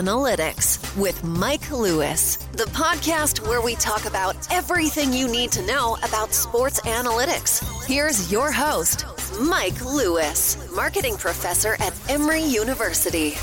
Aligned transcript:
Analytics 0.00 0.96
with 0.96 1.22
Mike 1.24 1.70
Lewis, 1.70 2.36
the 2.52 2.64
podcast 2.72 3.46
where 3.46 3.60
we 3.60 3.74
talk 3.74 4.06
about 4.06 4.34
everything 4.50 5.12
you 5.12 5.28
need 5.28 5.52
to 5.52 5.66
know 5.66 5.98
about 6.02 6.32
sports 6.32 6.80
analytics. 6.80 7.60
Here's 7.84 8.32
your 8.32 8.50
host, 8.50 9.04
Mike 9.42 9.84
Lewis, 9.84 10.56
marketing 10.74 11.18
professor 11.18 11.76
at 11.80 11.92
Emory 12.08 12.42
University. 12.42 13.34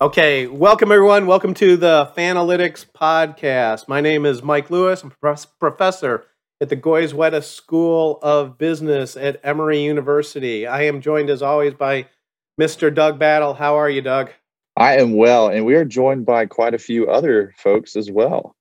Okay, 0.00 0.48
welcome 0.48 0.90
everyone. 0.90 1.28
Welcome 1.28 1.54
to 1.54 1.76
the 1.76 2.10
Fanalytics 2.16 2.84
podcast. 2.84 3.86
My 3.86 4.00
name 4.00 4.26
is 4.26 4.42
Mike 4.42 4.68
Lewis. 4.68 5.04
I'm 5.04 5.12
a 5.22 5.36
professor 5.60 6.26
at 6.60 6.70
the 6.70 6.76
Goizueta 6.76 7.44
School 7.44 8.18
of 8.20 8.58
Business 8.58 9.16
at 9.16 9.38
Emory 9.44 9.80
University. 9.80 10.66
I 10.66 10.82
am 10.86 11.00
joined 11.00 11.30
as 11.30 11.40
always 11.40 11.74
by 11.74 12.08
Mr. 12.60 12.92
Doug 12.92 13.20
Battle. 13.20 13.54
How 13.54 13.76
are 13.76 13.88
you, 13.88 14.02
Doug? 14.02 14.30
I 14.76 14.96
am 14.98 15.14
well, 15.14 15.48
and 15.48 15.64
we 15.64 15.74
are 15.74 15.84
joined 15.84 16.26
by 16.26 16.46
quite 16.46 16.74
a 16.74 16.78
few 16.78 17.08
other 17.08 17.54
folks 17.56 17.94
as 17.96 18.10
well. 18.10 18.56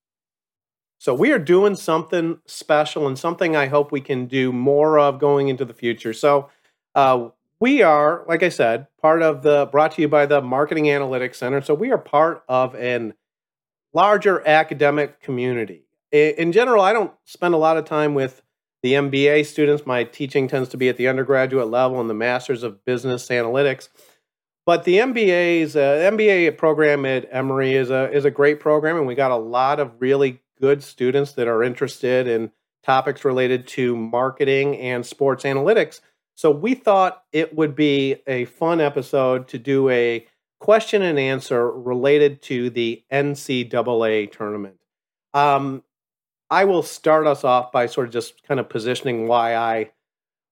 So, 0.99 1.13
we 1.13 1.31
are 1.31 1.39
doing 1.39 1.75
something 1.75 2.39
special 2.45 3.07
and 3.07 3.17
something 3.19 3.55
I 3.55 3.67
hope 3.67 3.91
we 3.91 3.99
can 3.99 4.25
do 4.25 4.53
more 4.53 4.99
of 4.99 5.19
going 5.19 5.49
into 5.49 5.65
the 5.65 5.73
future. 5.73 6.13
So, 6.13 6.49
uh, 6.95 7.29
we 7.59 7.81
are, 7.81 8.23
like 8.27 8.43
I 8.43 8.49
said, 8.49 8.87
part 9.01 9.21
of 9.21 9.41
the 9.41 9.67
brought 9.71 9.93
to 9.93 10.01
you 10.01 10.07
by 10.07 10.25
the 10.25 10.41
Marketing 10.41 10.85
Analytics 10.85 11.35
Center. 11.35 11.61
So, 11.61 11.73
we 11.73 11.91
are 11.91 11.97
part 11.97 12.43
of 12.47 12.75
an 12.75 13.15
larger 13.93 14.45
academic 14.47 15.19
community. 15.21 15.85
In 16.11 16.51
general, 16.51 16.83
I 16.83 16.93
don't 16.93 17.11
spend 17.25 17.53
a 17.53 17.57
lot 17.57 17.77
of 17.77 17.85
time 17.85 18.13
with 18.13 18.41
the 18.81 18.93
MBA 18.93 19.45
students. 19.45 19.85
My 19.85 20.03
teaching 20.03 20.47
tends 20.47 20.69
to 20.69 20.77
be 20.77 20.89
at 20.89 20.97
the 20.97 21.07
undergraduate 21.07 21.69
level 21.69 21.99
and 21.99 22.09
the 22.09 22.13
Masters 22.13 22.63
of 22.63 22.85
Business 22.85 23.27
Analytics. 23.29 23.89
But 24.65 24.85
the 24.85 24.97
MBA's 24.99 25.75
uh, 25.75 26.09
MBA 26.11 26.57
program 26.57 27.05
at 27.05 27.27
Emory 27.31 27.73
is 27.73 27.89
a 27.89 28.09
is 28.11 28.25
a 28.25 28.31
great 28.31 28.59
program, 28.59 28.97
and 28.97 29.05
we 29.05 29.15
got 29.15 29.31
a 29.31 29.35
lot 29.35 29.79
of 29.79 29.91
really 29.99 30.41
good 30.61 30.83
students 30.83 31.33
that 31.33 31.47
are 31.47 31.63
interested 31.63 32.27
in 32.27 32.51
topics 32.83 33.25
related 33.25 33.67
to 33.67 33.95
marketing 33.95 34.77
and 34.77 35.05
sports 35.05 35.43
analytics. 35.43 35.99
So 36.35 36.49
we 36.51 36.73
thought 36.73 37.23
it 37.31 37.55
would 37.55 37.75
be 37.75 38.17
a 38.25 38.45
fun 38.45 38.81
episode 38.81 39.47
to 39.49 39.59
do 39.59 39.89
a 39.89 40.25
question 40.59 41.01
and 41.01 41.19
answer 41.19 41.69
related 41.69 42.41
to 42.43 42.69
the 42.69 43.03
NCAA 43.11 44.31
tournament. 44.31 44.77
Um, 45.33 45.83
I 46.49 46.65
will 46.65 46.83
start 46.83 47.27
us 47.27 47.43
off 47.43 47.71
by 47.71 47.87
sort 47.87 48.07
of 48.07 48.13
just 48.13 48.43
kind 48.43 48.59
of 48.59 48.69
positioning 48.69 49.27
why 49.27 49.55
I 49.55 49.91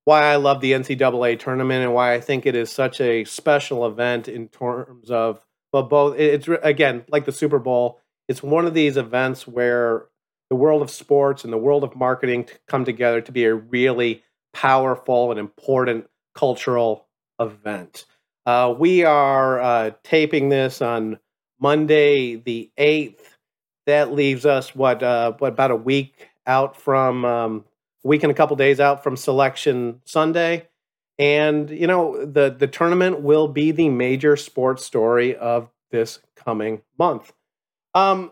why 0.06 0.24
I 0.24 0.36
love 0.38 0.62
the 0.62 0.72
NCAA 0.72 1.40
tournament 1.40 1.84
and 1.84 1.94
why 1.94 2.14
I 2.14 2.22
think 2.22 2.46
it 2.46 2.56
is 2.56 2.72
such 2.72 3.00
a 3.00 3.24
special 3.26 3.86
event 3.86 4.28
in 4.28 4.48
terms 4.48 5.12
of 5.12 5.46
but 5.72 5.84
both. 5.84 6.18
It's 6.20 6.48
again 6.64 7.04
like 7.10 7.26
the 7.26 7.32
Super 7.32 7.60
Bowl. 7.60 8.00
It's 8.28 8.44
one 8.44 8.66
of 8.66 8.74
these 8.74 8.98
events 8.98 9.48
where 9.48 10.06
the 10.50 10.56
world 10.56 10.82
of 10.82 10.90
sports 10.90 11.44
and 11.44 11.54
the 11.54 11.58
world 11.58 11.84
of 11.84 11.96
marketing 11.96 12.50
come 12.68 12.84
together 12.84 13.22
to 13.22 13.32
be 13.32 13.46
a 13.46 13.56
really 13.56 14.24
powerful 14.54 15.32
and 15.32 15.40
important 15.40 16.08
cultural 16.36 17.08
event. 17.40 18.06
Uh, 18.46 18.74
we 18.78 19.04
are 19.06 19.60
uh, 19.62 19.92
taping 20.04 20.50
this 20.50 20.82
on 20.82 21.20
Monday, 21.60 22.36
the 22.36 22.72
eighth. 22.78 23.38
That 23.86 24.14
leaves 24.14 24.46
us 24.46 24.76
what 24.76 25.02
uh, 25.04 25.34
what 25.38 25.54
about 25.54 25.72
a 25.72 25.76
week 25.76 26.30
out 26.46 26.80
from 26.80 27.24
um, 27.24 27.66
week 28.04 28.24
and 28.24 28.32
a 28.32 28.36
couple 28.36 28.56
days 28.56 28.80
out 28.80 29.04
from 29.04 29.16
selection 29.16 30.02
Sunday. 30.06 30.68
And 31.20 31.70
you 31.70 31.88
know 31.88 32.26
the 32.26 32.50
the 32.50 32.68
tournament 32.68 33.22
will 33.22 33.48
be 33.48 33.72
the 33.72 33.90
major 33.90 34.36
sports 34.36 34.86
story 34.86 35.36
of 35.36 35.70
this 35.92 36.20
coming 36.36 36.82
month. 36.98 37.32
Um, 37.94 38.32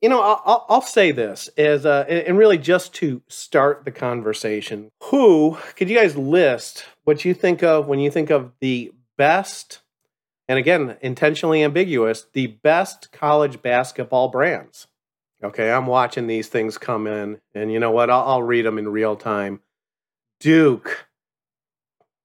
you 0.00 0.08
know, 0.08 0.22
I'll, 0.22 0.64
I'll 0.68 0.80
say 0.80 1.12
this 1.12 1.48
as 1.58 1.84
uh, 1.84 2.06
and 2.08 2.38
really 2.38 2.56
just 2.56 2.94
to 2.94 3.20
start 3.28 3.84
the 3.84 3.90
conversation. 3.90 4.90
Who 5.04 5.58
could 5.76 5.90
you 5.90 5.96
guys 5.96 6.16
list 6.16 6.86
what 7.04 7.24
you 7.24 7.34
think 7.34 7.62
of 7.62 7.86
when 7.86 7.98
you 7.98 8.10
think 8.10 8.30
of 8.30 8.52
the 8.60 8.92
best, 9.18 9.80
and 10.48 10.58
again, 10.58 10.96
intentionally 11.02 11.62
ambiguous, 11.62 12.24
the 12.32 12.46
best 12.46 13.12
college 13.12 13.60
basketball 13.60 14.28
brands? 14.28 14.86
Okay, 15.42 15.70
I'm 15.70 15.86
watching 15.86 16.26
these 16.26 16.48
things 16.48 16.76
come 16.76 17.06
in, 17.06 17.40
and 17.54 17.72
you 17.72 17.78
know 17.78 17.90
what? 17.90 18.10
I'll, 18.10 18.24
I'll 18.28 18.42
read 18.42 18.66
them 18.66 18.78
in 18.78 18.88
real 18.88 19.16
time. 19.16 19.60
Duke, 20.38 21.06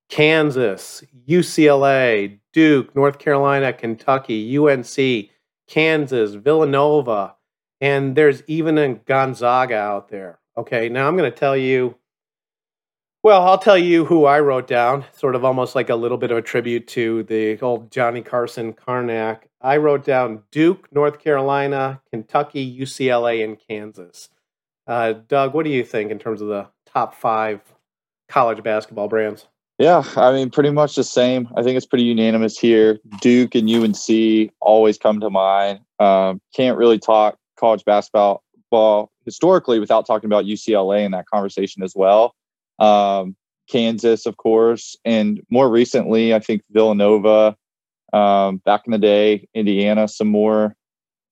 Kansas, 0.10 1.04
UCLA, 1.28 2.40
Duke, 2.52 2.96
North 2.96 3.18
Carolina, 3.18 3.72
Kentucky, 3.72 4.58
UNC, 4.58 5.30
Kansas, 5.68 6.34
Villanova, 6.36 7.36
and 7.80 8.16
there's 8.16 8.44
even 8.48 8.78
a 8.78 8.96
Gonzaga 8.96 9.76
out 9.76 10.10
there. 10.10 10.40
Okay, 10.58 10.90
now 10.90 11.08
I'm 11.08 11.18
going 11.18 11.32
to 11.32 11.38
tell 11.38 11.58
you 11.58 11.96
well, 13.26 13.42
I'll 13.42 13.58
tell 13.58 13.76
you 13.76 14.06
who 14.06 14.26
I 14.26 14.40
wrote 14.40 14.68
down, 14.68 15.04
sort 15.12 15.34
of 15.34 15.44
almost 15.44 15.74
like 15.74 15.90
a 15.90 15.96
little 15.96 16.20
bit 16.20 16.30
of 16.30 16.38
a 16.38 16.44
tribute 16.44 16.86
to 16.90 17.24
the 17.24 17.60
old 17.60 17.90
Johnny 17.90 18.22
Carson 18.22 18.72
Carnac. 18.72 19.50
I 19.60 19.78
wrote 19.78 20.06
down 20.06 20.44
Duke, 20.52 20.88
North 20.92 21.18
Carolina, 21.18 22.02
Kentucky, 22.12 22.80
UCLA, 22.80 23.44
and 23.44 23.58
Kansas. 23.58 24.30
Uh, 24.86 25.14
Doug, 25.28 25.56
what 25.56 25.66
do 25.66 25.72
you 25.72 25.84
think 25.84 26.12
in 26.12 26.20
terms 26.20 26.40
of 26.40 26.50
the 26.50 26.68
top 26.86 27.16
five 27.16 27.62
college 28.30 28.62
basketball 28.62 29.08
brands? 29.08 29.48
Yeah, 29.80 30.04
I 30.16 30.32
mean, 30.32 30.52
pretty 30.52 30.70
much 30.70 30.96
the 30.96 31.04
same. 31.04 31.50
I 31.58 31.64
think 31.64 31.78
it's 31.78 31.88
pretty 31.88 32.06
unanimous 32.06 32.60
here. 32.60 33.00
Duke 33.22 33.56
and 33.56 33.68
UNC 33.68 34.52
always 34.62 35.00
come 35.00 35.20
to 35.22 35.32
mind. 35.32 35.80
Um, 35.98 36.40
can't 36.56 36.78
really 36.78 37.00
talk 37.00 37.40
college 37.58 37.84
basketball 37.86 38.44
historically 39.24 39.80
without 39.80 40.06
talking 40.06 40.28
about 40.28 40.46
UCLA 40.46 41.04
in 41.04 41.12
that 41.14 41.26
conversation 41.26 41.82
as 41.82 41.94
well 41.96 42.36
um, 42.80 43.36
Kansas, 43.70 44.26
of 44.26 44.38
course, 44.38 44.96
and 45.06 45.42
more 45.50 45.70
recently, 45.70 46.34
I 46.34 46.40
think 46.40 46.62
Villanova. 46.72 47.56
Um, 48.14 48.58
back 48.58 48.84
in 48.86 48.92
the 48.92 48.98
day, 48.98 49.48
Indiana, 49.54 50.08
some 50.08 50.30
more. 50.30 50.76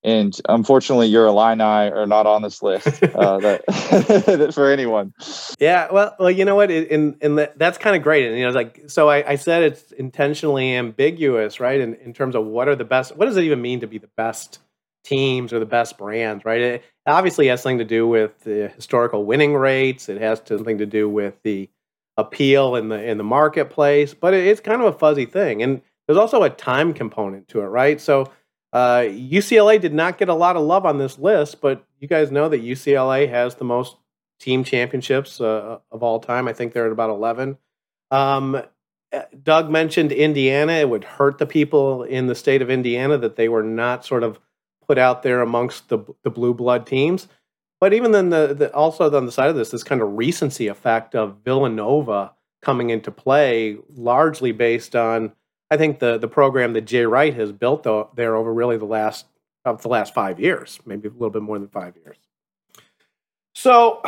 And 0.03 0.37
unfortunately, 0.49 1.07
your 1.07 1.27
Illini 1.27 1.63
are 1.63 2.05
not 2.05 2.25
on 2.25 2.41
this 2.41 2.61
list 2.61 2.87
uh, 3.03 3.37
that, 3.39 4.51
for 4.53 4.69
anyone. 4.69 5.13
Yeah, 5.59 5.87
well, 5.91 6.13
well, 6.19 6.31
you 6.31 6.43
know 6.43 6.55
what? 6.55 6.69
In 6.71 7.15
in 7.21 7.35
the, 7.35 7.53
that's 7.55 7.77
kind 7.77 7.95
of 7.95 8.01
great. 8.03 8.27
And 8.27 8.37
you 8.37 8.45
know, 8.45 8.51
like 8.51 8.81
so, 8.87 9.09
I, 9.09 9.31
I 9.31 9.35
said 9.35 9.63
it's 9.63 9.93
intentionally 9.93 10.75
ambiguous, 10.75 11.61
right? 11.61 11.79
In 11.79 11.93
in 11.95 12.13
terms 12.13 12.35
of 12.35 12.45
what 12.45 12.67
are 12.67 12.75
the 12.75 12.83
best. 12.83 13.15
What 13.15 13.27
does 13.27 13.37
it 13.37 13.43
even 13.43 13.61
mean 13.61 13.79
to 13.79 13.87
be 13.87 13.97
the 13.97 14.09
best 14.17 14.59
teams 15.05 15.53
or 15.53 15.59
the 15.59 15.65
best 15.65 15.97
brands, 15.97 16.43
right? 16.43 16.61
It 16.61 16.83
obviously 17.05 17.47
has 17.47 17.61
something 17.61 17.79
to 17.79 17.85
do 17.85 18.07
with 18.07 18.39
the 18.41 18.71
historical 18.75 19.25
winning 19.25 19.53
rates. 19.55 20.09
It 20.09 20.21
has 20.21 20.41
something 20.45 20.77
to 20.77 20.85
do 20.85 21.09
with 21.09 21.41
the 21.43 21.69
appeal 22.15 22.75
in 22.75 22.89
the 22.89 23.03
in 23.03 23.17
the 23.17 23.23
marketplace, 23.23 24.13
but 24.13 24.33
it's 24.33 24.61
kind 24.61 24.81
of 24.81 24.93
a 24.93 24.97
fuzzy 24.97 25.25
thing. 25.25 25.63
And 25.63 25.81
there's 26.07 26.17
also 26.17 26.43
a 26.43 26.49
time 26.49 26.93
component 26.93 27.47
to 27.49 27.61
it, 27.61 27.65
right? 27.65 27.99
So 27.99 28.31
uh, 28.71 29.01
UCLA 29.07 29.79
did 29.79 29.93
not 29.93 30.17
get 30.17 30.29
a 30.29 30.33
lot 30.33 30.55
of 30.55 30.63
love 30.63 30.85
on 30.85 30.97
this 30.97 31.17
list, 31.17 31.61
but 31.61 31.85
you 31.99 32.07
guys 32.07 32.31
know 32.31 32.49
that 32.49 32.61
UCLA 32.63 33.29
has 33.29 33.55
the 33.55 33.65
most 33.65 33.97
team 34.39 34.63
championships 34.63 35.39
uh, 35.39 35.79
of 35.91 36.03
all 36.03 36.19
time. 36.19 36.47
I 36.47 36.53
think 36.53 36.73
they're 36.73 36.87
at 36.87 36.91
about 36.91 37.09
11. 37.09 37.57
Um, 38.11 38.61
Doug 39.41 39.69
mentioned 39.69 40.11
Indiana. 40.11 40.73
It 40.73 40.89
would 40.89 41.03
hurt 41.03 41.37
the 41.37 41.45
people 41.45 42.03
in 42.03 42.27
the 42.27 42.35
state 42.35 42.61
of 42.61 42.69
Indiana 42.69 43.17
that 43.19 43.35
they 43.35 43.47
were 43.47 43.63
not 43.63 44.05
sort 44.05 44.23
of 44.23 44.39
put 44.87 44.97
out 44.97 45.23
there 45.23 45.41
amongst 45.41 45.89
the 45.89 45.99
the 46.23 46.29
blue 46.29 46.53
blood 46.53 46.85
teams. 46.85 47.27
But 47.79 47.93
even 47.93 48.13
then, 48.13 48.29
the, 48.29 48.53
the 48.53 48.73
also 48.73 49.13
on 49.13 49.25
the 49.25 49.31
side 49.31 49.49
of 49.49 49.57
this, 49.57 49.71
this 49.71 49.83
kind 49.83 50.01
of 50.01 50.15
recency 50.15 50.67
effect 50.67 51.15
of 51.15 51.39
Villanova 51.43 52.31
coming 52.61 52.89
into 52.89 53.11
play, 53.11 53.77
largely 53.93 54.53
based 54.53 54.95
on 54.95 55.33
I 55.69 55.77
think 55.77 55.99
the 55.99 56.17
the 56.17 56.27
program 56.27 56.73
that 56.73 56.81
Jay 56.81 57.05
Wright 57.05 57.33
has 57.33 57.51
built 57.51 57.83
there 58.15 58.35
over 58.35 58.53
really 58.53 58.77
the 58.77 58.85
last 58.85 59.25
of 59.65 59.81
the 59.81 59.89
last 59.89 60.13
five 60.13 60.39
years, 60.39 60.79
maybe 60.85 61.07
a 61.07 61.11
little 61.11 61.29
bit 61.29 61.41
more 61.41 61.59
than 61.59 61.67
five 61.67 61.95
years. 61.97 62.17
So, 63.55 64.01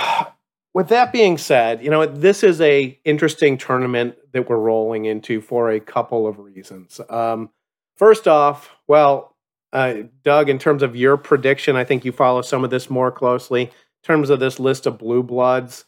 with 0.73 0.89
that 0.89 1.11
being 1.11 1.37
said, 1.37 1.83
you 1.83 1.89
know 1.89 2.05
this 2.05 2.43
is 2.43 2.61
a 2.61 2.99
interesting 3.03 3.57
tournament 3.57 4.15
that 4.31 4.49
we're 4.49 4.57
rolling 4.57 5.05
into 5.05 5.41
for 5.41 5.71
a 5.71 5.79
couple 5.79 6.27
of 6.27 6.39
reasons. 6.39 7.01
Um, 7.09 7.49
first 7.97 8.27
off, 8.27 8.69
well, 8.87 9.34
uh, 9.75 10.03
Doug, 10.23 10.47
in 10.47 10.57
terms 10.57 10.81
of 10.81 10.95
your 10.95 11.17
prediction, 11.17 11.75
I 11.75 11.83
think 11.83 12.05
you 12.05 12.13
follow 12.13 12.41
some 12.41 12.63
of 12.63 12.69
this 12.69 12.89
more 12.89 13.11
closely. 13.11 13.63
In 13.63 13.71
terms 14.03 14.29
of 14.29 14.39
this 14.39 14.57
list 14.57 14.85
of 14.85 14.97
blue 14.97 15.21
bloods, 15.21 15.83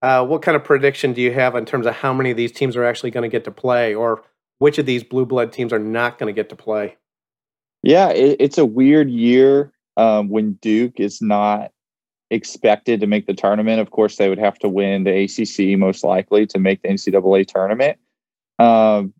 uh, 0.00 0.24
what 0.24 0.40
kind 0.40 0.56
of 0.56 0.64
prediction 0.64 1.12
do 1.12 1.20
you 1.20 1.30
have 1.34 1.54
in 1.54 1.66
terms 1.66 1.84
of 1.84 1.96
how 1.96 2.14
many 2.14 2.30
of 2.30 2.38
these 2.38 2.50
teams 2.50 2.76
are 2.76 2.84
actually 2.84 3.10
going 3.10 3.22
to 3.22 3.28
get 3.28 3.44
to 3.44 3.50
play, 3.50 3.94
or 3.94 4.24
which 4.58 4.78
of 4.78 4.86
these 4.86 5.04
blue 5.04 5.26
blood 5.26 5.52
teams 5.52 5.70
are 5.70 5.78
not 5.78 6.18
going 6.18 6.34
to 6.34 6.38
get 6.38 6.48
to 6.48 6.56
play? 6.56 6.96
Yeah, 7.82 8.08
it, 8.08 8.36
it's 8.40 8.56
a 8.56 8.64
weird 8.64 9.10
year 9.10 9.70
um, 9.98 10.30
when 10.30 10.54
Duke 10.54 10.98
is 10.98 11.20
not 11.20 11.72
expected 12.30 13.00
to 13.00 13.06
make 13.06 13.26
the 13.26 13.34
tournament. 13.34 13.82
Of 13.82 13.90
course, 13.90 14.16
they 14.16 14.30
would 14.30 14.38
have 14.38 14.58
to 14.60 14.68
win 14.70 15.04
the 15.04 15.24
ACC 15.24 15.78
most 15.78 16.04
likely 16.04 16.46
to 16.46 16.58
make 16.58 16.80
the 16.80 16.88
NCAA 16.88 17.46
tournament. 17.46 17.98
Um, 18.58 19.12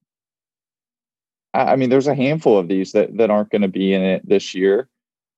I 1.53 1.77
mean, 1.77 1.91
there's 1.91 2.07
a 2.07 2.15
handful 2.15 2.59
of 2.59 2.69
these 2.69 2.93
that, 2.93 3.17
that 3.17 3.31
aren't 3.31 3.51
going 3.51 3.63
to 3.63 3.69
be 3.69 3.93
in 3.93 4.03
it 4.03 4.29
this 4.29 4.55
year. 4.55 4.89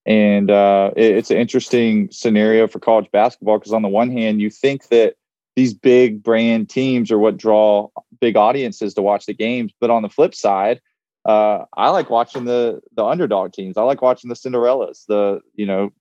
And 0.05 0.51
uh, 0.51 0.91
it, 0.95 1.15
it's 1.17 1.31
an 1.31 1.37
interesting 1.37 2.09
scenario 2.11 2.67
for 2.67 2.79
college 2.79 3.09
basketball 3.11 3.57
because, 3.57 3.73
on 3.73 3.81
the 3.81 3.87
one 3.87 4.11
hand, 4.11 4.41
you 4.41 4.49
think 4.49 4.89
that 4.89 5.15
these 5.55 5.73
big 5.73 6.21
brand 6.21 6.69
teams 6.69 7.11
are 7.11 7.19
what 7.19 7.37
draw 7.37 7.89
big 8.19 8.35
audiences 8.35 8.93
to 8.95 9.01
watch 9.01 9.25
the 9.25 9.33
games. 9.33 9.71
But 9.79 9.89
on 9.89 10.01
the 10.01 10.09
flip 10.09 10.35
side, 10.35 10.81
uh, 11.25 11.65
I 11.75 11.89
like 11.89 12.09
watching 12.09 12.45
the 12.45 12.81
the 12.95 13.05
underdog 13.05 13.53
teams. 13.53 13.77
I 13.77 13.83
like 13.83 14.01
watching 14.01 14.29
the 14.29 14.35
Cinderellas. 14.35 15.05
The 15.07 15.39
you 15.55 15.65
know, 15.65 15.91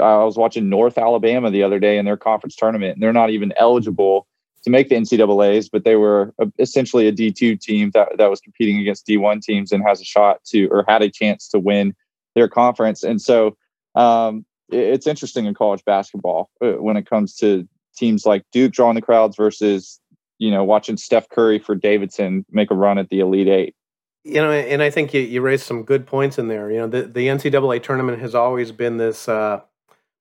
I 0.00 0.22
was 0.22 0.36
watching 0.36 0.68
North 0.68 0.96
Alabama 0.96 1.50
the 1.50 1.64
other 1.64 1.80
day 1.80 1.98
in 1.98 2.04
their 2.04 2.16
conference 2.16 2.54
tournament, 2.54 2.94
and 2.94 3.02
they're 3.02 3.12
not 3.12 3.30
even 3.30 3.52
eligible 3.56 4.28
to 4.64 4.70
make 4.70 4.88
the 4.88 4.94
NCAA's, 4.94 5.68
but 5.68 5.84
they 5.84 5.96
were 5.96 6.34
essentially 6.58 7.08
a 7.08 7.12
D2 7.12 7.60
team 7.60 7.90
that, 7.94 8.18
that 8.18 8.30
was 8.30 8.40
competing 8.40 8.78
against 8.78 9.06
D1 9.06 9.42
teams 9.42 9.72
and 9.72 9.82
has 9.86 10.00
a 10.00 10.04
shot 10.04 10.44
to 10.46 10.66
or 10.66 10.84
had 10.86 11.02
a 11.02 11.10
chance 11.10 11.48
to 11.48 11.58
win 11.58 11.94
their 12.34 12.48
conference. 12.48 13.02
And 13.02 13.20
so 13.20 13.56
um, 13.94 14.44
it's 14.70 15.06
interesting 15.06 15.46
in 15.46 15.54
college 15.54 15.84
basketball 15.84 16.50
uh, 16.62 16.72
when 16.72 16.96
it 16.96 17.08
comes 17.08 17.34
to 17.36 17.68
teams 17.96 18.26
like 18.26 18.44
Duke 18.52 18.72
drawing 18.72 18.94
the 18.94 19.02
crowds 19.02 19.36
versus 19.36 20.00
you 20.38 20.50
know 20.50 20.64
watching 20.64 20.96
Steph 20.96 21.28
Curry 21.28 21.58
for 21.58 21.74
Davidson 21.74 22.44
make 22.50 22.70
a 22.70 22.74
run 22.74 22.98
at 22.98 23.08
the 23.08 23.20
Elite 23.20 23.48
Eight. 23.48 23.74
You 24.22 24.34
know, 24.34 24.50
and 24.50 24.82
I 24.82 24.90
think 24.90 25.14
you, 25.14 25.22
you 25.22 25.40
raised 25.40 25.64
some 25.64 25.82
good 25.82 26.06
points 26.06 26.38
in 26.38 26.48
there. 26.48 26.70
You 26.70 26.80
know, 26.80 26.88
the, 26.88 27.02
the 27.04 27.26
NCAA 27.28 27.82
tournament 27.82 28.20
has 28.20 28.34
always 28.34 28.70
been 28.70 28.98
this 28.98 29.28
uh, 29.28 29.62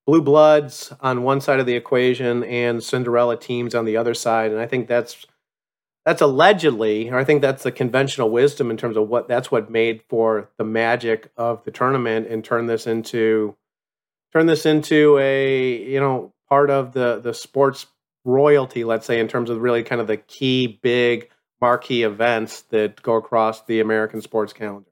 blue 0.09 0.21
bloods 0.23 0.91
on 1.01 1.21
one 1.21 1.39
side 1.39 1.59
of 1.59 1.67
the 1.67 1.75
equation 1.75 2.43
and 2.45 2.83
Cinderella 2.83 3.37
teams 3.37 3.75
on 3.75 3.85
the 3.85 3.95
other 3.95 4.15
side, 4.15 4.49
and 4.49 4.59
I 4.59 4.65
think 4.65 4.87
that's 4.87 5.27
that's 6.03 6.23
allegedly, 6.23 7.11
or 7.11 7.19
I 7.19 7.23
think 7.23 7.43
that's 7.43 7.61
the 7.61 7.71
conventional 7.71 8.31
wisdom 8.31 8.71
in 8.71 8.77
terms 8.77 8.97
of 8.97 9.07
what 9.07 9.27
that's 9.27 9.51
what 9.51 9.69
made 9.69 10.01
for 10.09 10.49
the 10.57 10.63
magic 10.63 11.29
of 11.37 11.63
the 11.63 11.69
tournament 11.69 12.25
and 12.27 12.43
turn 12.43 12.65
this 12.65 12.87
into 12.87 13.55
turn 14.33 14.47
this 14.47 14.65
into 14.65 15.19
a 15.19 15.77
you 15.87 15.99
know 15.99 16.33
part 16.47 16.71
of 16.71 16.93
the 16.93 17.19
the 17.19 17.35
sports 17.35 17.85
royalty, 18.25 18.83
let's 18.83 19.05
say, 19.05 19.19
in 19.19 19.27
terms 19.27 19.51
of 19.51 19.61
really 19.61 19.83
kind 19.83 20.01
of 20.01 20.07
the 20.07 20.17
key 20.17 20.79
big 20.81 21.29
marquee 21.61 22.01
events 22.01 22.63
that 22.71 22.99
go 23.03 23.13
across 23.13 23.63
the 23.65 23.79
American 23.79 24.23
sports 24.23 24.53
calendar. 24.53 24.88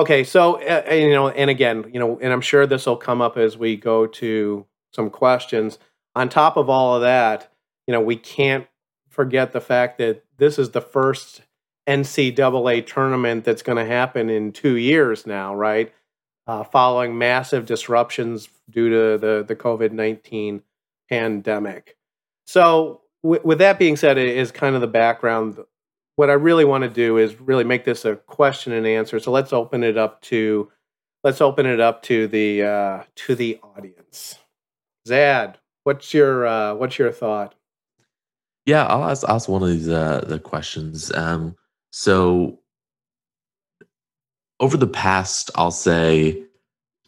Okay, 0.00 0.24
so 0.24 0.54
uh, 0.62 0.82
uh, 0.90 0.94
you 0.94 1.10
know, 1.10 1.28
and 1.28 1.50
again, 1.50 1.90
you 1.92 2.00
know, 2.00 2.18
and 2.22 2.32
I'm 2.32 2.40
sure 2.40 2.66
this 2.66 2.86
will 2.86 2.96
come 2.96 3.20
up 3.20 3.36
as 3.36 3.58
we 3.58 3.76
go 3.76 4.06
to 4.06 4.64
some 4.94 5.10
questions. 5.10 5.78
On 6.16 6.30
top 6.30 6.56
of 6.56 6.70
all 6.70 6.94
of 6.94 7.02
that, 7.02 7.52
you 7.86 7.92
know, 7.92 8.00
we 8.00 8.16
can't 8.16 8.66
forget 9.10 9.52
the 9.52 9.60
fact 9.60 9.98
that 9.98 10.24
this 10.38 10.58
is 10.58 10.70
the 10.70 10.80
first 10.80 11.42
NCAA 11.86 12.86
tournament 12.86 13.44
that's 13.44 13.60
going 13.60 13.76
to 13.76 13.84
happen 13.84 14.30
in 14.30 14.52
two 14.52 14.78
years 14.78 15.26
now, 15.26 15.54
right? 15.54 15.92
Uh, 16.46 16.64
following 16.64 17.18
massive 17.18 17.66
disruptions 17.66 18.48
due 18.70 18.88
to 18.88 19.18
the 19.18 19.44
the 19.46 19.54
COVID 19.54 19.92
nineteen 19.92 20.62
pandemic. 21.10 21.98
So, 22.46 23.02
w- 23.22 23.42
with 23.44 23.58
that 23.58 23.78
being 23.78 23.96
said, 23.96 24.16
it 24.16 24.34
is 24.34 24.50
kind 24.50 24.74
of 24.74 24.80
the 24.80 24.86
background. 24.86 25.58
What 26.20 26.28
I 26.28 26.34
really 26.34 26.66
want 26.66 26.84
to 26.84 26.90
do 26.90 27.16
is 27.16 27.40
really 27.40 27.64
make 27.64 27.84
this 27.84 28.04
a 28.04 28.14
question 28.14 28.74
and 28.74 28.86
answer. 28.86 29.18
So 29.20 29.30
let's 29.30 29.54
open 29.54 29.82
it 29.82 29.96
up 29.96 30.20
to 30.24 30.70
let's 31.24 31.40
open 31.40 31.64
it 31.64 31.80
up 31.80 32.02
to 32.02 32.28
the 32.28 32.62
uh, 32.62 33.04
to 33.14 33.34
the 33.34 33.58
audience. 33.62 34.38
Zad, 35.08 35.56
what's 35.84 36.12
your 36.12 36.46
uh, 36.46 36.74
what's 36.74 36.98
your 36.98 37.10
thought? 37.10 37.54
Yeah, 38.66 38.84
I'll 38.84 39.08
ask 39.08 39.26
ask 39.30 39.48
one 39.48 39.62
of 39.62 39.70
these 39.70 39.88
uh, 39.88 40.22
the 40.26 40.38
questions. 40.38 41.10
Um, 41.14 41.56
so 41.90 42.58
over 44.60 44.76
the 44.76 44.86
past, 44.86 45.50
I'll 45.54 45.70
say 45.70 46.42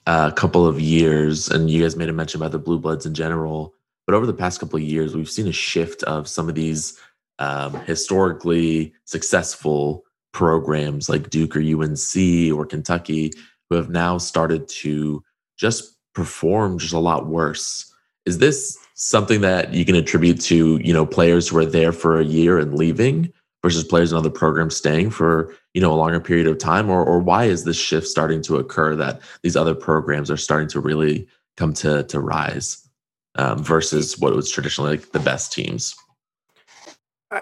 a 0.06 0.32
couple 0.34 0.66
of 0.66 0.80
years, 0.80 1.50
and 1.50 1.68
you 1.68 1.82
guys 1.82 1.96
made 1.96 2.08
a 2.08 2.14
mention 2.14 2.40
about 2.40 2.52
the 2.52 2.58
blue 2.58 2.78
bloods 2.78 3.04
in 3.04 3.12
general. 3.12 3.74
But 4.06 4.14
over 4.14 4.24
the 4.24 4.32
past 4.32 4.58
couple 4.58 4.78
of 4.78 4.82
years, 4.82 5.14
we've 5.14 5.28
seen 5.28 5.48
a 5.48 5.52
shift 5.52 6.02
of 6.04 6.26
some 6.26 6.48
of 6.48 6.54
these 6.54 6.98
um, 7.42 7.74
historically 7.86 8.94
successful 9.04 10.04
programs 10.32 11.08
like 11.08 11.28
Duke 11.28 11.56
or 11.56 11.60
UNC 11.60 12.56
or 12.56 12.64
Kentucky 12.64 13.32
who 13.68 13.76
have 13.76 13.90
now 13.90 14.16
started 14.16 14.68
to 14.68 15.24
just 15.56 15.96
perform 16.14 16.78
just 16.78 16.92
a 16.92 17.00
lot 17.00 17.26
worse. 17.26 17.92
Is 18.26 18.38
this 18.38 18.78
something 18.94 19.40
that 19.40 19.74
you 19.74 19.84
can 19.84 19.96
attribute 19.96 20.40
to, 20.42 20.76
you 20.76 20.92
know, 20.92 21.04
players 21.04 21.48
who 21.48 21.58
are 21.58 21.66
there 21.66 21.90
for 21.90 22.20
a 22.20 22.24
year 22.24 22.58
and 22.60 22.78
leaving 22.78 23.32
versus 23.60 23.82
players 23.82 24.12
in 24.12 24.18
other 24.18 24.30
programs 24.30 24.76
staying 24.76 25.10
for, 25.10 25.52
you 25.74 25.80
know, 25.80 25.92
a 25.92 25.96
longer 25.96 26.20
period 26.20 26.46
of 26.46 26.58
time? 26.58 26.88
Or 26.88 27.04
or 27.04 27.18
why 27.18 27.46
is 27.46 27.64
this 27.64 27.76
shift 27.76 28.06
starting 28.06 28.40
to 28.42 28.56
occur 28.56 28.94
that 28.94 29.20
these 29.42 29.56
other 29.56 29.74
programs 29.74 30.30
are 30.30 30.36
starting 30.36 30.68
to 30.68 30.80
really 30.80 31.26
come 31.56 31.72
to 31.74 32.04
to 32.04 32.20
rise? 32.20 32.88
um, 33.36 33.62
versus 33.62 34.18
what 34.18 34.34
was 34.34 34.50
traditionally 34.50 34.92
like 34.92 35.12
the 35.12 35.20
best 35.20 35.52
teams. 35.52 35.94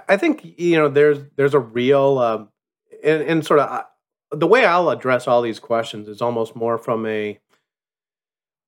I 0.08 0.16
think 0.16 0.54
you 0.58 0.76
know 0.76 0.88
there's 0.88 1.18
there's 1.36 1.54
a 1.54 1.58
real 1.58 2.18
um, 2.18 2.48
and, 3.02 3.22
and 3.22 3.46
sort 3.46 3.60
of 3.60 3.70
uh, 3.70 3.82
the 4.32 4.46
way 4.46 4.64
I'll 4.64 4.90
address 4.90 5.26
all 5.26 5.42
these 5.42 5.58
questions 5.58 6.08
is 6.08 6.22
almost 6.22 6.54
more 6.54 6.78
from 6.78 7.06
a 7.06 7.38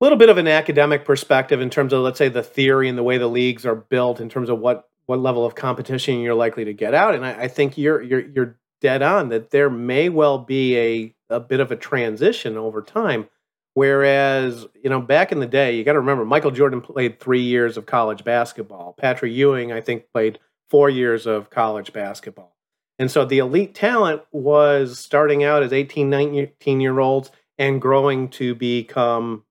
little 0.00 0.18
bit 0.18 0.28
of 0.28 0.38
an 0.38 0.48
academic 0.48 1.04
perspective 1.04 1.60
in 1.60 1.70
terms 1.70 1.92
of 1.92 2.02
let's 2.02 2.18
say 2.18 2.28
the 2.28 2.42
theory 2.42 2.88
and 2.88 2.98
the 2.98 3.02
way 3.02 3.18
the 3.18 3.28
leagues 3.28 3.64
are 3.64 3.76
built 3.76 4.20
in 4.20 4.28
terms 4.28 4.48
of 4.48 4.58
what 4.58 4.88
what 5.06 5.20
level 5.20 5.44
of 5.44 5.54
competition 5.54 6.20
you're 6.20 6.34
likely 6.34 6.64
to 6.64 6.72
get 6.72 6.94
out 6.94 7.14
and 7.14 7.24
I, 7.24 7.42
I 7.42 7.48
think 7.48 7.78
you're 7.78 8.02
you're 8.02 8.26
you're 8.28 8.58
dead 8.80 9.02
on 9.02 9.28
that 9.28 9.50
there 9.50 9.70
may 9.70 10.08
well 10.08 10.38
be 10.38 10.76
a 10.76 11.14
a 11.30 11.40
bit 11.40 11.60
of 11.60 11.70
a 11.70 11.76
transition 11.76 12.56
over 12.56 12.82
time 12.82 13.28
Whereas, 13.74 14.66
you 14.82 14.90
know, 14.90 15.00
back 15.00 15.32
in 15.32 15.40
the 15.40 15.46
day, 15.46 15.74
you 15.74 15.84
got 15.84 15.94
to 15.94 16.00
remember 16.00 16.24
Michael 16.24 16.50
Jordan 16.50 16.82
played 16.82 17.18
three 17.18 17.40
years 17.40 17.76
of 17.76 17.86
college 17.86 18.22
basketball. 18.22 18.94
Patrick 18.98 19.32
Ewing, 19.32 19.72
I 19.72 19.80
think, 19.80 20.04
played 20.12 20.38
four 20.72 20.88
years 20.88 21.26
of 21.26 21.50
college 21.50 21.92
basketball. 21.92 22.56
And 22.98 23.10
so 23.10 23.26
the 23.26 23.40
elite 23.40 23.74
talent 23.74 24.22
was 24.32 24.98
starting 24.98 25.44
out 25.44 25.62
as 25.62 25.70
18, 25.70 26.08
19 26.08 26.80
year 26.80 26.98
olds 26.98 27.30
and 27.58 27.78
growing 27.78 28.30
to 28.30 28.54
become 28.54 29.44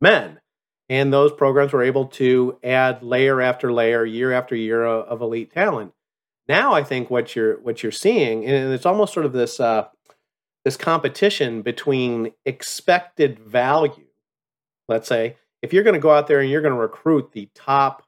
men. 0.00 0.38
And 0.88 1.12
those 1.12 1.32
programs 1.32 1.72
were 1.72 1.82
able 1.82 2.06
to 2.06 2.56
add 2.62 3.02
layer 3.02 3.40
after 3.40 3.72
layer, 3.72 4.04
year 4.04 4.32
after 4.32 4.54
year 4.54 4.84
of, 4.84 5.20
elite 5.20 5.52
talent. 5.52 5.92
Now, 6.48 6.72
I 6.72 6.84
think 6.84 7.10
what 7.10 7.34
you're 7.34 7.60
what 7.60 7.82
you're 7.82 7.90
seeing, 7.90 8.44
and 8.44 8.72
it's 8.72 8.86
almost 8.86 9.12
sort 9.12 9.26
of 9.26 9.32
this 9.32 9.58
uh, 9.58 9.88
this 10.64 10.76
competition 10.76 11.62
between 11.62 12.32
expected 12.46 13.40
value. 13.40 14.06
Let's 14.88 15.08
say 15.08 15.36
if 15.62 15.72
you're 15.72 15.84
going 15.84 15.94
to 15.94 16.00
go 16.00 16.12
out 16.12 16.28
there 16.28 16.40
and 16.40 16.48
you're 16.48 16.62
going 16.62 16.74
to 16.74 16.80
recruit 16.80 17.32
the 17.32 17.48
top 17.56 18.04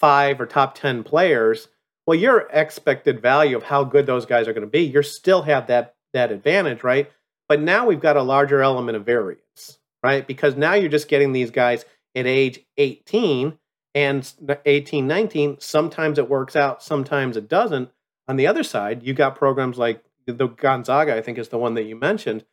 five 0.00 0.40
or 0.40 0.46
top 0.46 0.74
10 0.74 1.04
players, 1.04 1.68
well, 2.10 2.18
your 2.18 2.48
expected 2.52 3.22
value 3.22 3.56
of 3.56 3.62
how 3.62 3.84
good 3.84 4.04
those 4.04 4.26
guys 4.26 4.48
are 4.48 4.52
going 4.52 4.66
to 4.66 4.68
be, 4.68 4.80
you 4.80 5.00
still 5.00 5.42
have 5.42 5.68
that, 5.68 5.94
that 6.12 6.32
advantage, 6.32 6.82
right? 6.82 7.08
But 7.48 7.60
now 7.60 7.86
we've 7.86 8.00
got 8.00 8.16
a 8.16 8.22
larger 8.24 8.62
element 8.62 8.96
of 8.96 9.06
variance, 9.06 9.78
right? 10.02 10.26
Because 10.26 10.56
now 10.56 10.74
you're 10.74 10.88
just 10.88 11.06
getting 11.06 11.30
these 11.30 11.52
guys 11.52 11.84
at 12.16 12.26
age 12.26 12.66
18 12.76 13.56
and 13.94 14.32
18, 14.66 15.06
19. 15.06 15.60
Sometimes 15.60 16.18
it 16.18 16.28
works 16.28 16.56
out, 16.56 16.82
sometimes 16.82 17.36
it 17.36 17.48
doesn't. 17.48 17.90
On 18.26 18.34
the 18.34 18.48
other 18.48 18.64
side, 18.64 19.04
you 19.04 19.14
got 19.14 19.36
programs 19.36 19.78
like 19.78 20.02
the 20.26 20.48
Gonzaga, 20.48 21.16
I 21.16 21.22
think, 21.22 21.38
is 21.38 21.50
the 21.50 21.58
one 21.58 21.74
that 21.74 21.84
you 21.84 21.94
mentioned, 21.94 22.44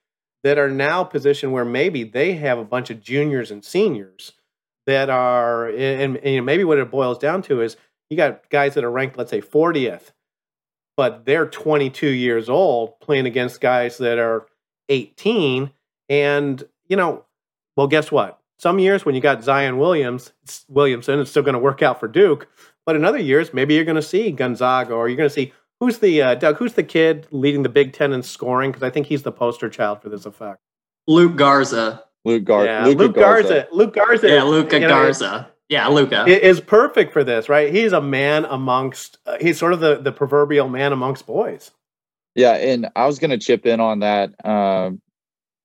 that 0.44 0.60
are 0.60 0.70
now 0.70 1.04
positioned 1.04 1.52
where 1.52 1.66
maybe 1.66 2.04
they 2.04 2.34
have 2.34 2.60
a 2.60 2.64
bunch 2.64 2.92
of 2.92 3.02
juniors 3.02 3.50
and 3.50 3.66
seniors 3.66 4.34
that 4.86 5.10
are, 5.10 5.68
and, 5.68 6.18
and 6.18 6.36
know, 6.36 6.44
maybe 6.44 6.64
what 6.64 6.78
it 6.78 6.92
boils 6.92 7.18
down 7.18 7.42
to 7.42 7.64
is 7.64 7.76
you 8.10 8.18
got 8.18 8.50
guys 8.50 8.74
that 8.76 8.84
are 8.84 8.92
ranked, 8.92 9.18
let's 9.18 9.32
say, 9.32 9.42
40th, 9.42 10.12
but 10.96 11.26
they're 11.26 11.48
22 11.48 12.08
years 12.08 12.50
old 12.50 13.00
playing 13.00 13.26
against 13.26 13.62
guys 13.62 13.98
that 13.98 14.18
are 14.18 14.48
18. 14.90 15.72
And, 16.10 16.64
you 16.88 16.96
know, 16.96 17.26
well, 17.76 17.88
guess 17.88 18.12
what? 18.12 18.40
Some 18.60 18.80
years 18.80 19.06
when 19.06 19.14
you 19.14 19.22
got 19.22 19.44
Zion 19.44 19.78
Williams, 19.78 20.34
Williamson, 20.68 21.20
it's 21.20 21.30
still 21.30 21.44
going 21.44 21.54
to 21.54 21.60
work 21.60 21.84
out 21.84 22.00
for 22.00 22.08
Duke. 22.08 22.48
But 22.86 22.96
in 22.96 23.06
other 23.06 23.20
years, 23.20 23.54
maybe 23.54 23.76
you're 23.76 23.84
going 23.84 23.96
to 23.96 24.02
see 24.02 24.32
Gonzaga 24.32 24.94
or 24.94 25.08
you're 25.08 25.18
going 25.18 25.30
to 25.30 25.34
see 25.34 25.54
Who's 25.80 26.00
the 26.00 26.22
uh, 26.22 26.36
Doug? 26.36 26.58
Who's 26.58 26.74
the 26.74 26.84
kid 26.84 27.28
leading 27.32 27.64
the 27.64 27.70
Big 27.70 27.94
Ten 27.94 28.12
in 28.12 28.24
scoring? 28.24 28.72
Because 28.72 28.84
I 28.84 28.90
think 28.90 29.06
he's 29.06 29.22
the 29.22 29.32
poster 29.32 29.70
child 29.70 30.02
for 30.02 30.10
this 30.10 30.26
effect. 30.26 30.60
Luke 31.08 31.36
Garza. 31.36 32.04
Luke 32.26 32.46
Garza. 32.46 32.66
Yeah, 32.68 32.86
Luke 32.88 33.14
Garza. 33.14 33.48
Garza. 33.48 33.68
Luke 33.72 33.94
Garza. 33.94 34.28
Yeah, 34.28 34.44
Luka 34.44 34.80
Garza. 34.80 35.52
Know, 35.70 35.76
yeah, 35.76 35.88
Luka 35.90 36.26
is 36.26 36.62
perfect 36.62 37.14
for 37.14 37.24
this, 37.24 37.50
right? 37.50 37.74
He's 37.74 37.92
a 37.92 38.02
man 38.02 38.46
amongst. 38.46 39.18
Uh, 39.26 39.38
he's 39.40 39.58
sort 39.58 39.74
of 39.74 39.80
the 39.80 39.98
the 39.98 40.12
proverbial 40.12 40.70
man 40.70 40.94
amongst 40.94 41.26
boys. 41.26 41.72
Yeah, 42.36 42.54
and 42.54 42.90
I 42.96 43.06
was 43.08 43.20
going 43.20 43.32
to 43.32 43.38
chip 43.38 43.66
in 43.66 43.80
on 43.80 44.00
that. 44.00 44.34
Um, 44.46 45.02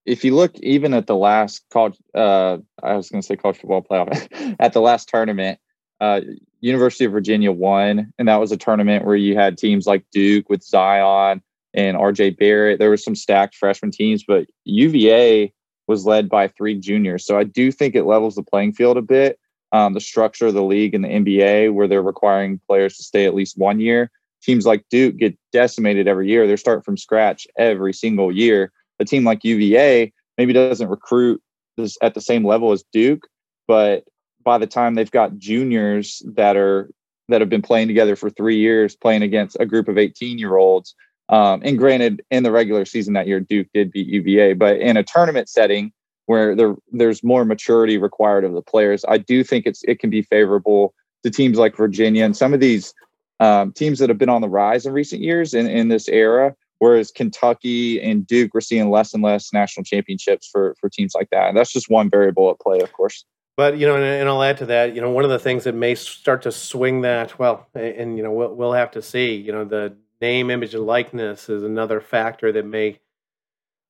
if 0.05 0.25
you 0.25 0.35
look 0.35 0.59
even 0.59 0.95
at 0.95 1.07
the 1.07 1.15
last 1.15 1.65
college, 1.71 1.97
uh, 2.15 2.59
I 2.83 2.95
was 2.95 3.11
going 3.11 3.21
to 3.21 3.27
say 3.27 3.37
college 3.37 3.59
football 3.59 3.83
playoff 3.83 4.57
at 4.61 4.73
the 4.73 4.81
last 4.81 5.09
tournament, 5.09 5.61
uh, 6.01 6.23
University 6.61 7.05
of 7.05 7.13
Virginia 7.13 7.53
won, 7.53 8.13
and 8.19 8.27
that 8.27 8.41
was 8.41 8.51
a 8.51 8.57
tournament 8.57 9.05
where 9.05 9.17
you 9.17 9.37
had 9.37 9.59
teams 9.59 9.87
like 9.87 10.05
Duke 10.13 10.49
with 10.49 10.65
Zion, 10.65 11.43
and 11.75 11.97
RJ 11.97 12.39
Barrett. 12.39 12.79
There 12.79 12.91
were 12.91 12.97
some 12.97 13.15
stacked 13.15 13.55
freshman 13.55 13.91
teams, 13.91 14.25
but 14.27 14.47
UVA 14.65 15.53
was 15.87 16.07
led 16.07 16.29
by 16.29 16.49
three 16.49 16.79
juniors. 16.79 17.25
So 17.25 17.39
I 17.39 17.45
do 17.45 17.73
think 17.73 17.95
it 17.95 18.05
levels 18.05 18.35
the 18.35 18.43
playing 18.43 18.75
field 18.75 18.97
a 18.97 19.03
bit. 19.03 19.39
Um, 19.73 19.95
the 19.95 20.01
structure 20.01 20.47
of 20.47 20.55
the 20.55 20.63
league 20.63 20.95
and 20.95 21.05
the 21.05 21.09
NBA, 21.09 21.73
where 21.73 21.89
they're 21.89 22.03
requiring 22.03 22.61
players 22.67 22.97
to 22.99 23.03
stay 23.03 23.25
at 23.25 23.35
least 23.35 23.57
one 23.57 23.81
year. 23.81 24.11
Teams 24.43 24.67
like 24.67 24.85
Duke 24.91 25.17
get 25.17 25.39
decimated 25.53 26.07
every 26.09 26.29
year. 26.29 26.47
They're 26.47 26.57
starting 26.57 26.83
from 26.83 26.97
scratch 26.97 27.47
every 27.57 27.95
single 27.95 28.31
year. 28.31 28.73
A 28.99 29.05
team 29.05 29.25
like 29.25 29.45
UVA 29.45 30.13
maybe 30.37 30.53
doesn't 30.53 30.89
recruit 30.89 31.43
this 31.77 31.97
at 32.03 32.15
the 32.15 32.21
same 32.21 32.47
level 32.47 32.73
as 32.73 32.85
Duke, 32.93 33.27
but 33.67 34.05
by 34.45 34.59
the 34.59 34.67
time 34.67 34.95
they've 34.95 35.11
got 35.11 35.39
juniors 35.39 36.23
that 36.35 36.57
are 36.57 36.91
that 37.29 37.41
have 37.41 37.51
been 37.51 37.63
playing 37.63 37.89
together 37.89 38.17
for 38.17 38.31
three 38.31 38.59
years, 38.59 38.97
playing 38.97 39.23
against 39.23 39.57
a 39.61 39.67
group 39.67 39.89
of 39.89 39.97
18 39.97 40.39
year 40.39 40.57
olds. 40.57 40.95
Um, 41.29 41.63
and 41.65 41.79
granted, 41.79 42.23
in 42.31 42.43
the 42.43 42.53
regular 42.53 42.85
season 42.85 43.15
that 43.15 43.27
year, 43.27 43.41
Duke 43.41 43.69
did 43.73 43.93
beat 43.93 44.07
UVA, 44.09 44.53
but 44.55 44.79
in 44.79 44.97
a 44.97 45.03
tournament 45.03 45.49
setting 45.49 45.93
where 46.33 46.57
there, 46.57 46.75
there's 46.93 47.23
more 47.23 47.45
maturity 47.45 47.99
required 47.99 48.43
of 48.43 48.55
the 48.55 48.63
players, 48.63 49.05
I 49.07 49.19
do 49.19 49.45
think 49.45 49.67
it's 49.67 49.83
it 49.85 49.99
can 49.99 50.09
be 50.09 50.23
favorable 50.23 50.95
to 51.25 51.31
teams 51.31 51.59
like 51.59 51.77
Virginia 51.77 52.25
and 52.25 52.35
some 52.35 52.55
of 52.55 52.61
these 52.61 52.95
um, 53.39 53.73
teams 53.73 53.99
that 53.99 54.09
have 54.09 54.17
been 54.17 54.31
on 54.31 54.41
the 54.41 54.49
rise 54.49 54.87
in 54.87 54.95
recent 54.95 55.21
years 55.21 55.53
in, 55.53 55.67
in 55.67 55.89
this 55.89 56.09
era. 56.09 56.55
Whereas 56.79 57.11
Kentucky 57.13 58.01
and 58.01 58.27
Duke, 58.27 58.55
we're 58.55 58.63
seeing 58.63 58.91
less 58.91 59.13
and 59.13 59.23
less 59.23 59.53
national 59.53 59.85
championships 59.85 60.49
for 60.51 60.75
for 60.81 60.89
teams 60.89 61.15
like 61.15 61.29
that, 61.31 61.49
and 61.49 61.57
that's 61.57 61.73
just 61.73 61.91
one 61.91 62.09
variable 62.09 62.51
at 62.51 62.59
play, 62.59 62.81
of 62.81 62.93
course. 62.95 63.27
But 63.57 63.77
you 63.77 63.87
know, 63.87 63.97
and, 63.97 64.05
and, 64.05 64.29
I'll 64.29 64.43
add 64.43 64.57
to 64.59 64.67
that. 64.67 64.95
You 64.95 65.03
know, 65.03 65.11
one 65.11 65.25
of 65.25 65.31
the 65.31 65.39
things 65.39 65.65
that 65.65 65.75
may 65.75 65.95
start 65.95 66.43
to 66.43 66.51
swing 66.51 67.03
that, 67.03 67.39
well, 67.39 67.69
and, 67.75 67.85
and 67.85 68.17
you 68.17 68.23
know, 68.23 68.33
we'll, 68.33 68.55
we'll 68.55 68.73
have 68.73 68.91
to 68.93 69.03
see. 69.03 69.35
You 69.35 69.53
know, 69.53 69.65
the 69.65 69.95
name, 70.21 70.51
image, 70.51 70.75
and 70.75 70.87
likeness 70.87 71.49
is 71.51 71.63
another 71.63 72.01
factor 72.01 72.51
that 72.51 72.65
may, 72.65 72.99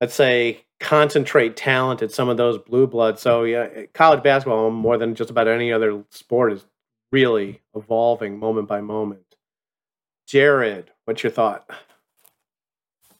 let's 0.00 0.14
say, 0.14 0.64
concentrate 0.82 1.56
talent 1.56 2.02
at 2.02 2.12
some 2.12 2.28
of 2.28 2.36
those 2.36 2.58
blue 2.58 2.86
bloods. 2.86 3.22
So 3.22 3.44
yeah, 3.44 3.86
college 3.94 4.22
basketball 4.22 4.70
more 4.70 4.98
than 4.98 5.14
just 5.14 5.30
about 5.30 5.48
any 5.48 5.72
other 5.72 6.04
sport 6.10 6.52
is 6.52 6.66
really 7.10 7.60
evolving 7.74 8.38
moment 8.38 8.68
by 8.68 8.80
moment. 8.80 9.36
Jared, 10.26 10.90
what's 11.04 11.22
your 11.22 11.32
thought? 11.32 11.70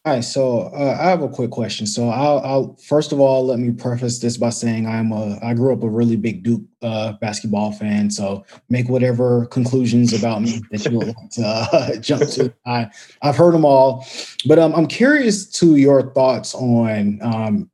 All 0.04 0.12
right, 0.12 0.25
so 0.25 0.62
uh, 0.75 0.97
I 1.00 1.11
have 1.11 1.23
a 1.23 1.28
quick 1.28 1.52
question. 1.52 1.87
So 1.87 2.09
I'll, 2.09 2.38
I'll, 2.40 2.76
first 2.88 3.12
of 3.12 3.21
all 3.21 3.47
let 3.47 3.61
me 3.61 3.71
preface 3.71 4.18
this 4.18 4.37
by 4.37 4.50
saying 4.50 4.85
I'm 4.85 5.12
a 5.12 5.38
I 5.44 5.54
grew 5.54 5.73
up 5.73 5.85
a 5.85 5.88
really 5.88 6.16
big 6.16 6.42
Duke 6.42 6.62
uh, 6.82 7.12
basketball 7.21 7.71
fan. 7.71 8.11
So 8.11 8.44
make 8.68 8.88
whatever 8.88 9.47
conclusions 9.47 10.12
about 10.12 10.42
me 10.42 10.61
that 10.73 10.85
you 10.87 10.99
would 10.99 11.06
like 11.06 11.30
to 11.35 11.42
uh, 11.47 11.97
jump 12.00 12.28
to. 12.30 12.52
I 12.66 12.90
I've 13.23 13.37
heard 13.37 13.54
them 13.54 13.64
all, 13.64 14.04
but 14.44 14.59
um, 14.59 14.75
I'm 14.75 14.88
curious 14.88 15.47
to 15.61 15.76
your 15.76 16.12
thoughts 16.14 16.52
on. 16.52 17.21
Um, 17.23 17.71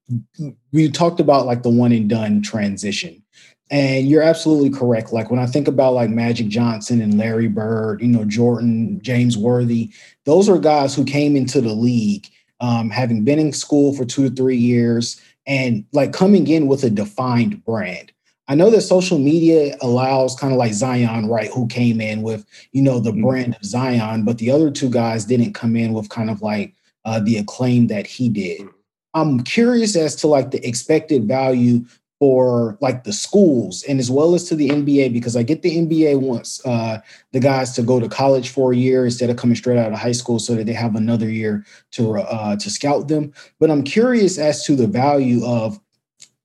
we 0.73 0.91
talked 0.91 1.21
about 1.21 1.47
like 1.47 1.63
the 1.63 1.71
one 1.71 1.93
and 1.93 2.11
done 2.11 2.43
transition. 2.43 3.23
And 3.71 4.09
you're 4.09 4.23
absolutely 4.23 4.71
correct. 4.71 5.13
Like 5.13 5.31
when 5.31 5.41
I 5.41 5.47
think 5.47 5.69
about 5.69 5.95
like 5.95 6.11
Magic 6.11 6.49
Johnson 6.49 7.03
and 7.03 7.19
Larry 7.19 7.49
Bird, 7.49 8.01
you 8.01 8.09
know, 8.09 8.25
Jordan, 8.25 9.01
James 9.03 9.37
Worthy, 9.37 9.91
those 10.25 10.49
are 10.49 10.59
guys 10.59 10.95
who 10.95 11.05
came 11.05 11.37
into 11.37 11.61
the 11.61 11.73
league 11.73 12.29
um, 12.61 12.91
having 12.91 13.25
been 13.25 13.39
in 13.39 13.53
school 13.53 13.95
for 13.95 14.05
two 14.05 14.29
to 14.29 14.35
three 14.35 14.57
years 14.57 15.21
and 15.47 15.85
like 15.93 16.13
coming 16.13 16.47
in 16.47 16.67
with 16.67 16.83
a 16.85 16.91
defined 16.91 17.65
brand. 17.65 18.13
I 18.51 18.55
know 18.55 18.71
that 18.71 18.81
social 18.81 19.19
media 19.19 19.77
allows 19.83 20.35
kind 20.35 20.55
of 20.55 20.59
like 20.59 20.73
Zion, 20.73 21.29
right, 21.29 21.51
who 21.53 21.67
came 21.67 22.01
in 22.01 22.23
with, 22.23 22.47
you 22.73 22.81
know, 22.81 22.99
the 22.99 23.11
mm-hmm. 23.11 23.23
brand 23.23 23.57
of 23.57 23.65
Zion, 23.65 24.25
but 24.25 24.39
the 24.39 24.51
other 24.51 24.71
two 24.71 24.89
guys 24.89 25.27
didn't 25.27 25.53
come 25.53 25.77
in 25.77 25.93
with 25.93 26.09
kind 26.09 26.31
of 26.31 26.41
like 26.41 26.75
uh, 27.05 27.21
the 27.21 27.37
acclaim 27.37 27.89
that 27.89 28.07
he 28.07 28.31
did. 28.31 28.61
Mm-hmm. 28.61 28.71
I'm 29.15 29.45
curious 29.45 29.97
as 29.97 30.17
to 30.17 30.29
like 30.29 30.51
the 30.51 30.67
expected 30.67 31.25
value 31.25 31.85
for 32.19 32.77
like 32.81 33.05
the 33.05 33.13
schools 33.13 33.85
and 33.85 34.01
as 34.01 34.11
well 34.11 34.35
as 34.35 34.45
to 34.45 34.57
the 34.57 34.69
NBA 34.71 35.13
because 35.13 35.37
I 35.37 35.43
get 35.43 35.63
the 35.63 35.77
NBA 35.77 36.21
wants 36.21 36.65
uh, 36.67 37.01
the 37.33 37.41
guys 37.41 37.73
to 37.75 37.83
go 37.83 38.01
to 38.01 38.09
college 38.09 38.51
for 38.51 38.73
a 38.73 38.77
year 38.77 39.05
instead 39.05 39.31
of 39.31 39.37
coming 39.37 39.55
straight 39.57 39.79
out 39.79 39.93
of 39.93 39.99
high 39.99 40.13
school 40.13 40.39
so 40.39 40.55
that 40.57 40.67
they 40.67 40.73
have 40.73 40.97
another 40.97 41.31
year 41.31 41.65
to 41.93 42.19
uh, 42.19 42.57
to 42.57 42.71
scout 42.71 43.09
them. 43.09 43.33
But 43.61 43.71
I'm 43.71 43.85
curious 43.85 44.39
as 44.39 44.65
to 44.67 44.75
the 44.75 44.89
value 44.89 45.45
of 45.45 45.79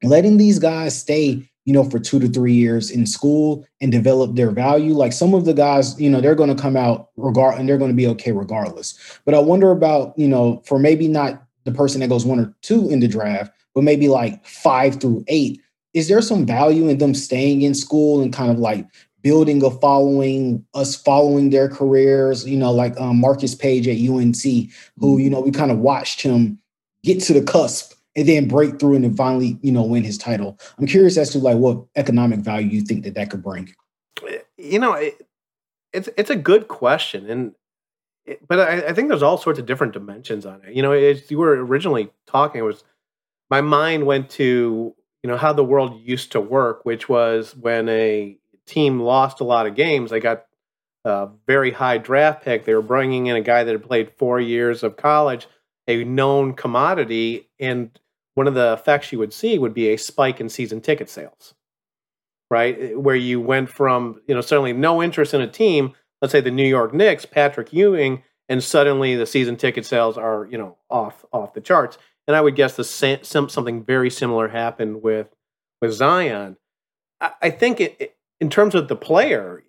letting 0.03 0.37
these 0.37 0.59
guys 0.59 0.99
stay 0.99 1.49
you 1.65 1.73
know, 1.73 1.83
for 1.83 1.99
two 1.99 2.19
to 2.19 2.27
three 2.27 2.53
years 2.53 2.91
in 2.91 3.05
school 3.05 3.65
and 3.79 3.91
develop 3.91 4.35
their 4.35 4.51
value. 4.51 4.93
Like 4.93 5.13
some 5.13 5.33
of 5.33 5.45
the 5.45 5.53
guys, 5.53 5.99
you 5.99 6.09
know, 6.09 6.19
they're 6.19 6.35
going 6.35 6.53
to 6.53 6.61
come 6.61 6.75
out 6.75 7.09
regard 7.15 7.57
and 7.57 7.67
they're 7.67 7.77
going 7.77 7.91
to 7.91 7.95
be 7.95 8.07
okay 8.07 8.31
regardless. 8.31 9.19
But 9.25 9.33
I 9.33 9.39
wonder 9.39 9.71
about, 9.71 10.17
you 10.17 10.27
know, 10.27 10.61
for 10.65 10.77
maybe 10.77 11.07
not 11.07 11.41
the 11.63 11.71
person 11.71 12.01
that 12.01 12.09
goes 12.09 12.25
one 12.25 12.39
or 12.39 12.53
two 12.61 12.89
in 12.89 12.99
the 12.99 13.07
draft, 13.07 13.53
but 13.73 13.83
maybe 13.83 14.09
like 14.09 14.45
five 14.45 14.99
through 14.99 15.23
eight, 15.27 15.61
is 15.93 16.07
there 16.07 16.21
some 16.21 16.45
value 16.45 16.87
in 16.87 16.97
them 16.97 17.13
staying 17.13 17.61
in 17.61 17.73
school 17.73 18.21
and 18.21 18.33
kind 18.33 18.51
of 18.51 18.59
like 18.59 18.87
building 19.21 19.63
a 19.63 19.71
following, 19.71 20.65
us 20.73 20.95
following 20.95 21.49
their 21.49 21.69
careers? 21.69 22.47
You 22.47 22.57
know, 22.57 22.71
like 22.71 22.99
um, 22.99 23.19
Marcus 23.19 23.55
Paige 23.55 23.87
at 23.87 23.97
UNC, 23.97 24.71
who 24.99 25.17
you 25.17 25.29
know 25.29 25.41
we 25.41 25.51
kind 25.51 25.71
of 25.71 25.79
watched 25.79 26.21
him 26.21 26.59
get 27.03 27.21
to 27.21 27.33
the 27.33 27.43
cusp 27.43 27.93
and 28.15 28.27
then 28.27 28.47
break 28.47 28.79
through 28.79 28.95
and 28.95 29.03
then 29.03 29.15
finally 29.15 29.57
you 29.61 29.71
know 29.71 29.83
win 29.83 30.03
his 30.03 30.17
title. 30.17 30.57
I'm 30.77 30.87
curious 30.87 31.17
as 31.17 31.29
to 31.31 31.39
like 31.39 31.57
what 31.57 31.83
economic 31.95 32.39
value 32.39 32.67
you 32.67 32.81
think 32.81 33.03
that 33.03 33.15
that 33.15 33.29
could 33.29 33.43
bring. 33.43 33.73
You 34.57 34.79
know, 34.79 34.93
it, 34.93 35.27
it's 35.91 36.09
it's 36.17 36.29
a 36.29 36.35
good 36.35 36.67
question, 36.67 37.29
and 37.29 37.53
but 38.47 38.59
I, 38.59 38.87
I, 38.87 38.93
think 38.93 39.09
there's 39.09 39.23
all 39.23 39.37
sorts 39.37 39.59
of 39.59 39.65
different 39.65 39.91
dimensions 39.91 40.45
on 40.45 40.61
it. 40.65 40.73
You 40.73 40.81
know, 40.81 40.93
as 40.93 41.29
you 41.29 41.37
were 41.37 41.65
originally 41.65 42.09
talking, 42.25 42.59
it 42.59 42.63
was 42.63 42.83
my 43.49 43.61
mind 43.61 44.05
went 44.05 44.29
to 44.31 44.95
you 45.23 45.29
know 45.29 45.37
how 45.37 45.53
the 45.53 45.63
world 45.63 46.01
used 46.03 46.33
to 46.33 46.41
work, 46.41 46.85
which 46.85 47.07
was 47.07 47.55
when 47.55 47.87
a 47.87 48.37
team 48.67 48.99
lost 48.99 49.39
a 49.39 49.45
lot 49.45 49.65
of 49.65 49.75
games, 49.75 50.11
they 50.11 50.19
got 50.19 50.45
a 51.05 51.29
very 51.47 51.71
high 51.71 51.97
draft 51.97 52.43
pick. 52.43 52.65
They 52.65 52.73
were 52.73 52.81
bringing 52.81 53.27
in 53.27 53.35
a 53.35 53.41
guy 53.41 53.63
that 53.63 53.71
had 53.71 53.83
played 53.83 54.11
four 54.17 54.39
years 54.39 54.83
of 54.83 54.97
college, 54.97 55.47
a 55.87 56.03
known 56.03 56.53
commodity, 56.53 57.49
and 57.59 57.97
one 58.35 58.47
of 58.47 58.53
the 58.53 58.73
effects 58.73 59.11
you 59.11 59.19
would 59.19 59.33
see 59.33 59.57
would 59.57 59.73
be 59.73 59.89
a 59.89 59.97
spike 59.97 60.41
in 60.41 60.49
season 60.49 60.81
ticket 60.81 61.09
sales, 61.09 61.53
right? 62.49 62.77
Eh, 62.79 62.93
where 62.93 63.15
you 63.15 63.39
went 63.39 63.69
from 63.69 64.21
you 64.27 64.35
know 64.35 64.41
certainly 64.41 64.73
no 64.73 65.01
interest 65.01 65.33
in 65.33 65.41
a 65.41 65.47
team, 65.47 65.93
let's 66.21 66.33
say 66.33 66.41
the 66.41 66.51
New 66.51 66.67
York 66.67 66.93
Knicks, 66.93 67.25
Patrick 67.25 67.71
Ewing, 67.71 68.23
and 68.49 68.61
suddenly 68.61 69.15
the 69.15 69.25
season 69.25 69.55
ticket 69.55 69.85
sales 69.85 70.17
are 70.17 70.47
you 70.51 70.57
know 70.57 70.77
off 70.89 71.23
off 71.31 71.53
the 71.53 71.61
charts 71.61 71.97
and 72.27 72.35
I 72.35 72.41
would 72.41 72.55
guess 72.55 72.75
the 72.75 72.83
same, 72.83 73.23
something 73.23 73.83
very 73.83 74.09
similar 74.09 74.47
happened 74.47 75.01
with 75.01 75.27
with 75.81 75.93
Zion. 75.93 76.57
I, 77.19 77.31
I 77.41 77.49
think 77.49 77.81
it, 77.81 77.95
it, 77.99 78.17
in 78.39 78.49
terms 78.49 78.75
of 78.75 78.87
the 78.87 78.95
player, 78.95 79.63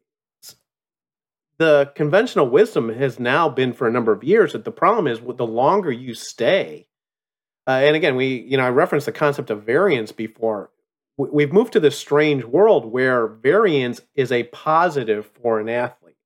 the 1.58 1.92
conventional 1.94 2.48
wisdom 2.48 2.88
has 2.90 3.18
now 3.18 3.48
been 3.48 3.72
for 3.72 3.86
a 3.86 3.92
number 3.92 4.12
of 4.12 4.24
years 4.24 4.52
that 4.52 4.64
the 4.64 4.72
problem 4.72 5.06
is 5.06 5.20
the 5.20 5.46
longer 5.46 5.90
you 5.90 6.14
stay. 6.14 6.86
Uh, 7.66 7.80
and 7.82 7.96
again, 7.96 8.16
we 8.16 8.40
you 8.40 8.56
know 8.56 8.64
I 8.64 8.70
referenced 8.70 9.06
the 9.06 9.12
concept 9.12 9.50
of 9.50 9.64
variance 9.64 10.12
before. 10.12 10.70
We've 11.16 11.52
moved 11.52 11.72
to 11.74 11.80
this 11.80 11.96
strange 11.96 12.42
world 12.44 12.86
where 12.86 13.28
variance 13.28 14.00
is 14.16 14.32
a 14.32 14.42
positive 14.44 15.30
for 15.40 15.60
an 15.60 15.68
athlete. 15.68 16.16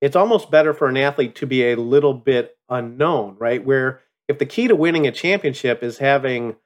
It's 0.00 0.16
almost 0.16 0.50
better 0.50 0.74
for 0.74 0.88
an 0.88 0.96
athlete 0.96 1.36
to 1.36 1.46
be 1.46 1.70
a 1.70 1.76
little 1.76 2.14
bit 2.14 2.56
unknown, 2.68 3.36
right? 3.38 3.64
Where 3.64 4.00
if 4.28 4.38
the 4.38 4.46
key 4.46 4.68
to 4.68 4.76
winning 4.76 5.06
a 5.06 5.12
championship 5.12 5.82
is 5.82 5.98
having 5.98 6.56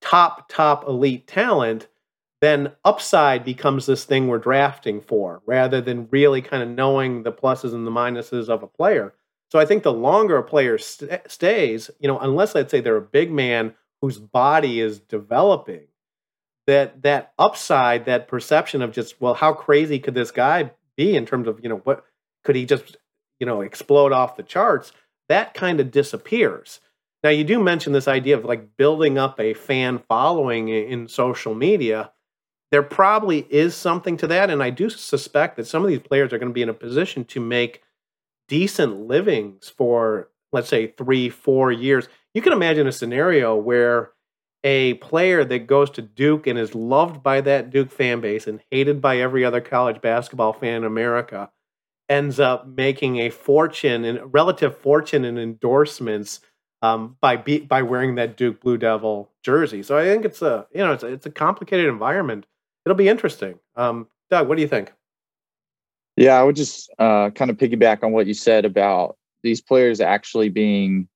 top 0.00 0.48
top 0.48 0.86
elite 0.86 1.26
talent 1.26 1.88
then 2.40 2.72
upside 2.84 3.44
becomes 3.44 3.86
this 3.86 4.04
thing 4.04 4.28
we're 4.28 4.38
drafting 4.38 5.00
for 5.00 5.42
rather 5.44 5.80
than 5.80 6.08
really 6.10 6.40
kind 6.40 6.62
of 6.62 6.68
knowing 6.68 7.24
the 7.24 7.32
pluses 7.32 7.74
and 7.74 7.84
the 7.84 7.90
minuses 7.90 8.48
of 8.48 8.62
a 8.62 8.68
player. 8.68 9.12
So 9.50 9.58
i 9.58 9.64
think 9.64 9.82
the 9.82 9.92
longer 9.92 10.36
a 10.36 10.42
player 10.42 10.78
st- 10.78 11.20
stays 11.30 11.90
you 11.98 12.08
know 12.08 12.18
unless 12.18 12.54
let's 12.54 12.70
say 12.70 12.80
they're 12.80 12.96
a 12.96 13.02
big 13.02 13.30
man 13.32 13.74
whose 14.00 14.18
body 14.18 14.80
is 14.80 15.00
developing 15.00 15.86
that 16.66 17.02
that 17.02 17.32
upside 17.38 18.04
that 18.04 18.28
perception 18.28 18.82
of 18.82 18.92
just 18.92 19.20
well 19.20 19.34
how 19.34 19.52
crazy 19.52 19.98
could 19.98 20.14
this 20.14 20.30
guy 20.30 20.70
be 20.96 21.16
in 21.16 21.24
terms 21.24 21.48
of 21.48 21.60
you 21.62 21.68
know 21.68 21.80
what 21.84 22.04
could 22.44 22.56
he 22.56 22.66
just 22.66 22.98
you 23.40 23.46
know 23.46 23.62
explode 23.62 24.12
off 24.12 24.36
the 24.36 24.42
charts 24.42 24.92
that 25.28 25.54
kind 25.54 25.80
of 25.80 25.90
disappears 25.90 26.80
now, 27.24 27.30
you 27.30 27.42
do 27.42 27.62
mention 27.62 27.92
this 27.92 28.06
idea 28.06 28.36
of 28.36 28.44
like 28.44 28.76
building 28.76 29.18
up 29.18 29.40
a 29.40 29.54
fan 29.54 29.98
following 30.08 30.68
in 30.68 31.08
social 31.08 31.54
media. 31.54 32.12
There 32.70 32.82
probably 32.82 33.46
is 33.50 33.74
something 33.74 34.16
to 34.18 34.26
that. 34.28 34.50
And 34.50 34.62
I 34.62 34.70
do 34.70 34.88
suspect 34.88 35.56
that 35.56 35.66
some 35.66 35.82
of 35.82 35.88
these 35.88 35.98
players 35.98 36.32
are 36.32 36.38
going 36.38 36.50
to 36.50 36.54
be 36.54 36.62
in 36.62 36.68
a 36.68 36.74
position 36.74 37.24
to 37.26 37.40
make 37.40 37.82
decent 38.46 39.08
livings 39.08 39.68
for, 39.68 40.30
let's 40.52 40.68
say, 40.68 40.88
three, 40.88 41.28
four 41.28 41.72
years. 41.72 42.08
You 42.34 42.42
can 42.42 42.52
imagine 42.52 42.86
a 42.86 42.92
scenario 42.92 43.56
where 43.56 44.12
a 44.62 44.94
player 44.94 45.44
that 45.44 45.66
goes 45.66 45.90
to 45.90 46.02
Duke 46.02 46.46
and 46.46 46.58
is 46.58 46.74
loved 46.74 47.22
by 47.22 47.40
that 47.40 47.70
Duke 47.70 47.90
fan 47.90 48.20
base 48.20 48.46
and 48.46 48.60
hated 48.70 49.00
by 49.00 49.18
every 49.18 49.44
other 49.44 49.60
college 49.60 50.00
basketball 50.00 50.52
fan 50.52 50.76
in 50.76 50.84
America 50.84 51.50
ends 52.08 52.40
up 52.40 52.66
making 52.66 53.18
a 53.18 53.30
fortune 53.30 54.04
and 54.04 54.32
relative 54.32 54.76
fortune 54.78 55.24
in 55.24 55.36
endorsements 55.36 56.40
um, 56.82 57.16
by 57.20 57.36
be, 57.36 57.60
by 57.60 57.82
wearing 57.82 58.14
that 58.16 58.36
Duke 58.36 58.60
Blue 58.60 58.76
Devil 58.76 59.30
jersey. 59.42 59.82
So 59.82 59.96
I 59.96 60.04
think 60.04 60.24
it's 60.24 60.42
a 60.42 60.66
you 60.72 60.78
know 60.78 60.92
it's 60.92 61.02
a, 61.02 61.08
it's 61.08 61.26
a 61.26 61.30
complicated 61.30 61.86
environment. 61.86 62.46
It'll 62.84 62.96
be 62.96 63.08
interesting. 63.08 63.58
Um, 63.76 64.08
Doug, 64.30 64.48
what 64.48 64.56
do 64.56 64.62
you 64.62 64.68
think? 64.68 64.92
Yeah, 66.16 66.38
I 66.38 66.42
would 66.42 66.56
just 66.56 66.90
uh, 66.98 67.30
kind 67.30 67.50
of 67.50 67.56
piggyback 67.56 68.02
on 68.02 68.12
what 68.12 68.26
you 68.26 68.34
said 68.34 68.64
about 68.64 69.16
these 69.42 69.60
players 69.60 70.00
actually 70.00 70.48
being 70.48 71.08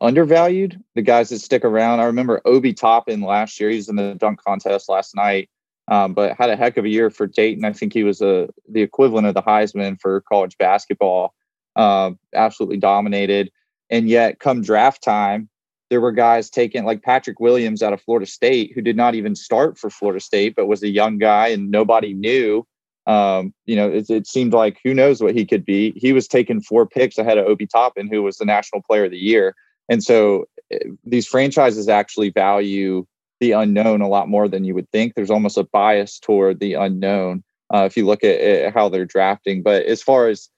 undervalued. 0.00 0.82
The 0.94 1.02
guys 1.02 1.30
that 1.30 1.38
stick 1.38 1.64
around. 1.64 2.00
I 2.00 2.04
remember 2.04 2.42
Obi 2.44 2.74
Toppin 2.74 3.22
last 3.22 3.58
year. 3.60 3.70
He's 3.70 3.88
in 3.88 3.96
the 3.96 4.14
dunk 4.14 4.42
contest 4.42 4.88
last 4.88 5.14
night, 5.16 5.48
um, 5.88 6.12
but 6.12 6.36
had 6.36 6.50
a 6.50 6.56
heck 6.56 6.76
of 6.76 6.84
a 6.84 6.88
year 6.88 7.08
for 7.10 7.26
Dayton. 7.26 7.64
I 7.64 7.72
think 7.72 7.92
he 7.92 8.04
was 8.04 8.20
a 8.20 8.48
the 8.68 8.82
equivalent 8.82 9.26
of 9.26 9.34
the 9.34 9.42
Heisman 9.42 10.00
for 10.00 10.20
college 10.22 10.58
basketball. 10.58 11.34
Uh, 11.74 12.12
absolutely 12.34 12.76
dominated. 12.76 13.50
And 13.92 14.08
yet, 14.08 14.40
come 14.40 14.62
draft 14.62 15.02
time, 15.02 15.50
there 15.90 16.00
were 16.00 16.12
guys 16.12 16.48
taken 16.48 16.86
like 16.86 17.02
Patrick 17.02 17.38
Williams 17.38 17.82
out 17.82 17.92
of 17.92 18.00
Florida 18.00 18.24
State 18.24 18.72
who 18.74 18.80
did 18.80 18.96
not 18.96 19.14
even 19.14 19.36
start 19.36 19.76
for 19.78 19.90
Florida 19.90 20.20
State, 20.20 20.56
but 20.56 20.66
was 20.66 20.82
a 20.82 20.88
young 20.88 21.18
guy 21.18 21.48
and 21.48 21.70
nobody 21.70 22.14
knew. 22.14 22.66
Um, 23.06 23.52
you 23.66 23.76
know, 23.76 23.90
it, 23.90 24.08
it, 24.08 24.26
seemed 24.26 24.54
like 24.54 24.78
who 24.82 24.94
knows 24.94 25.20
what 25.20 25.34
he 25.34 25.44
could 25.44 25.66
be. 25.66 25.92
He 25.96 26.14
was 26.14 26.26
taken 26.26 26.62
four 26.62 26.86
picks 26.86 27.18
ahead 27.18 27.36
of 27.36 27.46
Obi 27.46 27.66
Toppin, 27.66 28.08
who 28.08 28.22
was 28.22 28.38
the 28.38 28.46
National 28.46 28.80
Player 28.80 29.04
of 29.04 29.10
the 29.10 29.18
Year. 29.18 29.54
And 29.90 30.02
so 30.02 30.46
eh, 30.70 30.78
these 31.04 31.26
franchises 31.26 31.88
actually 31.88 32.30
value 32.30 33.04
the 33.40 33.52
unknown 33.52 34.00
a 34.00 34.08
lot 34.08 34.30
more 34.30 34.48
than 34.48 34.64
you 34.64 34.74
would 34.74 34.90
think. 34.92 35.14
There's 35.14 35.30
almost 35.30 35.58
a 35.58 35.64
bias 35.64 36.18
toward 36.18 36.60
the 36.60 36.74
unknown 36.74 37.44
uh, 37.74 37.84
if 37.84 37.98
you 37.98 38.06
look 38.06 38.24
at, 38.24 38.40
at 38.40 38.72
how 38.72 38.88
they're 38.88 39.04
drafting. 39.04 39.62
But 39.62 39.84
as 39.84 40.02
far 40.02 40.28
as 40.28 40.48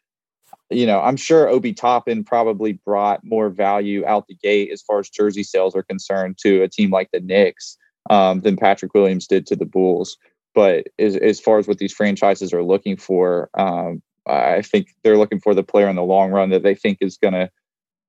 you 0.74 0.86
know, 0.86 1.00
I'm 1.00 1.16
sure 1.16 1.48
Obi 1.48 1.72
Toppin 1.72 2.24
probably 2.24 2.72
brought 2.72 3.24
more 3.24 3.48
value 3.48 4.04
out 4.06 4.26
the 4.26 4.34
gate 4.34 4.70
as 4.72 4.82
far 4.82 4.98
as 4.98 5.08
jersey 5.08 5.42
sales 5.42 5.74
are 5.74 5.82
concerned 5.82 6.38
to 6.42 6.62
a 6.62 6.68
team 6.68 6.90
like 6.90 7.10
the 7.12 7.20
Knicks 7.20 7.76
um, 8.10 8.40
than 8.40 8.56
Patrick 8.56 8.94
Williams 8.94 9.26
did 9.26 9.46
to 9.46 9.56
the 9.56 9.64
Bulls. 9.64 10.16
But 10.54 10.86
as, 10.98 11.16
as 11.16 11.40
far 11.40 11.58
as 11.58 11.66
what 11.66 11.78
these 11.78 11.92
franchises 11.92 12.52
are 12.52 12.62
looking 12.62 12.96
for, 12.96 13.50
um, 13.54 14.02
I 14.26 14.62
think 14.62 14.88
they're 15.02 15.18
looking 15.18 15.40
for 15.40 15.54
the 15.54 15.62
player 15.62 15.88
in 15.88 15.96
the 15.96 16.02
long 16.02 16.30
run 16.30 16.50
that 16.50 16.62
they 16.62 16.74
think 16.74 16.98
is 17.00 17.16
going 17.16 17.34
to 17.34 17.50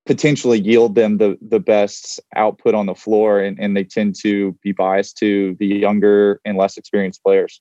potentially 0.05 0.59
yield 0.59 0.95
them 0.95 1.17
the 1.17 1.37
the 1.41 1.59
best 1.59 2.21
output 2.35 2.75
on 2.75 2.85
the 2.85 2.95
floor, 2.95 3.39
and, 3.39 3.59
and 3.59 3.75
they 3.75 3.83
tend 3.83 4.15
to 4.21 4.53
be 4.63 4.71
biased 4.71 5.17
to 5.17 5.55
the 5.59 5.65
younger 5.65 6.39
and 6.45 6.57
less 6.57 6.77
experienced 6.77 7.23
players. 7.23 7.59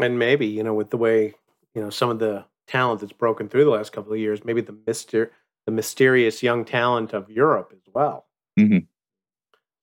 And 0.00 0.18
maybe 0.18 0.46
you 0.46 0.62
know, 0.62 0.74
with 0.74 0.90
the 0.90 0.96
way 0.96 1.34
you 1.74 1.82
know 1.82 1.90
some 1.90 2.10
of 2.10 2.18
the 2.18 2.44
talent 2.66 3.00
that's 3.00 3.12
broken 3.12 3.48
through 3.48 3.64
the 3.64 3.70
last 3.70 3.92
couple 3.92 4.12
of 4.12 4.18
years. 4.18 4.44
Maybe 4.44 4.60
the 4.60 4.72
myster- 4.72 5.30
the 5.66 5.72
mysterious 5.72 6.42
young 6.42 6.64
talent 6.64 7.12
of 7.12 7.30
Europe 7.30 7.72
as 7.74 7.92
well. 7.92 8.26
Mm-hmm. 8.58 8.78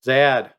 Zad. 0.04 0.54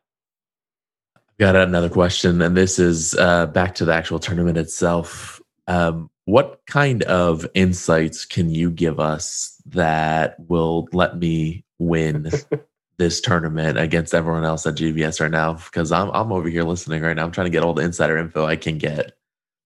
I've 1.15 1.37
got 1.39 1.55
another 1.55 1.89
question, 1.89 2.41
and 2.41 2.55
this 2.55 2.79
is 2.79 3.15
uh, 3.15 3.47
back 3.47 3.75
to 3.75 3.85
the 3.85 3.93
actual 3.93 4.19
tournament 4.19 4.57
itself. 4.57 5.41
Um, 5.67 6.09
what 6.25 6.61
kind 6.67 7.03
of 7.03 7.47
insights 7.53 8.25
can 8.25 8.49
you 8.49 8.69
give 8.69 8.99
us 8.99 9.61
that 9.67 10.35
will 10.47 10.87
let 10.93 11.17
me 11.17 11.65
win 11.79 12.29
this 12.97 13.21
tournament 13.21 13.77
against 13.77 14.13
everyone 14.13 14.43
else 14.43 14.65
at 14.65 14.75
GBS 14.75 15.19
right 15.19 15.31
now? 15.31 15.53
Because 15.53 15.91
I'm 15.91 16.09
I'm 16.11 16.31
over 16.31 16.49
here 16.49 16.63
listening 16.63 17.01
right 17.01 17.15
now. 17.15 17.23
I'm 17.23 17.31
trying 17.31 17.45
to 17.45 17.51
get 17.51 17.63
all 17.63 17.73
the 17.73 17.83
insider 17.83 18.17
info 18.17 18.45
I 18.45 18.55
can 18.55 18.77
get. 18.77 19.13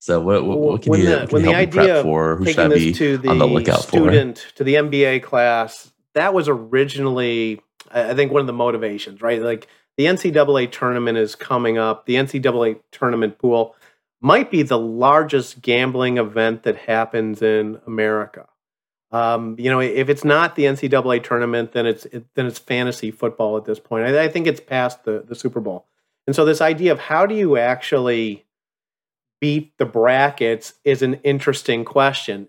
So 0.05 0.21
what, 0.21 0.45
what, 0.45 0.59
what 0.59 0.81
can 0.83 0.91
when 0.91 0.99
you, 0.99 1.07
the, 1.07 1.17
can 1.21 1.29
when 1.29 1.41
the 1.41 1.55
idea 1.55 2.03
for? 2.03 2.35
Who 2.35 2.45
should 2.45 2.59
I 2.59 2.67
be 2.67 2.93
to 2.93 3.17
the, 3.17 3.27
on 3.27 3.39
the 3.39 3.47
lookout 3.47 3.81
student, 3.81 4.37
for? 4.37 4.55
To 4.57 4.63
the 4.63 4.75
MBA 4.75 5.23
class, 5.23 5.91
that 6.13 6.31
was 6.31 6.47
originally, 6.47 7.59
I 7.89 8.13
think, 8.13 8.31
one 8.31 8.39
of 8.39 8.45
the 8.45 8.53
motivations, 8.53 9.23
right? 9.23 9.41
Like 9.41 9.67
the 9.97 10.05
NCAA 10.05 10.71
tournament 10.71 11.17
is 11.17 11.33
coming 11.33 11.79
up. 11.79 12.05
The 12.05 12.17
NCAA 12.17 12.81
tournament 12.91 13.39
pool 13.39 13.75
might 14.21 14.51
be 14.51 14.61
the 14.61 14.77
largest 14.77 15.63
gambling 15.63 16.19
event 16.19 16.61
that 16.63 16.77
happens 16.77 17.41
in 17.41 17.81
America. 17.87 18.47
Um, 19.11 19.55
you 19.57 19.71
know, 19.71 19.79
if 19.79 20.07
it's 20.07 20.23
not 20.23 20.55
the 20.55 20.65
NCAA 20.65 21.23
tournament, 21.23 21.71
then 21.71 21.87
it's 21.87 22.05
it, 22.05 22.27
then 22.35 22.45
it's 22.45 22.59
fantasy 22.59 23.09
football 23.09 23.57
at 23.57 23.65
this 23.65 23.79
point. 23.79 24.05
I, 24.05 24.25
I 24.25 24.27
think 24.27 24.45
it's 24.45 24.59
past 24.59 25.03
the 25.03 25.25
the 25.27 25.33
Super 25.33 25.61
Bowl. 25.61 25.87
And 26.27 26.35
so 26.35 26.45
this 26.45 26.61
idea 26.61 26.91
of 26.91 26.99
how 26.99 27.25
do 27.25 27.33
you 27.33 27.57
actually 27.57 28.44
beat 29.41 29.77
the 29.77 29.85
brackets 29.85 30.73
is 30.83 31.01
an 31.01 31.15
interesting 31.23 31.85
question. 31.85 32.47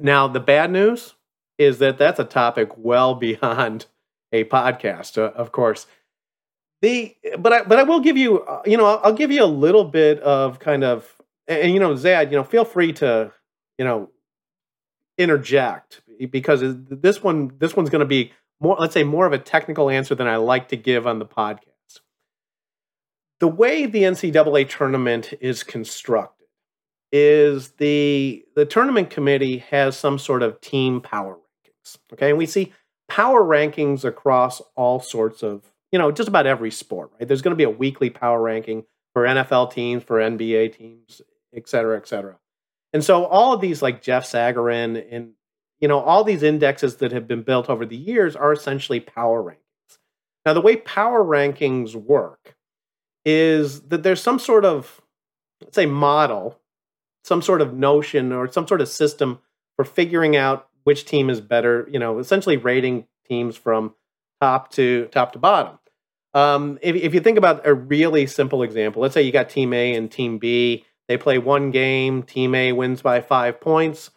Now, 0.00 0.28
the 0.28 0.40
bad 0.40 0.70
news 0.70 1.14
is 1.58 1.78
that 1.78 1.98
that's 1.98 2.18
a 2.18 2.24
topic 2.24 2.76
well 2.76 3.14
beyond 3.26 3.86
a 4.32 4.44
podcast, 4.44 5.16
uh, 5.18 5.32
of 5.34 5.52
course. 5.52 5.86
The 6.82 7.16
but 7.38 7.52
I 7.52 7.62
but 7.62 7.78
I 7.78 7.84
will 7.84 8.00
give 8.00 8.16
you 8.16 8.40
uh, 8.40 8.62
you 8.66 8.76
know 8.76 8.84
I'll, 8.84 9.00
I'll, 9.04 9.12
give 9.14 9.30
you 9.30 9.42
a 9.42 9.46
little 9.46 9.84
bit 9.84 10.20
of 10.20 10.58
kind 10.58 10.84
of 10.84 11.10
and, 11.48 11.62
and 11.62 11.72
you 11.72 11.80
know 11.80 11.96
Zad 11.96 12.30
you 12.30 12.36
know 12.36 12.44
feel 12.44 12.64
free 12.64 12.92
to 12.94 13.32
you 13.78 13.84
know 13.86 14.10
interject 15.16 16.02
because 16.30 16.60
this 16.62 17.22
one 17.22 17.52
this 17.58 17.74
one's 17.74 17.88
going 17.88 18.00
to 18.00 18.06
be 18.06 18.32
more 18.60 18.76
let's 18.78 18.92
say 18.92 19.04
more 19.04 19.24
of 19.24 19.32
a 19.32 19.38
technical 19.38 19.88
answer 19.88 20.14
than 20.14 20.26
I 20.26 20.36
like 20.36 20.68
to 20.68 20.76
give 20.76 21.06
on 21.06 21.20
the 21.20 21.26
podcast 21.26 21.60
the 23.44 23.48
way 23.48 23.84
the 23.84 24.04
NCAA 24.04 24.66
tournament 24.70 25.34
is 25.38 25.62
constructed 25.62 26.48
is 27.12 27.72
the 27.72 28.42
the 28.54 28.64
tournament 28.64 29.10
committee 29.10 29.58
has 29.58 29.98
some 29.98 30.18
sort 30.18 30.42
of 30.42 30.58
team 30.62 31.02
power 31.02 31.34
rankings. 31.34 31.98
Okay, 32.14 32.30
and 32.30 32.38
we 32.38 32.46
see 32.46 32.72
power 33.06 33.44
rankings 33.44 34.02
across 34.02 34.62
all 34.76 34.98
sorts 34.98 35.42
of 35.42 35.70
you 35.92 35.98
know 35.98 36.10
just 36.10 36.26
about 36.26 36.46
every 36.46 36.70
sport. 36.70 37.10
Right, 37.18 37.28
there's 37.28 37.42
going 37.42 37.52
to 37.52 37.56
be 37.56 37.64
a 37.64 37.68
weekly 37.68 38.08
power 38.08 38.40
ranking 38.40 38.86
for 39.12 39.24
NFL 39.24 39.74
teams, 39.74 40.02
for 40.02 40.16
NBA 40.20 40.78
teams, 40.78 41.20
et 41.54 41.68
cetera, 41.68 41.98
et 41.98 42.08
cetera. 42.08 42.38
And 42.94 43.04
so 43.04 43.26
all 43.26 43.52
of 43.52 43.60
these 43.60 43.82
like 43.82 44.00
Jeff 44.00 44.24
Sagarin 44.24 45.06
and 45.10 45.32
you 45.80 45.88
know 45.88 46.00
all 46.00 46.24
these 46.24 46.42
indexes 46.42 46.96
that 46.96 47.12
have 47.12 47.28
been 47.28 47.42
built 47.42 47.68
over 47.68 47.84
the 47.84 47.94
years 47.94 48.36
are 48.36 48.54
essentially 48.54 49.00
power 49.00 49.42
rankings. 49.42 49.98
Now 50.46 50.54
the 50.54 50.62
way 50.62 50.76
power 50.76 51.22
rankings 51.22 51.94
work 51.94 52.53
is 53.24 53.82
that 53.82 54.02
there's 54.02 54.22
some 54.22 54.38
sort 54.38 54.64
of, 54.64 55.00
let's 55.60 55.74
say, 55.74 55.86
model, 55.86 56.60
some 57.24 57.42
sort 57.42 57.60
of 57.60 57.74
notion 57.74 58.32
or 58.32 58.50
some 58.50 58.66
sort 58.66 58.80
of 58.80 58.88
system 58.88 59.40
for 59.76 59.84
figuring 59.84 60.36
out 60.36 60.68
which 60.84 61.04
team 61.06 61.30
is 61.30 61.40
better, 61.40 61.88
you 61.90 61.98
know, 61.98 62.18
essentially 62.18 62.56
rating 62.56 63.06
teams 63.26 63.56
from 63.56 63.94
top 64.40 64.70
to 64.72 65.06
top 65.06 65.32
to 65.32 65.38
bottom. 65.38 65.78
Um, 66.34 66.78
if, 66.82 66.96
if 66.96 67.14
you 67.14 67.20
think 67.20 67.38
about 67.38 67.66
a 67.66 67.72
really 67.72 68.26
simple 68.26 68.62
example, 68.62 69.00
let's 69.00 69.14
say 69.14 69.22
you 69.22 69.32
got 69.32 69.48
team 69.48 69.72
A 69.72 69.94
and 69.94 70.10
team 70.10 70.38
B, 70.38 70.84
they 71.08 71.16
play 71.16 71.38
one 71.38 71.70
game, 71.70 72.22
team 72.22 72.54
A 72.54 72.72
wins 72.72 73.02
by 73.02 73.20
five 73.20 73.60
points. 73.60 74.10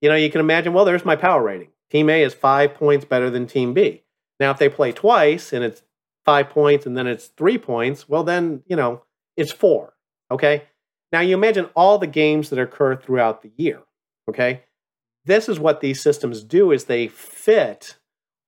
You 0.00 0.08
know, 0.08 0.16
you 0.16 0.30
can 0.30 0.40
imagine, 0.40 0.72
well, 0.72 0.84
there's 0.84 1.04
my 1.04 1.16
power 1.16 1.42
rating. 1.42 1.70
Team 1.90 2.10
A 2.10 2.22
is 2.22 2.34
five 2.34 2.74
points 2.74 3.04
better 3.04 3.30
than 3.30 3.46
team 3.46 3.74
B. 3.74 4.02
Now, 4.38 4.50
if 4.50 4.58
they 4.58 4.68
play 4.68 4.92
twice 4.92 5.52
and 5.52 5.64
it's 5.64 5.82
five 6.26 6.50
points 6.50 6.84
and 6.84 6.96
then 6.96 7.06
it's 7.06 7.28
three 7.28 7.56
points, 7.56 8.08
well, 8.08 8.24
then, 8.24 8.62
you 8.66 8.76
know, 8.76 9.02
it's 9.36 9.52
four. 9.52 9.94
Okay. 10.30 10.64
Now 11.12 11.20
you 11.20 11.34
imagine 11.34 11.70
all 11.76 11.98
the 11.98 12.06
games 12.06 12.50
that 12.50 12.58
occur 12.58 12.96
throughout 12.96 13.42
the 13.42 13.52
year. 13.56 13.82
Okay. 14.28 14.64
This 15.24 15.48
is 15.48 15.58
what 15.58 15.80
these 15.80 16.02
systems 16.02 16.42
do 16.42 16.72
is 16.72 16.84
they 16.84 17.08
fit 17.08 17.96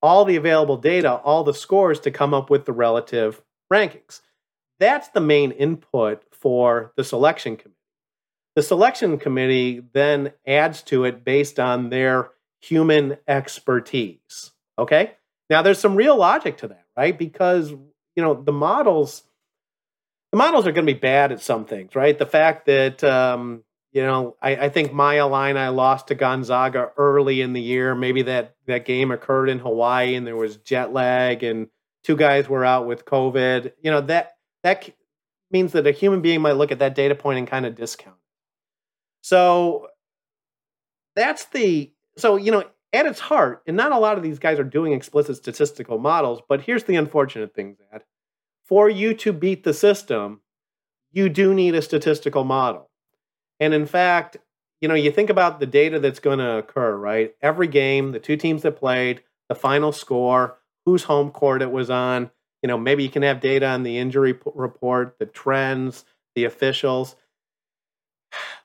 all 0.02 0.24
the 0.24 0.36
available 0.36 0.76
data, 0.76 1.14
all 1.14 1.44
the 1.44 1.54
scores 1.54 2.00
to 2.00 2.10
come 2.10 2.34
up 2.34 2.50
with 2.50 2.66
the 2.66 2.72
relative 2.72 3.42
rankings. 3.72 4.20
That's 4.78 5.08
the 5.08 5.20
main 5.20 5.50
input 5.52 6.22
for 6.32 6.92
the 6.96 7.04
selection 7.04 7.56
committee. 7.56 7.74
The 8.54 8.62
selection 8.62 9.18
committee 9.18 9.82
then 9.92 10.32
adds 10.46 10.82
to 10.84 11.04
it 11.04 11.24
based 11.24 11.60
on 11.60 11.90
their 11.90 12.30
human 12.60 13.18
expertise. 13.26 14.52
Okay? 14.78 15.12
Now 15.50 15.62
there's 15.62 15.78
some 15.78 15.96
real 15.96 16.16
logic 16.16 16.58
to 16.58 16.68
that 16.68 16.84
right? 16.98 17.16
Because 17.16 17.70
you 17.70 18.22
know 18.22 18.34
the 18.34 18.52
models, 18.52 19.22
the 20.32 20.38
models 20.38 20.66
are 20.66 20.72
going 20.72 20.86
to 20.86 20.92
be 20.92 20.98
bad 20.98 21.30
at 21.30 21.40
some 21.40 21.64
things, 21.64 21.94
right? 21.94 22.18
The 22.18 22.26
fact 22.26 22.66
that 22.66 23.04
um, 23.04 23.62
you 23.92 24.02
know, 24.02 24.36
I, 24.42 24.56
I 24.56 24.68
think 24.68 24.92
my 24.92 25.20
Illini 25.20 25.68
lost 25.68 26.08
to 26.08 26.16
Gonzaga 26.16 26.90
early 26.96 27.40
in 27.40 27.52
the 27.52 27.62
year. 27.62 27.94
Maybe 27.94 28.22
that 28.22 28.56
that 28.66 28.84
game 28.84 29.12
occurred 29.12 29.48
in 29.48 29.60
Hawaii 29.60 30.16
and 30.16 30.26
there 30.26 30.36
was 30.36 30.56
jet 30.56 30.92
lag 30.92 31.44
and 31.44 31.68
two 32.02 32.16
guys 32.16 32.48
were 32.48 32.64
out 32.64 32.86
with 32.86 33.04
COVID. 33.04 33.72
You 33.80 33.92
know 33.92 34.00
that 34.02 34.32
that 34.64 34.90
means 35.52 35.72
that 35.72 35.86
a 35.86 35.92
human 35.92 36.20
being 36.20 36.42
might 36.42 36.56
look 36.56 36.72
at 36.72 36.80
that 36.80 36.96
data 36.96 37.14
point 37.14 37.38
and 37.38 37.46
kind 37.46 37.64
of 37.64 37.76
discount. 37.76 38.16
So 39.22 39.86
that's 41.14 41.44
the 41.46 41.92
so 42.16 42.34
you 42.34 42.50
know 42.50 42.64
at 42.92 43.06
its 43.06 43.20
heart, 43.20 43.62
and 43.66 43.76
not 43.76 43.92
a 43.92 43.98
lot 43.98 44.16
of 44.16 44.22
these 44.22 44.38
guys 44.38 44.58
are 44.58 44.64
doing 44.64 44.92
explicit 44.92 45.36
statistical 45.36 45.98
models, 45.98 46.40
but 46.48 46.62
here's 46.62 46.84
the 46.84 46.96
unfortunate 46.96 47.54
thing, 47.54 47.76
that 47.92 48.04
For 48.64 48.88
you 48.88 49.14
to 49.14 49.32
beat 49.32 49.64
the 49.64 49.74
system, 49.74 50.40
you 51.10 51.28
do 51.28 51.54
need 51.54 51.74
a 51.74 51.82
statistical 51.82 52.44
model. 52.44 52.90
And 53.60 53.74
in 53.74 53.86
fact, 53.86 54.36
you 54.80 54.88
know, 54.88 54.94
you 54.94 55.10
think 55.10 55.30
about 55.30 55.58
the 55.58 55.66
data 55.66 55.98
that's 55.98 56.20
going 56.20 56.38
to 56.38 56.58
occur, 56.58 56.96
right? 56.96 57.34
Every 57.42 57.66
game, 57.66 58.12
the 58.12 58.20
two 58.20 58.36
teams 58.36 58.62
that 58.62 58.76
played, 58.76 59.22
the 59.48 59.54
final 59.54 59.92
score, 59.92 60.58
whose 60.86 61.04
home 61.04 61.30
court 61.30 61.62
it 61.62 61.70
was 61.70 61.90
on. 61.90 62.30
You 62.62 62.68
know, 62.68 62.78
maybe 62.78 63.02
you 63.02 63.10
can 63.10 63.22
have 63.22 63.40
data 63.40 63.66
on 63.66 63.82
the 63.82 63.98
injury 63.98 64.38
report, 64.54 65.18
the 65.18 65.26
trends, 65.26 66.04
the 66.34 66.44
officials. 66.44 67.16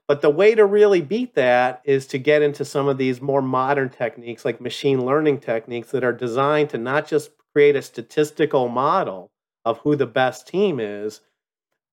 But 0.08 0.22
the 0.22 0.30
way 0.30 0.54
to 0.54 0.66
really 0.66 1.02
beat 1.02 1.36
that 1.36 1.82
is 1.86 2.08
to 2.08 2.18
get 2.18 2.42
into 2.42 2.66
some 2.66 2.88
of 2.88 2.98
these 2.98 3.22
more 3.22 3.42
modern 3.42 3.90
techniques, 3.90 4.44
like 4.44 4.60
machine 4.60 5.06
learning 5.06 5.40
techniques, 5.40 5.92
that 5.92 6.04
are 6.04 6.14
designed 6.14 6.70
to 6.72 6.78
not 6.78 7.08
just 7.08 7.32
create 7.54 7.76
a 7.76 7.82
statistical 7.82 8.68
model 8.68 9.32
of 9.64 9.80
who 9.80 9.96
the 9.96 10.06
best 10.06 10.48
team 10.48 10.80
is, 10.80 11.22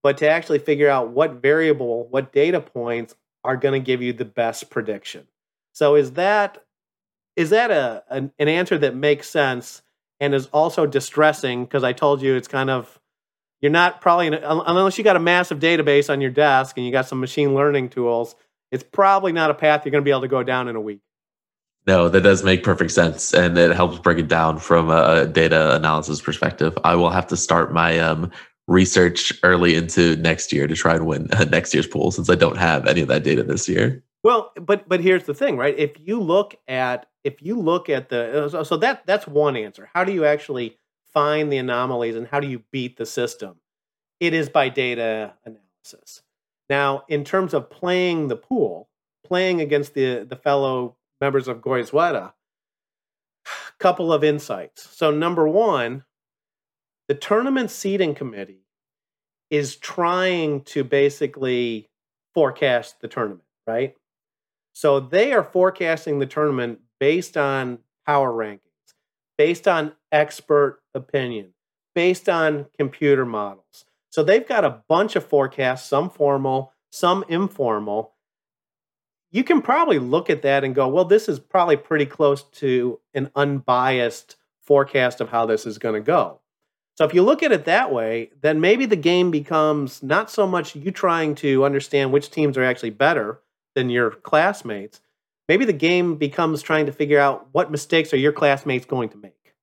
but 0.03 0.19
to 0.19 0.29
actually 0.29 0.59
figure 0.59 0.89
out 0.89 1.11
what 1.11 1.35
variable, 1.35 2.09
what 2.09 2.33
data 2.33 2.61
points 2.61 3.15
are 3.45 3.57
going 3.57 3.81
to 3.81 3.85
give 3.85 4.03
you 4.03 4.13
the 4.13 4.25
best 4.25 4.71
prediction. 4.71 5.27
So 5.73 5.95
is 5.95 6.13
that 6.13 6.65
is 7.37 7.51
that 7.51 7.71
a 7.71 8.03
an, 8.11 8.33
an 8.39 8.49
answer 8.49 8.77
that 8.79 8.95
makes 8.95 9.29
sense 9.29 9.83
and 10.19 10.35
is 10.35 10.47
also 10.49 10.85
distressing 10.85 11.65
because 11.65 11.85
I 11.85 11.93
told 11.93 12.21
you 12.21 12.35
it's 12.35 12.49
kind 12.49 12.71
of 12.71 13.00
you're 13.61 13.73
not 13.73 14.01
probably 14.01 14.29
unless 14.29 14.99
you 14.99 15.05
got 15.05 15.17
a 15.17 15.21
massive 15.21 15.59
database 15.59 16.11
on 16.11 16.21
your 16.21 16.31
desk 16.31 16.77
and 16.77 16.87
you 16.87 16.93
got 16.93 17.07
some 17.07 17.21
machine 17.21 17.55
learning 17.55 17.91
tools, 17.91 18.35
it's 18.71 18.85
probably 18.85 19.33
not 19.33 19.51
a 19.51 19.55
path 19.55 19.85
you're 19.85 19.91
going 19.91 20.03
to 20.03 20.05
be 20.05 20.11
able 20.11 20.23
to 20.23 20.29
go 20.29 20.43
down 20.43 20.69
in 20.69 20.77
a 20.77 20.81
week. 20.81 21.01
No, 21.87 22.09
that 22.09 22.21
does 22.21 22.45
make 22.45 22.63
perfect 22.63 22.91
sense, 22.91 23.33
and 23.33 23.57
it 23.57 23.73
helps 23.73 23.99
break 23.99 24.19
it 24.19 24.29
down 24.29 24.59
from 24.59 24.91
a 24.91 25.27
data 25.27 25.75
analysis 25.77 26.21
perspective. 26.21 26.77
I 26.85 26.95
will 26.95 27.11
have 27.11 27.27
to 27.29 27.37
start 27.37 27.73
my 27.73 27.99
um, 27.99 28.31
research 28.69 29.33
early 29.43 29.75
into 29.75 30.17
next 30.17 30.53
year 30.53 30.67
to 30.67 30.75
try 30.75 30.95
and 30.95 31.07
win 31.07 31.29
next 31.51 31.73
year's 31.73 31.87
pool, 31.87 32.11
since 32.11 32.29
I 32.29 32.35
don't 32.35 32.59
have 32.59 32.87
any 32.87 33.01
of 33.01 33.09
that 33.09 33.25
data 33.25 33.43
this 33.43 33.69
year. 33.69 34.05
Well, 34.23 34.53
but 34.57 34.89
but 34.89 35.01
here's 35.01 35.25
the 35.25 35.35
thing, 35.35 35.57
right? 35.57 35.77
If 35.79 35.93
you 35.99 36.21
look 36.21 36.55
at 36.69 37.07
if 37.25 37.41
you 37.41 37.59
look 37.59 37.89
at 37.89 38.11
the 38.11 38.65
so 38.65 38.77
that 38.77 39.07
that's 39.07 39.27
one 39.27 39.57
answer. 39.57 39.89
How 39.95 40.05
do 40.05 40.13
you 40.13 40.27
actually 40.27 40.79
find 41.13 41.53
the 41.53 41.59
anomalies 41.59 42.17
and 42.17 42.27
how 42.27 42.41
do 42.41 42.49
you 42.49 42.63
beat 42.71 42.97
the 42.97 43.07
system? 43.07 43.57
It 44.19 44.35
is 44.35 44.49
by 44.49 44.69
data 44.69 45.35
analysis. 45.45 46.23
Now, 46.69 47.05
in 47.09 47.25
terms 47.25 47.55
of 47.55 47.71
playing 47.71 48.29
the 48.29 48.37
pool, 48.37 48.89
playing 49.25 49.61
against 49.61 49.95
the 49.95 50.25
the 50.29 50.37
fellow 50.37 50.97
members 51.21 51.49
of 51.49 51.61
Goizueta, 51.61 52.33
couple 53.79 54.13
of 54.13 54.25
insights. 54.25 54.89
So 54.97 55.11
number 55.11 55.49
one, 55.49 56.05
the 57.09 57.15
tournament 57.15 57.71
seeding 57.71 58.15
committee 58.15 58.67
is 59.51 59.77
trying 59.77 60.63
to 60.63 60.85
basically 60.85 61.89
forecast 62.35 63.01
the 63.01 63.09
tournament, 63.09 63.43
right? 63.67 63.97
So 64.73 65.01
they 65.01 65.33
are 65.33 65.43
forecasting 65.43 66.21
the 66.21 66.27
tournament 66.27 66.81
based 67.01 67.37
on 67.37 67.81
power 68.07 68.33
rankings, 68.33 68.61
based 69.41 69.67
on 69.67 69.93
expert 70.13 70.83
opinion, 70.95 71.55
based 71.95 72.29
on 72.29 72.67
computer 72.77 73.25
models. 73.25 73.87
So 74.11 74.23
they've 74.23 74.47
got 74.47 74.67
a 74.67 74.83
bunch 74.87 75.17
of 75.17 75.25
forecasts, 75.25 75.89
some 75.89 76.11
formal, 76.11 76.75
some 76.91 77.25
informal, 77.27 78.13
you 79.31 79.43
can 79.43 79.63
probably 79.63 79.99
look 79.99 80.29
at 80.29 80.43
that 80.43 80.63
and 80.63 80.75
go, 80.75 80.89
well, 80.89 81.07
this 81.07 81.27
is 81.27 81.39
probably 81.39 81.79
pretty 81.79 82.05
close 82.05 82.43
to 82.43 83.01
an 83.15 83.31
unbiased 83.35 84.37
forecast 84.61 85.23
of 85.23 85.31
how 85.31 85.47
this 85.47 85.65
is 85.65 85.79
going 85.79 85.95
to 85.95 86.03
go. 86.03 86.41
So 86.99 87.07
if 87.07 87.15
you 87.15 87.23
look 87.23 87.43
at 87.43 87.51
it 87.51 87.65
that 87.65 87.91
way, 87.91 88.33
then 88.43 88.61
maybe 88.61 88.85
the 88.85 88.95
game 88.95 89.31
becomes 89.31 90.03
not 90.03 90.31
so 90.31 90.47
much 90.47 90.77
you 90.77 90.91
trying 90.91 91.35
to 91.37 91.65
understand 91.65 92.13
which 92.13 92.29
teams 92.29 92.59
are 92.59 92.65
actually 92.65 92.91
better 92.91 93.41
than 93.75 93.89
your 93.89 94.11
classmates. 94.11 95.01
Maybe 95.51 95.65
the 95.65 95.73
game 95.73 96.15
becomes 96.15 96.63
trying 96.63 96.87
to 96.87 96.93
figure 96.93 97.19
out 97.19 97.49
what 97.51 97.73
mistakes 97.73 98.15
are 98.15 98.17
your 98.17 98.31
classmates 98.31 98.87
going 98.87 99.09
to 99.09 99.17
make. 99.17 99.55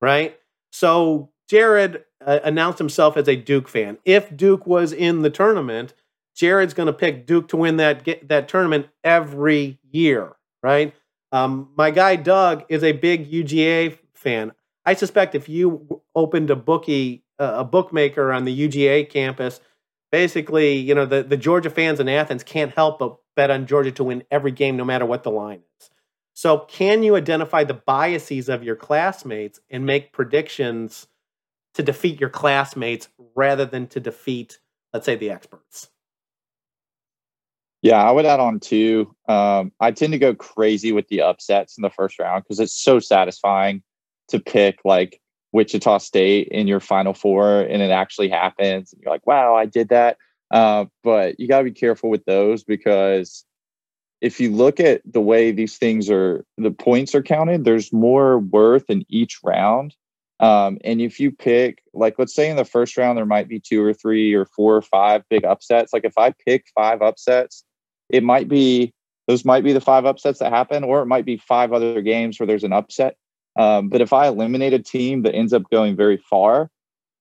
Right? 0.00 0.36
So 0.72 1.30
Jared 1.48 2.02
uh, 2.20 2.40
announced 2.42 2.80
himself 2.80 3.16
as 3.16 3.28
a 3.28 3.36
Duke 3.36 3.68
fan. 3.68 3.98
If 4.04 4.36
Duke 4.36 4.66
was 4.66 4.92
in 4.92 5.22
the 5.22 5.30
tournament, 5.30 5.94
Jared's 6.34 6.74
going 6.74 6.88
to 6.88 6.92
pick 6.92 7.24
Duke 7.24 7.46
to 7.50 7.56
win 7.56 7.76
that 7.76 8.04
that 8.26 8.48
tournament 8.48 8.88
every 9.04 9.78
year, 9.92 10.32
right? 10.60 10.92
Um, 11.30 11.70
my 11.76 11.92
guy 11.92 12.16
Doug 12.16 12.64
is 12.68 12.82
a 12.82 12.90
big 12.90 13.30
UGA 13.30 13.96
fan. 14.12 14.50
I 14.84 14.94
suspect 14.94 15.36
if 15.36 15.48
you 15.48 16.02
opened 16.16 16.50
a 16.50 16.56
bookie, 16.56 17.22
uh, 17.38 17.58
a 17.58 17.64
bookmaker 17.64 18.32
on 18.32 18.44
the 18.44 18.68
UGA 18.68 19.08
campus, 19.08 19.60
basically, 20.10 20.74
you 20.74 20.96
know, 20.96 21.06
the, 21.06 21.22
the 21.22 21.36
Georgia 21.36 21.70
fans 21.70 22.00
in 22.00 22.08
Athens 22.08 22.42
can't 22.42 22.74
help 22.74 22.98
but 22.98 23.18
bet 23.34 23.50
on 23.50 23.66
Georgia 23.66 23.92
to 23.92 24.04
win 24.04 24.24
every 24.30 24.52
game, 24.52 24.76
no 24.76 24.84
matter 24.84 25.06
what 25.06 25.22
the 25.22 25.30
line 25.30 25.62
is. 25.80 25.90
So, 26.34 26.58
can 26.58 27.02
you 27.02 27.16
identify 27.16 27.64
the 27.64 27.74
biases 27.74 28.48
of 28.48 28.64
your 28.64 28.76
classmates 28.76 29.60
and 29.70 29.86
make 29.86 30.12
predictions 30.12 31.06
to 31.74 31.82
defeat 31.82 32.20
your 32.20 32.30
classmates 32.30 33.08
rather 33.36 33.64
than 33.64 33.86
to 33.88 34.00
defeat, 34.00 34.58
let's 34.92 35.06
say, 35.06 35.16
the 35.16 35.30
experts? 35.30 35.90
Yeah, 37.82 38.02
I 38.02 38.10
would 38.10 38.24
add 38.24 38.40
on 38.40 38.60
too. 38.60 39.14
Um, 39.28 39.70
I 39.78 39.90
tend 39.90 40.14
to 40.14 40.18
go 40.18 40.34
crazy 40.34 40.90
with 40.90 41.06
the 41.08 41.20
upsets 41.20 41.76
in 41.76 41.82
the 41.82 41.90
first 41.90 42.18
round 42.18 42.42
because 42.42 42.58
it's 42.58 42.74
so 42.74 42.98
satisfying 42.98 43.82
to 44.28 44.40
pick 44.40 44.80
like 44.86 45.20
Wichita 45.52 45.98
State 45.98 46.48
in 46.48 46.66
your 46.66 46.80
Final 46.80 47.12
Four 47.12 47.60
and 47.60 47.82
it 47.82 47.90
actually 47.90 48.30
happens. 48.30 48.92
And 48.92 49.02
you're 49.02 49.12
like, 49.12 49.26
wow, 49.26 49.54
I 49.54 49.66
did 49.66 49.90
that. 49.90 50.16
Uh, 50.54 50.84
but 51.02 51.40
you 51.40 51.48
got 51.48 51.58
to 51.58 51.64
be 51.64 51.72
careful 51.72 52.08
with 52.08 52.24
those 52.26 52.62
because 52.62 53.44
if 54.20 54.38
you 54.38 54.52
look 54.52 54.78
at 54.78 55.02
the 55.04 55.20
way 55.20 55.50
these 55.50 55.76
things 55.78 56.08
are, 56.08 56.44
the 56.56 56.70
points 56.70 57.12
are 57.12 57.24
counted, 57.24 57.64
there's 57.64 57.92
more 57.92 58.38
worth 58.38 58.88
in 58.88 59.04
each 59.08 59.40
round. 59.42 59.96
Um, 60.38 60.78
and 60.84 61.00
if 61.00 61.18
you 61.18 61.32
pick, 61.32 61.82
like, 61.92 62.20
let's 62.20 62.34
say 62.34 62.48
in 62.48 62.56
the 62.56 62.64
first 62.64 62.96
round, 62.96 63.18
there 63.18 63.26
might 63.26 63.48
be 63.48 63.58
two 63.58 63.82
or 63.82 63.92
three 63.92 64.32
or 64.32 64.46
four 64.46 64.76
or 64.76 64.82
five 64.82 65.24
big 65.28 65.44
upsets. 65.44 65.92
Like, 65.92 66.04
if 66.04 66.16
I 66.16 66.32
pick 66.46 66.66
five 66.72 67.02
upsets, 67.02 67.64
it 68.08 68.22
might 68.22 68.48
be 68.48 68.94
those 69.26 69.44
might 69.44 69.64
be 69.64 69.72
the 69.72 69.80
five 69.80 70.04
upsets 70.04 70.38
that 70.38 70.52
happen, 70.52 70.84
or 70.84 71.02
it 71.02 71.06
might 71.06 71.24
be 71.24 71.36
five 71.36 71.72
other 71.72 72.00
games 72.00 72.38
where 72.38 72.46
there's 72.46 72.62
an 72.62 72.72
upset. 72.72 73.16
Um, 73.56 73.88
but 73.88 74.00
if 74.00 74.12
I 74.12 74.28
eliminate 74.28 74.72
a 74.72 74.78
team 74.78 75.22
that 75.22 75.34
ends 75.34 75.52
up 75.52 75.68
going 75.70 75.96
very 75.96 76.18
far, 76.18 76.70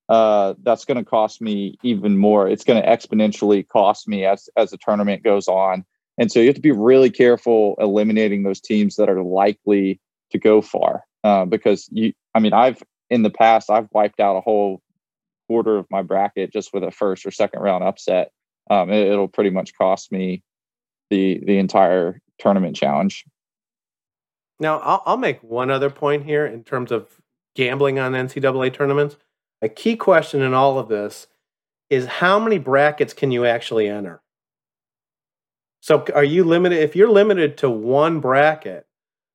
uh, 0.10 0.54
that's 0.64 0.86
going 0.86 0.98
to 0.98 1.10
cost 1.10 1.42
me 1.42 1.78
even 1.84 2.18
more. 2.18 2.48
It's 2.48 2.64
going 2.64 2.82
to 2.82 2.88
exponentially 2.88 3.68
cost 3.68 4.08
me 4.08 4.26
as 4.26 4.50
as 4.58 4.72
the 4.72 4.78
tournament 4.78 5.24
goes 5.24 5.48
on. 5.48 5.86
And 6.18 6.32
so 6.32 6.40
you 6.40 6.48
have 6.48 6.56
to 6.56 6.62
be 6.62 6.72
really 6.72 7.10
careful 7.10 7.76
eliminating 7.80 8.44
those 8.44 8.62
teams 8.62 8.98
that 8.98 9.10
are 9.10 9.24
likely 9.24 10.00
to 10.32 10.38
go 10.38 10.62
far, 10.62 11.04
uh, 11.24 11.46
because 11.46 11.88
you. 11.92 12.14
I 12.36 12.40
mean, 12.40 12.54
I've 12.54 12.82
in 13.10 13.24
the 13.24 13.30
past 13.30 13.70
I've 13.70 13.88
wiped 13.92 14.20
out 14.20 14.36
a 14.36 14.42
whole 14.42 14.82
quarter 15.48 15.78
of 15.78 15.86
my 15.90 16.02
bracket 16.02 16.52
just 16.52 16.74
with 16.74 16.84
a 16.84 16.92
first 16.92 17.26
or 17.26 17.32
second 17.32 17.62
round 17.62 17.84
upset. 17.84 18.32
Um, 18.70 18.92
it, 18.92 19.08
it'll 19.08 19.28
pretty 19.28 19.50
much 19.50 19.76
cost 19.76 20.12
me 20.12 20.44
the 21.10 21.42
the 21.46 21.58
entire 21.58 22.20
tournament 22.40 22.76
challenge. 22.76 23.26
Now, 24.60 24.80
I'll, 24.80 25.04
I'll 25.06 25.18
make 25.18 25.42
one 25.44 25.72
other 25.72 25.90
point 25.90 26.24
here 26.24 26.46
in 26.46 26.64
terms 26.64 26.92
of 26.92 27.20
gambling 27.56 28.00
on 28.00 28.14
NCAA 28.14 28.74
tournaments. 28.74 29.18
A 29.64 29.70
key 29.70 29.96
question 29.96 30.42
in 30.42 30.54
all 30.54 30.78
of 30.78 30.90
this 30.90 31.28
is 31.90 32.06
how 32.06 32.38
many 32.38 32.58
brackets 32.58 33.14
can 33.14 33.32
you 33.32 33.46
actually 33.46 33.88
enter? 33.88 34.22
So, 35.80 36.06
are 36.14 36.24
you 36.24 36.44
limited? 36.44 36.80
If 36.80 36.98
you're 36.98 37.10
limited 37.10 37.58
to 37.60 37.70
one 37.70 38.20
bracket, 38.20 38.86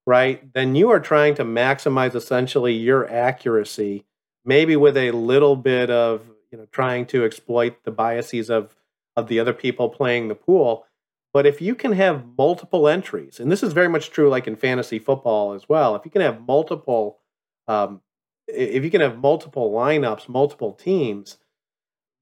right, 0.06 0.52
then 0.52 0.74
you 0.74 0.90
are 0.90 1.00
trying 1.00 1.34
to 1.36 1.44
maximize 1.44 2.14
essentially 2.14 2.74
your 2.74 3.08
accuracy, 3.10 4.04
maybe 4.44 4.76
with 4.76 4.98
a 4.98 5.12
little 5.12 5.56
bit 5.56 5.88
of 5.90 6.22
you 6.52 6.58
know 6.58 6.66
trying 6.72 7.06
to 7.06 7.24
exploit 7.24 7.84
the 7.84 7.90
biases 7.90 8.50
of 8.50 8.76
of 9.16 9.28
the 9.28 9.40
other 9.40 9.54
people 9.54 9.88
playing 9.88 10.28
the 10.28 10.34
pool. 10.34 10.84
But 11.32 11.46
if 11.46 11.62
you 11.62 11.74
can 11.74 11.92
have 11.92 12.36
multiple 12.36 12.86
entries, 12.86 13.40
and 13.40 13.50
this 13.50 13.62
is 13.62 13.72
very 13.72 13.88
much 13.88 14.10
true 14.10 14.28
like 14.28 14.46
in 14.46 14.56
fantasy 14.56 14.98
football 14.98 15.54
as 15.54 15.70
well, 15.70 15.96
if 15.96 16.04
you 16.04 16.10
can 16.10 16.22
have 16.22 16.46
multiple, 16.46 17.18
um, 17.66 18.02
if 18.48 18.84
you 18.84 18.90
can 18.90 19.00
have 19.00 19.18
multiple 19.18 19.70
lineups, 19.70 20.28
multiple 20.28 20.72
teams, 20.72 21.38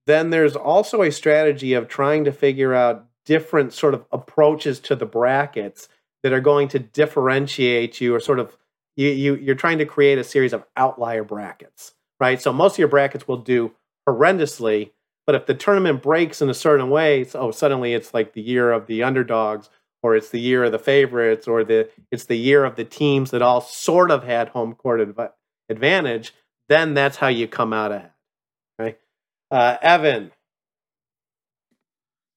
then 0.06 0.30
there's 0.30 0.56
also 0.56 1.02
a 1.02 1.10
strategy 1.10 1.72
of 1.72 1.88
trying 1.88 2.24
to 2.24 2.32
figure 2.32 2.74
out 2.74 3.06
different 3.24 3.72
sort 3.72 3.94
of 3.94 4.04
approaches 4.12 4.78
to 4.80 4.94
the 4.94 5.06
brackets 5.06 5.88
that 6.22 6.32
are 6.32 6.40
going 6.40 6.68
to 6.68 6.78
differentiate 6.78 8.00
you 8.00 8.14
or 8.14 8.20
sort 8.20 8.38
of 8.38 8.56
you, 8.96 9.08
you 9.08 9.34
you're 9.36 9.54
trying 9.54 9.78
to 9.78 9.84
create 9.84 10.18
a 10.18 10.24
series 10.24 10.52
of 10.52 10.64
outlier 10.76 11.24
brackets 11.24 11.92
right? 12.18 12.40
So 12.40 12.50
most 12.50 12.76
of 12.76 12.78
your 12.78 12.88
brackets 12.88 13.28
will 13.28 13.36
do 13.36 13.72
horrendously 14.08 14.90
but 15.26 15.34
if 15.34 15.46
the 15.46 15.54
tournament 15.54 16.02
breaks 16.02 16.40
in 16.40 16.48
a 16.48 16.54
certain 16.54 16.88
way, 16.88 17.24
so 17.24 17.40
oh, 17.40 17.50
suddenly 17.50 17.94
it's 17.94 18.14
like 18.14 18.32
the 18.32 18.40
year 18.40 18.72
of 18.72 18.86
the 18.86 19.02
underdogs, 19.02 19.68
or 20.02 20.14
it's 20.14 20.30
the 20.30 20.40
year 20.40 20.62
of 20.64 20.72
the 20.72 20.78
favorites, 20.78 21.48
or 21.48 21.64
the 21.64 21.90
it's 22.12 22.26
the 22.26 22.36
year 22.36 22.64
of 22.64 22.76
the 22.76 22.84
teams 22.84 23.32
that 23.32 23.42
all 23.42 23.60
sort 23.60 24.12
of 24.12 24.22
had 24.22 24.48
home 24.48 24.74
court 24.74 25.00
adv- 25.00 25.32
advantage. 25.68 26.32
Then 26.68 26.94
that's 26.94 27.16
how 27.16 27.28
you 27.28 27.46
come 27.46 27.72
out 27.72 27.92
ahead. 27.92 28.10
Right, 28.78 28.98
uh, 29.50 29.76
Evan. 29.80 30.32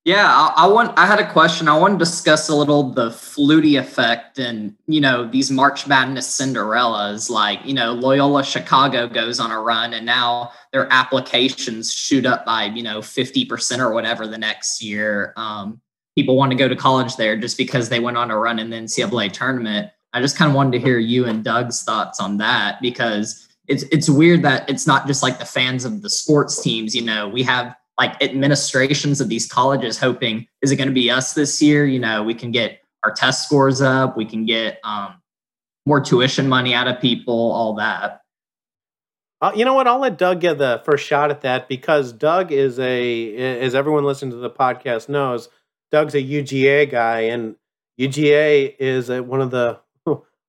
Yeah, 0.06 0.26
I, 0.26 0.66
I, 0.66 0.68
want. 0.68 0.98
I 0.98 1.06
had 1.06 1.20
a 1.20 1.32
question. 1.32 1.68
I 1.68 1.78
want 1.78 2.00
to 2.00 2.00
discuss 2.00 2.48
a 2.48 2.56
little 2.56 2.92
the 2.94 3.10
Flutie 3.10 3.78
effect 3.80 4.40
and 4.40 4.76
you 4.88 5.02
know 5.02 5.28
these 5.28 5.52
March 5.52 5.88
Madness 5.88 6.28
Cinderellas. 6.40 7.30
Like 7.30 7.60
you 7.66 7.74
know 7.74 7.94
Loyola 7.94 8.44
Chicago 8.44 9.08
goes 9.08 9.40
on 9.40 9.52
a 9.52 9.60
run, 9.60 9.94
and 9.94 10.06
now 10.06 10.52
their 10.72 10.88
applications 10.92 11.94
shoot 11.94 12.26
up 12.26 12.46
by 12.46 12.66
you 12.66 12.82
know 12.82 13.02
fifty 13.02 13.46
percent 13.46 13.82
or 13.82 13.92
whatever 13.92 14.26
the 14.26 14.38
next 14.38 14.82
year. 14.82 15.34
Um, 15.36 15.82
people 16.16 16.36
want 16.38 16.52
to 16.52 16.58
go 16.58 16.68
to 16.68 16.76
college 16.76 17.16
there 17.18 17.36
just 17.38 17.58
because 17.58 17.90
they 17.90 18.00
went 18.00 18.18
on 18.18 18.32
a 18.32 18.38
run 18.38 18.58
in 18.58 18.70
the 18.70 18.78
NCAA 18.78 19.32
tournament. 19.32 19.92
I 20.14 20.22
just 20.22 20.38
kind 20.38 20.50
of 20.50 20.56
wanted 20.56 20.72
to 20.74 20.80
hear 20.80 20.98
you 20.98 21.26
and 21.26 21.44
Doug's 21.44 21.84
thoughts 21.84 22.20
on 22.20 22.38
that 22.38 22.82
because 22.82 23.48
it's 23.68 23.84
it's 23.84 24.10
weird 24.10 24.42
that 24.44 24.68
it's 24.70 24.88
not 24.88 25.06
just 25.08 25.22
like 25.22 25.40
the 25.40 25.46
fans 25.46 25.86
of 25.86 26.02
the 26.02 26.10
sports 26.10 26.62
teams. 26.62 26.96
You 26.96 27.04
know, 27.04 27.28
we 27.28 27.44
have 27.44 27.76
like 28.00 28.22
administrations 28.24 29.20
of 29.22 29.28
these 29.30 29.46
colleges 29.46 30.00
hoping, 30.00 30.48
is 30.62 30.72
it 30.72 30.78
going 30.78 30.88
to 30.88 30.94
be 30.94 31.12
us 31.12 31.34
this 31.34 31.62
year? 31.62 31.86
You 31.86 32.00
know, 32.00 32.24
we 32.24 32.34
can 32.34 32.52
get 32.52 32.80
our 33.04 33.12
test 33.12 33.46
scores 33.46 33.82
up, 33.82 34.18
we 34.18 34.26
can 34.26 34.46
get 34.46 34.80
um, 34.84 35.22
more 35.86 36.00
tuition 36.00 36.48
money 36.48 36.74
out 36.74 36.88
of 36.88 37.00
people, 37.00 37.52
all 37.52 37.76
that. 37.76 38.22
Uh, 39.42 39.52
you 39.56 39.64
know 39.64 39.74
what? 39.74 39.88
I'll 39.88 40.00
let 40.00 40.18
Doug 40.18 40.42
get 40.42 40.58
the 40.58 40.82
first 40.84 41.06
shot 41.06 41.30
at 41.30 41.42
that 41.42 41.70
because 41.70 42.12
Doug 42.12 42.52
is 42.52 42.78
a, 42.80 43.36
as 43.62 43.74
everyone 43.74 44.04
listening 44.04 44.32
to 44.32 44.38
the 44.38 44.50
podcast 44.50 45.08
knows, 45.08 45.48
Doug's 45.92 46.14
a 46.14 46.22
UGA 46.22 46.92
guy, 46.92 47.22
and 47.22 47.56
UGA 48.00 48.76
is 48.80 49.10
one 49.10 49.42
of 49.42 49.52
the 49.52 49.80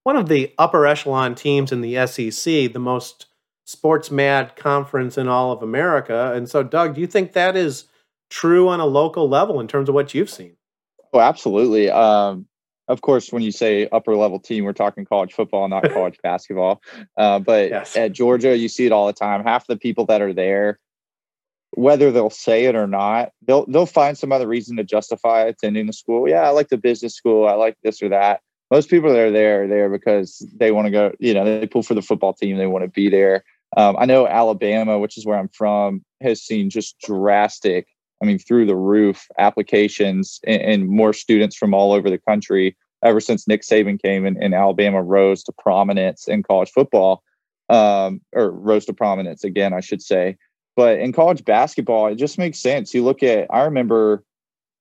one 0.04 0.16
of 0.16 0.28
the 0.28 0.52
upper 0.58 0.86
echelon 0.86 1.34
teams 1.34 1.72
in 1.72 1.80
the 1.80 2.06
SEC, 2.06 2.72
the 2.72 2.78
most 2.78 3.26
sports 3.64 4.10
mad 4.10 4.56
conference 4.56 5.16
in 5.16 5.28
all 5.28 5.52
of 5.52 5.62
America. 5.62 6.32
And 6.34 6.48
so, 6.48 6.62
Doug, 6.62 6.94
do 6.94 7.00
you 7.00 7.06
think 7.06 7.32
that 7.32 7.56
is 7.56 7.84
true 8.30 8.68
on 8.68 8.80
a 8.80 8.86
local 8.86 9.28
level 9.28 9.60
in 9.60 9.68
terms 9.68 9.88
of 9.88 9.94
what 9.94 10.14
you've 10.14 10.30
seen? 10.30 10.56
Oh, 11.12 11.20
absolutely. 11.20 11.90
Um, 11.90 12.46
of 12.88 13.02
course, 13.02 13.32
when 13.32 13.42
you 13.42 13.52
say 13.52 13.88
upper 13.92 14.16
level 14.16 14.40
team, 14.40 14.64
we're 14.64 14.72
talking 14.72 15.04
college 15.04 15.32
football, 15.32 15.68
not 15.68 15.84
college 15.92 16.18
basketball. 16.22 16.82
Uh, 17.16 17.38
but 17.38 17.70
yes. 17.70 17.96
at 17.96 18.12
Georgia, 18.12 18.56
you 18.56 18.68
see 18.68 18.86
it 18.86 18.92
all 18.92 19.06
the 19.06 19.12
time. 19.12 19.44
Half 19.44 19.68
the 19.68 19.76
people 19.76 20.06
that 20.06 20.20
are 20.22 20.32
there, 20.32 20.80
whether 21.72 22.10
they'll 22.10 22.30
say 22.30 22.64
it 22.64 22.74
or 22.74 22.88
not, 22.88 23.30
they'll 23.46 23.64
they'll 23.66 23.86
find 23.86 24.18
some 24.18 24.32
other 24.32 24.48
reason 24.48 24.76
to 24.76 24.84
justify 24.84 25.42
attending 25.42 25.86
the 25.86 25.92
school. 25.92 26.28
Yeah, 26.28 26.42
I 26.42 26.50
like 26.50 26.68
the 26.68 26.78
business 26.78 27.14
school. 27.14 27.46
I 27.46 27.52
like 27.52 27.76
this 27.84 28.02
or 28.02 28.08
that. 28.08 28.40
Most 28.70 28.88
people 28.88 29.11
that 29.11 29.18
are 29.18 29.30
there 29.30 29.64
are 29.64 29.68
there 29.68 29.88
because 29.88 30.46
they 30.54 30.70
want 30.70 30.87
to 30.87 30.90
go. 30.90 31.12
You 31.18 31.35
know, 31.35 31.44
they 31.44 31.66
pull 31.66 31.83
for 31.83 31.94
the 31.94 32.02
football 32.02 32.33
team. 32.33 32.56
They 32.56 32.66
want 32.66 32.85
to 32.85 32.88
be 32.88 33.09
there. 33.09 33.44
Um, 33.76 33.96
I 33.98 34.04
know 34.04 34.26
Alabama, 34.26 34.98
which 34.98 35.16
is 35.16 35.26
where 35.26 35.38
I'm 35.38 35.48
from, 35.48 36.04
has 36.20 36.42
seen 36.42 36.70
just 36.70 36.98
drastic, 37.00 37.87
I 38.22 38.26
mean, 38.26 38.38
through 38.38 38.66
the 38.66 38.76
roof 38.76 39.26
applications 39.38 40.40
and, 40.44 40.61
and 40.62 40.88
more 40.88 41.12
students 41.12 41.56
from 41.56 41.72
all 41.72 41.92
over 41.92 42.11
the 42.11 42.18
country 42.18 42.76
ever 43.02 43.20
since 43.20 43.48
Nick 43.48 43.62
Saban 43.62 44.00
came 44.00 44.26
and, 44.26 44.37
and 44.37 44.54
Alabama 44.54 45.02
rose 45.02 45.42
to 45.44 45.52
prominence 45.52 46.28
in 46.28 46.42
college 46.42 46.70
football, 46.70 47.22
um, 47.68 48.20
or 48.33 48.50
rose 48.50 48.85
to 48.87 48.92
prominence 48.92 49.44
again, 49.44 49.72
I 49.72 49.80
should 49.80 50.02
say. 50.02 50.37
But 50.76 50.98
in 50.98 51.12
college 51.12 51.44
basketball, 51.44 52.09
it 52.09 52.16
just 52.16 52.38
makes 52.38 52.59
sense. 52.59 52.92
You 52.92 53.04
look 53.04 53.22
at, 53.22 53.46
I 53.50 53.62
remember 53.62 54.24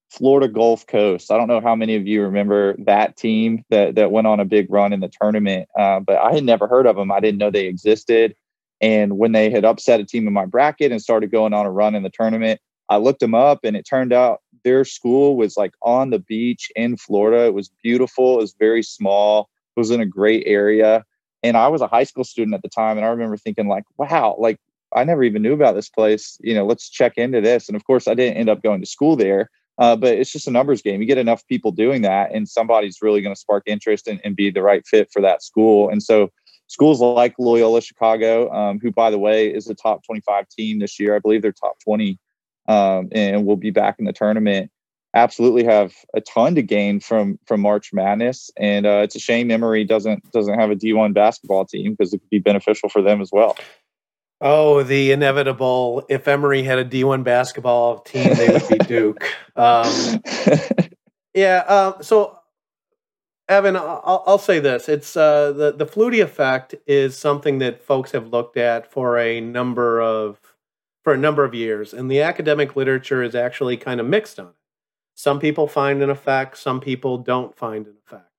Florida 0.10 0.48
Gulf 0.48 0.88
Coast. 0.88 1.32
I 1.32 1.38
don't 1.38 1.48
know 1.48 1.62
how 1.62 1.76
many 1.76 1.96
of 1.96 2.08
you 2.08 2.24
remember 2.24 2.76
that 2.80 3.16
team 3.16 3.64
that 3.70 3.96
that 3.96 4.12
went 4.12 4.28
on 4.28 4.40
a 4.40 4.46
big 4.46 4.72
run 4.72 4.92
in 4.92 5.00
the 5.00 5.12
tournament, 5.22 5.70
uh, 5.78 6.00
but 6.00 6.18
I 6.18 6.34
had 6.34 6.44
never 6.44 6.68
heard 6.68 6.88
of 6.88 6.96
them. 6.96 7.12
I 7.12 7.20
didn't 7.20 7.38
know 7.38 7.52
they 7.52 7.68
existed. 7.68 8.36
And 8.82 9.18
when 9.18 9.34
they 9.34 9.50
had 9.50 9.66
upset 9.66 10.00
a 10.00 10.06
team 10.06 10.26
in 10.28 10.34
my 10.34 10.46
bracket 10.46 10.92
and 10.92 11.02
started 11.02 11.32
going 11.32 11.54
on 11.54 11.66
a 11.66 11.72
run 11.72 11.96
in 11.96 12.04
the 12.04 12.10
tournament, 12.10 12.60
I 12.88 12.98
looked 12.98 13.20
them 13.20 13.36
up 13.36 13.60
and 13.64 13.76
it 13.76 13.86
turned 13.88 14.14
out 14.14 14.40
their 14.64 14.84
school 14.84 15.36
was 15.36 15.58
like 15.58 15.74
on 15.82 16.10
the 16.10 16.20
beach 16.20 16.72
in 16.76 16.98
Florida. 16.98 17.46
It 17.46 17.54
was 17.54 17.70
beautiful, 17.84 18.36
it 18.36 18.42
was 18.42 18.56
very 18.58 18.84
small, 18.84 19.50
it 19.76 19.80
was 19.80 19.92
in 19.92 20.02
a 20.02 20.06
great 20.06 20.44
area. 20.46 21.04
And 21.44 21.56
I 21.56 21.68
was 21.68 21.82
a 21.82 21.88
high 21.88 22.04
school 22.04 22.24
student 22.24 22.56
at 22.56 22.62
the 22.62 22.70
time. 22.70 22.98
And 22.98 23.06
I 23.06 23.10
remember 23.10 23.38
thinking, 23.38 23.68
like, 23.68 23.86
wow, 23.98 24.36
like 24.40 24.58
I 24.94 25.04
never 25.04 25.24
even 25.24 25.42
knew 25.42 25.54
about 25.54 25.76
this 25.76 25.90
place. 25.90 26.38
You 26.42 26.56
know, 26.56 26.66
let's 26.66 26.90
check 26.90 27.14
into 27.18 27.42
this. 27.42 27.70
And 27.70 27.76
of 27.76 27.86
course, 27.86 28.08
I 28.08 28.14
didn't 28.14 28.38
end 28.38 28.50
up 28.50 28.64
going 28.64 28.82
to 28.82 28.88
school 28.88 29.16
there. 29.16 29.50
Uh, 29.80 29.96
but 29.96 30.14
it's 30.14 30.32
just 30.32 30.48
a 30.48 30.52
numbers 30.52 30.82
game. 30.82 31.00
You 31.00 31.08
get 31.08 31.18
enough 31.18 31.48
people 31.48 31.72
doing 31.72 32.02
that, 32.02 32.34
and 32.34 32.48
somebody's 32.48 32.98
really 33.02 33.22
going 33.22 33.34
to 33.34 33.40
spark 33.40 33.64
interest 33.66 34.08
and, 34.08 34.20
and, 34.26 34.36
be 34.36 34.52
the 34.52 34.62
right 34.62 34.86
fit 34.86 35.10
for 35.12 35.22
that 35.22 35.42
school. 35.42 35.90
And 35.90 36.04
so 36.04 36.30
schools 36.68 37.00
like 37.00 37.34
Loyola 37.40 37.82
Chicago, 37.82 38.52
um, 38.52 38.80
who, 38.82 38.92
by 38.92 39.10
the 39.10 39.18
way, 39.18 39.48
is 39.48 39.70
a 39.70 39.74
top 39.74 40.06
25 40.06 40.50
team 40.50 40.80
this 40.80 41.00
year. 41.00 41.16
I 41.16 41.20
believe 41.20 41.42
they're 41.42 41.54
top 41.54 41.78
20 41.80 42.20
um, 42.68 43.08
and 43.14 43.46
will 43.46 43.56
be 43.56 43.72
back 43.72 43.96
in 44.00 44.06
the 44.06 44.12
tournament. 44.12 44.70
Absolutely 45.16 45.64
have 45.64 45.94
a 46.14 46.22
ton 46.22 46.56
to 46.56 46.62
gain 46.62 47.00
from 47.00 47.40
from 47.48 47.62
March 47.62 47.92
Madness, 47.92 48.52
and 48.58 48.86
uh, 48.86 49.02
it's 49.04 49.16
a 49.16 49.20
shame 49.20 49.50
Emory 49.50 49.84
doesn't 49.84 50.30
doesn't 50.32 50.60
have 50.60 50.70
a 50.70 50.76
D1 50.76 51.16
basketball 51.16 51.66
team 51.66 51.96
because 51.98 52.14
it 52.14 52.20
could 52.20 52.30
be 52.30 52.38
beneficial 52.38 52.90
for 52.90 53.02
them 53.02 53.20
as 53.20 53.32
well. 53.32 53.58
Oh, 54.42 54.84
the 54.84 55.12
inevitable! 55.12 56.06
If 56.10 56.28
Emory 56.28 56.64
had 56.64 56.80
a 56.80 56.86
D1 56.86 57.24
basketball 57.24 58.00
team, 58.00 58.34
they 58.36 58.50
would 58.50 58.68
be 58.70 58.78
Duke. 58.88 59.24
Um, 59.56 60.22
yeah. 61.34 61.64
Uh, 61.68 62.02
so 62.02 62.40
Evan, 63.50 63.76
I'll, 63.76 64.24
I'll, 64.28 64.38
say 64.38 64.60
this: 64.60 64.88
it's 64.88 65.18
uh, 65.18 65.52
the 65.52 65.72
the 65.74 65.86
Flutie 65.86 66.24
effect 66.24 66.76
is 66.88 67.18
something 67.18 67.58
that 67.60 67.84
folks 67.84 68.12
have 68.12 68.28
looked 68.28 68.56
at 68.56 68.90
for 68.90 69.18
a 69.18 69.42
number 69.42 70.00
of 70.02 70.40
for 71.04 71.14
a 71.14 71.18
number 71.18 71.44
of 71.44 71.54
years, 71.56 71.94
and 71.94 72.10
the 72.10 72.22
academic 72.22 72.76
literature 72.76 73.24
is 73.24 73.36
actually 73.36 73.76
kind 73.76 74.00
of 74.00 74.06
mixed 74.06 74.40
on 74.40 74.48
it. 74.48 74.54
Some 75.16 75.40
people 75.40 75.68
find 75.68 76.02
an 76.02 76.10
effect, 76.10 76.58
some 76.58 76.80
people 76.80 77.18
don't 77.18 77.58
find 77.58 77.88
an 77.88 77.96
effect. 78.06 78.30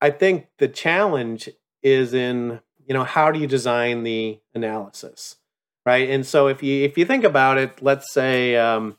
I 0.00 0.10
think 0.10 0.48
the 0.58 0.68
challenge 0.68 1.48
is 1.82 2.12
in 2.14 2.60
you 2.86 2.94
know 2.94 3.04
how 3.04 3.30
do 3.30 3.38
you 3.38 3.46
design 3.46 4.02
the 4.02 4.38
analysis, 4.54 5.36
right? 5.84 6.08
And 6.08 6.24
so 6.24 6.48
if 6.48 6.62
you 6.62 6.84
if 6.84 6.96
you 6.96 7.04
think 7.04 7.24
about 7.24 7.58
it, 7.58 7.82
let's 7.82 8.12
say 8.12 8.56
um, 8.56 8.96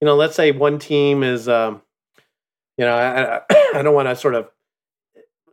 you 0.00 0.06
know 0.06 0.16
let's 0.16 0.34
say 0.34 0.52
one 0.52 0.78
team 0.78 1.22
is 1.22 1.48
um, 1.48 1.82
you 2.80 2.86
know, 2.86 2.94
I, 2.94 3.40
I 3.78 3.82
don't 3.82 3.94
want 3.94 4.08
to 4.08 4.16
sort 4.16 4.34
of 4.34 4.48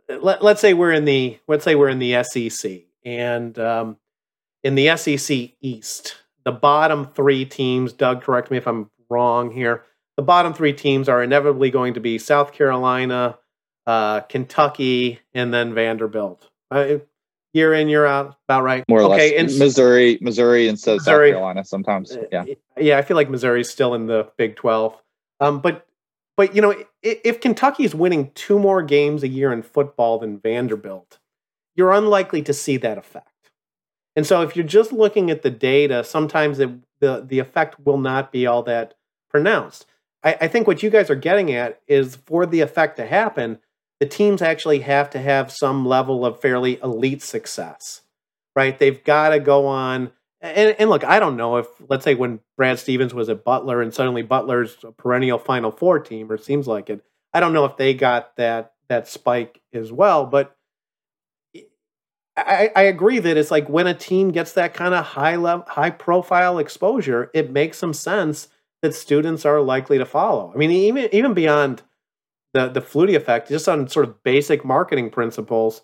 let, 0.08 0.42
let's 0.42 0.62
say 0.62 0.74
we're 0.74 0.94
in 0.94 1.04
the 1.04 1.38
let's 1.46 1.66
say 1.66 1.76
we're 1.76 1.90
in 1.90 2.00
the 2.00 2.24
SEC 2.24 2.84
and 3.04 3.60
um, 3.60 3.98
in 4.64 4.76
the 4.76 4.96
SEC 4.96 5.50
East, 5.60 6.16
the 6.46 6.54
bottom 6.54 7.06
three 7.06 7.44
teams. 7.44 7.92
Doug, 7.92 8.22
correct 8.22 8.50
me 8.50 8.56
if 8.56 8.66
I'm 8.66 8.90
wrong 9.10 9.52
here. 9.52 9.84
The 10.16 10.24
bottom 10.24 10.54
three 10.54 10.72
teams 10.72 11.10
are 11.10 11.22
inevitably 11.22 11.70
going 11.70 11.96
to 11.96 12.00
be 12.00 12.18
South 12.18 12.54
Carolina, 12.54 13.38
uh, 13.86 14.22
Kentucky, 14.22 15.20
and 15.34 15.54
then 15.54 15.74
Vanderbilt. 15.74 16.50
Year 17.58 17.74
in, 17.74 17.90
year 17.90 18.06
out, 18.06 18.38
about 18.48 18.64
right. 18.64 18.84
More 18.88 19.02
or 19.02 19.14
okay, 19.14 19.36
less. 19.36 19.52
And 19.52 19.60
Missouri, 19.60 20.18
Missouri 20.22 20.68
instead 20.68 20.94
of 20.94 20.98
Missouri, 21.00 21.32
South 21.32 21.36
Carolina 21.36 21.66
sometimes. 21.66 22.12
Uh, 22.12 22.24
yeah. 22.32 22.46
Yeah, 22.78 22.98
I 22.98 23.02
feel 23.02 23.18
like 23.18 23.30
Missouri's 23.30 23.70
still 23.70 23.94
in 23.94 24.06
the 24.06 24.32
Big 24.38 24.56
12. 24.56 24.96
Um, 25.40 25.60
but 25.60 25.86
but 26.38 26.56
you 26.56 26.62
know, 26.62 26.76
if 27.02 27.42
Kentucky's 27.42 27.96
winning 27.96 28.32
two 28.36 28.60
more 28.60 28.84
games 28.84 29.24
a 29.24 29.28
year 29.28 29.52
in 29.52 29.64
football 29.64 30.20
than 30.20 30.40
Vanderbilt, 30.40 31.18
you're 31.76 31.92
unlikely 31.92 32.44
to 32.44 32.54
see 32.54 32.78
that 32.78 32.98
effect. 32.98 33.52
And 34.16 34.26
so, 34.26 34.42
if 34.42 34.56
you're 34.56 34.66
just 34.66 34.92
looking 34.92 35.32
at 35.32 35.42
the 35.42 35.50
data, 35.50 36.04
sometimes 36.04 36.60
it, 36.60 36.70
the 37.00 37.26
the 37.28 37.40
effect 37.40 37.80
will 37.84 37.98
not 37.98 38.32
be 38.32 38.46
all 38.46 38.64
that 38.64 38.94
pronounced. 39.30 39.88
I, 40.24 40.38
I 40.42 40.48
think 40.48 40.68
what 40.68 40.84
you 40.84 40.90
guys 40.90 41.10
are 41.10 41.16
getting 41.16 41.52
at 41.52 41.82
is 41.88 42.16
for 42.16 42.46
the 42.46 42.62
effect 42.62 42.98
to 42.98 43.06
happen, 43.06 43.60
the 44.00 44.06
teams 44.06 44.42
actually 44.42 44.80
have 44.80 45.10
to 45.12 45.20
have 45.20 45.52
some 45.52 45.86
level 45.86 46.26
of 46.26 46.40
fairly 46.40 46.80
elite 46.82 47.24
success, 47.24 48.02
right? 48.56 48.78
They've 48.78 49.04
got 49.04 49.30
to 49.30 49.40
go 49.40 49.66
on 49.66 50.12
and, 50.42 50.76
and 50.78 50.90
look, 50.90 51.04
I 51.04 51.20
don't 51.20 51.38
know 51.38 51.58
if 51.58 51.68
let's 51.90 52.04
say 52.04 52.16
when 52.16 52.40
Brad 52.56 52.80
Stevens 52.80 53.14
was 53.14 53.30
at 53.30 53.44
Butler 53.44 53.82
and 53.82 53.94
suddenly 53.94 54.22
Butler's 54.22 54.78
a 54.84 54.92
perennial 54.92 55.40
Final 55.40 55.72
Four 55.72 56.00
team, 56.00 56.32
or 56.32 56.38
seems 56.38 56.68
like 56.68 56.90
it. 56.90 57.04
I 57.34 57.40
don't 57.40 57.54
know 57.54 57.66
if 57.66 57.78
they 57.78 57.94
got 57.94 58.36
that 58.38 58.74
that 58.88 59.08
spike 59.08 59.62
as 59.74 59.92
well, 59.92 60.26
but 60.26 60.56
I, 62.38 62.72
I 62.76 62.84
agree 62.84 63.18
that 63.20 63.36
it's 63.36 63.50
like 63.50 63.68
when 63.68 63.88
a 63.88 63.96
team 63.96 64.30
gets 64.30 64.54
that 64.54 64.76
kind 64.76 64.94
of 64.94 65.04
high 65.04 65.36
level, 65.38 65.66
high 65.68 65.90
profile 65.90 66.60
exposure, 66.60 67.32
it 67.34 67.52
makes 67.52 67.80
some 67.80 67.94
sense 67.94 68.48
that 68.84 68.94
students 68.94 69.44
are 69.44 69.60
likely 69.60 69.98
to 69.98 70.06
follow. 70.06 70.52
I 70.54 70.58
mean, 70.58 70.70
even 70.70 71.10
even 71.12 71.34
beyond 71.34 71.82
the 72.54 72.68
the 72.68 72.82
Flutie 72.82 73.16
effect, 73.16 73.50
just 73.50 73.68
on 73.68 73.88
sort 73.88 74.08
of 74.08 74.24
basic 74.24 74.64
marketing 74.66 75.10
principles, 75.10 75.82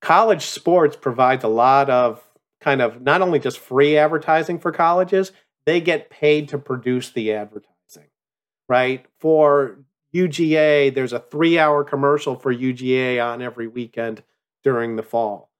college 0.00 0.46
sports 0.46 0.96
provides 0.96 1.44
a 1.44 1.48
lot 1.48 1.90
of 1.90 2.22
kind 2.60 2.82
of 2.82 3.00
not 3.00 3.22
only 3.22 3.38
just 3.38 3.58
free 3.58 3.96
advertising 3.96 4.58
for 4.58 4.72
colleges, 4.72 5.32
they 5.64 5.80
get 5.80 6.10
paid 6.10 6.48
to 6.48 6.58
produce 6.58 7.10
the 7.10 7.32
advertising, 7.32 8.08
right? 8.68 9.06
For 9.18 9.78
UGA, 10.14 10.94
there's 10.94 11.12
a 11.12 11.20
three 11.20 11.58
hour 11.58 11.84
commercial 11.84 12.36
for 12.36 12.54
UGA 12.54 13.24
on 13.24 13.42
every 13.42 13.68
weekend 13.68 14.22
during 14.62 14.96
the 14.96 15.02
fall. 15.02 15.50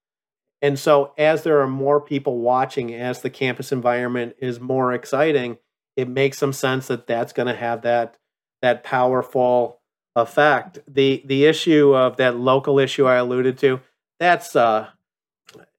And 0.62 0.78
so, 0.78 1.14
as 1.16 1.42
there 1.42 1.60
are 1.60 1.68
more 1.68 2.00
people 2.00 2.38
watching, 2.38 2.94
as 2.94 3.22
the 3.22 3.30
campus 3.30 3.72
environment 3.72 4.36
is 4.40 4.60
more 4.60 4.92
exciting, 4.92 5.56
it 5.96 6.08
makes 6.08 6.36
some 6.36 6.52
sense 6.52 6.88
that 6.88 7.06
that's 7.06 7.32
going 7.32 7.48
to 7.48 7.54
have 7.54 7.82
that 7.82 8.16
that 8.62 8.84
powerful 8.84 9.79
effect. 10.16 10.78
The 10.88 11.22
the 11.24 11.44
issue 11.46 11.94
of 11.94 12.16
that 12.16 12.36
local 12.36 12.78
issue 12.78 13.06
I 13.06 13.16
alluded 13.16 13.58
to, 13.58 13.80
that's 14.18 14.56
uh, 14.56 14.88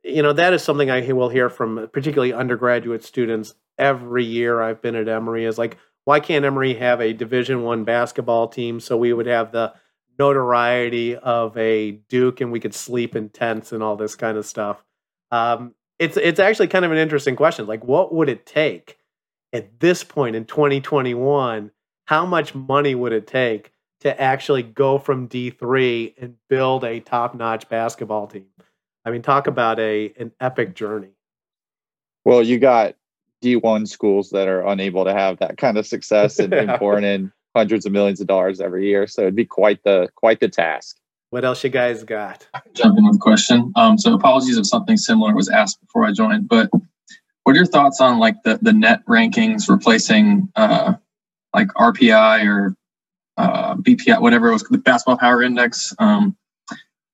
you 0.04 0.24
know 0.24 0.34
that 0.34 0.54
is 0.54 0.64
something 0.64 0.90
I 0.90 1.12
will 1.12 1.30
hear 1.30 1.50
from 1.50 1.90
particularly 1.92 2.34
undergraduate 2.34 3.04
students 3.04 3.54
every 3.78 4.26
year 4.26 4.62
I've 4.62 4.82
been 4.82 4.96
at 4.96 5.08
Emory 5.08 5.46
is 5.46 5.58
like 5.58 5.78
why 6.04 6.20
can't 6.20 6.46
Emory 6.46 6.74
have 6.76 7.00
a 7.00 7.14
Division 7.14 7.64
One 7.64 7.84
basketball 7.84 8.48
team 8.48 8.80
so 8.80 8.98
we 8.98 9.14
would 9.14 9.28
have 9.28 9.52
the 9.52 9.74
notoriety 10.18 11.16
of 11.16 11.58
a 11.58 11.92
Duke 11.92 12.42
and 12.42 12.52
we 12.52 12.60
could 12.60 12.74
sleep 12.74 13.16
in 13.16 13.30
tents 13.30 13.72
and 13.72 13.82
all 13.82 13.96
this 13.96 14.16
kind 14.16 14.38
of 14.38 14.46
stuff. 14.46 14.84
Um, 15.32 15.74
it's 16.00 16.18
it's 16.18 16.40
actually 16.40 16.68
kind 16.68 16.86
of 16.86 16.92
an 16.92 16.98
interesting 16.98 17.36
question. 17.36 17.68
Like, 17.68 17.84
what 17.84 18.14
would 18.14 18.30
it 18.30 18.46
take 18.46 18.98
at 19.54 19.80
this 19.80 20.04
point 20.04 20.36
in 20.36 20.46
2021? 20.46 21.72
How 22.06 22.26
much 22.26 22.54
money 22.54 22.96
would 22.96 23.14
it 23.14 23.28
take 23.28 23.72
to 24.02 24.22
actually 24.22 24.64
go 24.64 24.98
from 24.98 25.28
D3 25.28 26.14
and 26.20 26.36
build 26.50 26.84
a 26.84 27.00
top-notch 27.00 27.70
basketball 27.70 28.28
team? 28.28 28.48
I 29.06 29.12
mean, 29.12 29.22
talk 29.22 29.48
about 29.48 29.80
a 29.80 30.14
an 30.20 30.32
epic 30.40 30.76
journey. 30.76 31.16
Well, 32.24 32.44
you 32.44 32.60
got 32.60 32.96
D1 33.42 33.88
schools 33.88 34.30
that 34.32 34.48
are 34.48 34.66
unable 34.68 35.06
to 35.06 35.14
have 35.14 35.40
that 35.40 35.58
kind 35.58 35.78
of 35.78 35.88
success 35.88 36.38
and, 36.38 36.54
and 36.54 36.72
pouring 36.78 37.04
in 37.06 37.32
hundreds 37.56 37.86
of 37.86 37.92
millions 37.92 38.22
of 38.22 38.28
dollars 38.28 38.62
every 38.62 38.88
year. 38.88 39.08
So 39.08 39.22
it'd 39.22 39.36
be 39.36 39.46
quite 39.46 39.84
the 39.84 40.10
quite 40.16 40.40
the 40.40 40.50
task. 40.50 40.98
What 41.32 41.46
else 41.46 41.64
you 41.64 41.70
guys 41.70 42.04
got? 42.04 42.46
jump 42.74 42.98
in 42.98 43.08
with 43.08 43.16
a 43.16 43.20
question. 43.20 43.72
Um, 43.76 43.98
so 43.98 44.14
apologies 44.14 44.58
if 44.58 44.68
something 44.68 44.98
similar 44.98 45.34
was 45.34 45.50
asked 45.50 45.80
before 45.80 46.06
I 46.06 46.12
joined, 46.12 46.50
but 46.50 46.70
what 47.44 47.54
are 47.54 47.56
your 47.56 47.66
thoughts 47.66 48.02
on 48.02 48.20
like 48.20 48.44
the 48.44 48.60
the 48.62 48.74
net 48.74 49.04
rankings 49.06 49.70
replacing 49.70 50.52
uh, 50.56 50.94
like 51.54 51.68
RPI 51.70 52.46
or 52.48 52.76
uh, 53.38 53.76
BPI, 53.76 54.22
whatever 54.22 54.50
it 54.50 54.54
was, 54.54 54.64
the 54.64 54.78
Basketball 54.78 55.18
Power 55.18 55.42
Index? 55.42 55.94
Um, 56.00 56.36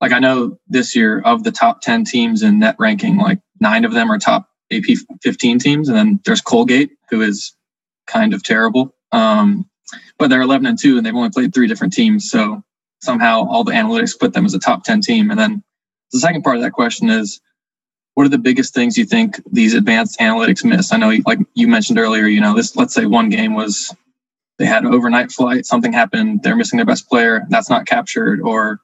like 0.02 0.12
I 0.12 0.20
know 0.20 0.60
this 0.68 0.96
year 0.96 1.22
of 1.22 1.44
the 1.44 1.52
top 1.52 1.82
ten 1.82 2.06
teams 2.06 2.44
in 2.44 2.60
net 2.60 2.76
ranking, 2.80 3.18
like 3.18 3.40
nine 3.60 3.86
of 3.86 3.94
them 3.94 4.12
are 4.12 4.20
top 4.20 4.50
AP 4.72 4.84
15 5.24 5.60
teams, 5.60 5.88
and 5.90 5.98
then 5.98 6.20
there's 6.26 6.42
Colgate, 6.42 6.92
who 7.10 7.22
is 7.22 7.56
kind 8.08 8.34
of 8.34 8.44
terrible. 8.44 8.94
Um, 9.12 9.70
but 10.18 10.30
they're 10.30 10.42
11 10.42 10.66
and 10.66 10.80
2 10.80 10.98
and 10.98 11.06
they've 11.06 11.16
only 11.16 11.30
played 11.30 11.54
three 11.54 11.68
different 11.68 11.94
teams 11.94 12.30
so 12.30 12.64
somehow 13.02 13.48
all 13.48 13.64
the 13.64 13.72
analytics 13.72 14.18
put 14.18 14.34
them 14.34 14.46
as 14.46 14.54
a 14.54 14.60
top 14.60 14.84
10 14.84 15.02
team 15.02 15.32
and 15.32 15.40
then 15.40 15.64
the 16.12 16.20
second 16.20 16.44
part 16.44 16.56
of 16.58 16.62
that 16.62 16.72
question 16.72 17.10
is 17.10 17.40
what 18.16 18.26
are 18.26 18.30
the 18.30 18.38
biggest 18.38 18.74
things 18.74 18.98
you 18.98 19.06
think 19.06 19.40
these 19.52 19.74
advanced 19.74 20.20
analytics 20.20 20.64
miss 20.66 20.92
i 20.92 20.98
know 20.98 21.14
like 21.26 21.40
you 21.54 21.68
mentioned 21.68 22.00
earlier 22.00 22.26
you 22.26 22.42
know 22.42 22.56
this 22.56 22.76
let's 22.76 22.94
say 22.94 23.06
one 23.06 23.30
game 23.30 23.54
was 23.54 23.96
they 24.60 24.66
had 24.66 24.84
an 24.84 24.94
overnight 24.94 25.32
flight 25.32 25.66
something 25.66 25.94
happened 25.94 26.42
they're 26.44 26.56
missing 26.56 26.78
their 26.78 26.86
best 26.86 27.08
player 27.08 27.46
that's 27.50 27.70
not 27.70 27.86
captured 27.86 28.42
or 28.42 28.82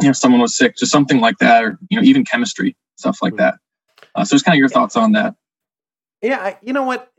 you 0.00 0.08
know 0.08 0.12
someone 0.12 0.40
was 0.40 0.56
sick 0.56 0.76
just 0.76 0.92
something 0.92 1.20
like 1.20 1.38
that 1.38 1.64
or 1.64 1.78
you 1.88 1.98
know 1.98 2.04
even 2.04 2.24
chemistry 2.24 2.76
stuff 2.96 3.20
like 3.22 3.36
that. 3.36 3.58
Uh, 4.14 4.24
so 4.24 4.34
just 4.34 4.44
kind 4.44 4.54
of 4.54 4.58
your 4.58 4.68
thoughts 4.68 4.96
on 4.96 5.12
that. 5.12 5.34
Yeah 6.22 6.38
I, 6.38 6.58
you 6.62 6.72
know 6.72 6.84
what? 6.84 7.12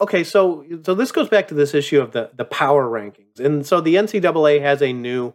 Okay, 0.00 0.24
so 0.24 0.64
so 0.82 0.94
this 0.94 1.12
goes 1.12 1.28
back 1.28 1.48
to 1.48 1.54
this 1.54 1.74
issue 1.74 2.00
of 2.00 2.12
the 2.12 2.30
the 2.34 2.44
power 2.44 2.86
rankings, 2.86 3.38
and 3.38 3.66
so 3.66 3.82
the 3.82 3.96
NCAA 3.96 4.62
has 4.62 4.80
a 4.80 4.94
new 4.94 5.34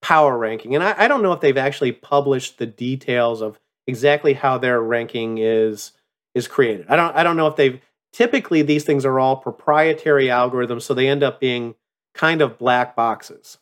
power 0.00 0.38
ranking, 0.38 0.74
and 0.74 0.82
I, 0.82 1.04
I 1.04 1.08
don't 1.08 1.22
know 1.22 1.32
if 1.32 1.40
they've 1.40 1.56
actually 1.56 1.92
published 1.92 2.56
the 2.56 2.64
details 2.64 3.42
of 3.42 3.60
exactly 3.86 4.32
how 4.32 4.56
their 4.56 4.80
ranking 4.80 5.36
is 5.36 5.92
is 6.34 6.48
created. 6.48 6.86
I 6.88 6.96
don't 6.96 7.14
I 7.14 7.22
don't 7.22 7.36
know 7.36 7.46
if 7.46 7.56
they've 7.56 7.78
typically 8.14 8.62
these 8.62 8.84
things 8.84 9.04
are 9.04 9.18
all 9.18 9.36
proprietary 9.36 10.26
algorithms, 10.26 10.82
so 10.82 10.94
they 10.94 11.08
end 11.08 11.22
up 11.22 11.40
being 11.40 11.74
kind 12.14 12.40
of 12.40 12.56
black 12.56 12.94
boxes. 12.94 13.58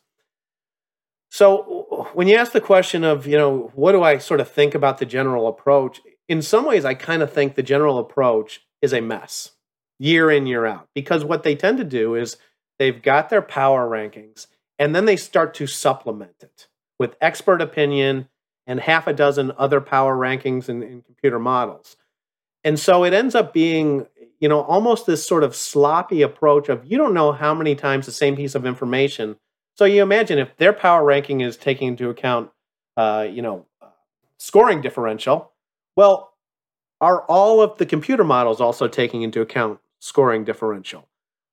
So 1.31 2.11
when 2.13 2.27
you 2.27 2.35
ask 2.35 2.51
the 2.51 2.61
question 2.61 3.03
of, 3.03 3.25
you 3.25 3.35
know, 3.35 3.71
what 3.73 3.93
do 3.93 4.03
I 4.03 4.19
sort 4.19 4.39
of 4.39 4.47
think 4.47 4.75
about 4.75 4.99
the 4.99 5.05
general 5.05 5.47
approach? 5.47 5.99
In 6.29 6.43
some 6.43 6.65
ways, 6.65 6.85
I 6.85 6.93
kind 6.93 7.23
of 7.23 7.33
think 7.33 7.55
the 7.55 7.63
general 7.63 7.97
approach 7.97 8.61
is 8.83 8.93
a 8.93 9.01
mess 9.01 9.53
year 9.97 10.29
in, 10.29 10.45
year 10.45 10.67
out. 10.67 10.89
Because 10.93 11.25
what 11.25 11.41
they 11.41 11.55
tend 11.55 11.79
to 11.79 11.83
do 11.83 12.13
is 12.13 12.37
they've 12.77 13.01
got 13.01 13.29
their 13.29 13.41
power 13.41 13.89
rankings 13.89 14.45
and 14.77 14.95
then 14.95 15.05
they 15.05 15.15
start 15.15 15.55
to 15.55 15.65
supplement 15.65 16.35
it 16.41 16.67
with 16.99 17.15
expert 17.19 17.61
opinion 17.61 18.27
and 18.67 18.79
half 18.79 19.07
a 19.07 19.13
dozen 19.13 19.51
other 19.57 19.81
power 19.81 20.15
rankings 20.15 20.69
and, 20.69 21.03
computer 21.03 21.39
models. 21.39 21.95
And 22.63 22.79
so 22.79 23.03
it 23.03 23.13
ends 23.13 23.35
up 23.35 23.53
being, 23.53 24.05
you 24.43 24.49
know, 24.49 24.59
almost 24.63 25.05
this 25.05 25.25
sort 25.25 25.41
of 25.41 25.55
sloppy 25.55 26.21
approach 26.21 26.67
of 26.67 26.85
you 26.85 26.97
don't 26.97 27.13
know 27.13 27.31
how 27.31 27.53
many 27.53 27.75
times 27.75 28.05
the 28.05 28.11
same 28.11 28.35
piece 28.35 28.55
of 28.55 28.65
information. 28.65 29.37
So 29.75 29.85
you 29.85 30.03
imagine 30.03 30.37
if 30.37 30.57
their 30.57 30.73
power 30.73 31.01
ranking 31.01 31.39
is 31.39 31.55
taking 31.55 31.87
into 31.87 32.09
account, 32.09 32.51
uh, 32.97 33.25
you 33.31 33.41
know, 33.41 33.67
uh, 33.81 33.87
scoring 34.37 34.81
differential. 34.81 35.53
Well, 35.95 36.33
are 36.99 37.21
all 37.21 37.61
of 37.61 37.77
the 37.77 37.85
computer 37.85 38.25
models 38.25 38.59
also 38.59 38.89
taking 38.89 39.21
into 39.21 39.39
account 39.39 39.79
scoring 39.99 40.43
differential? 40.43 41.07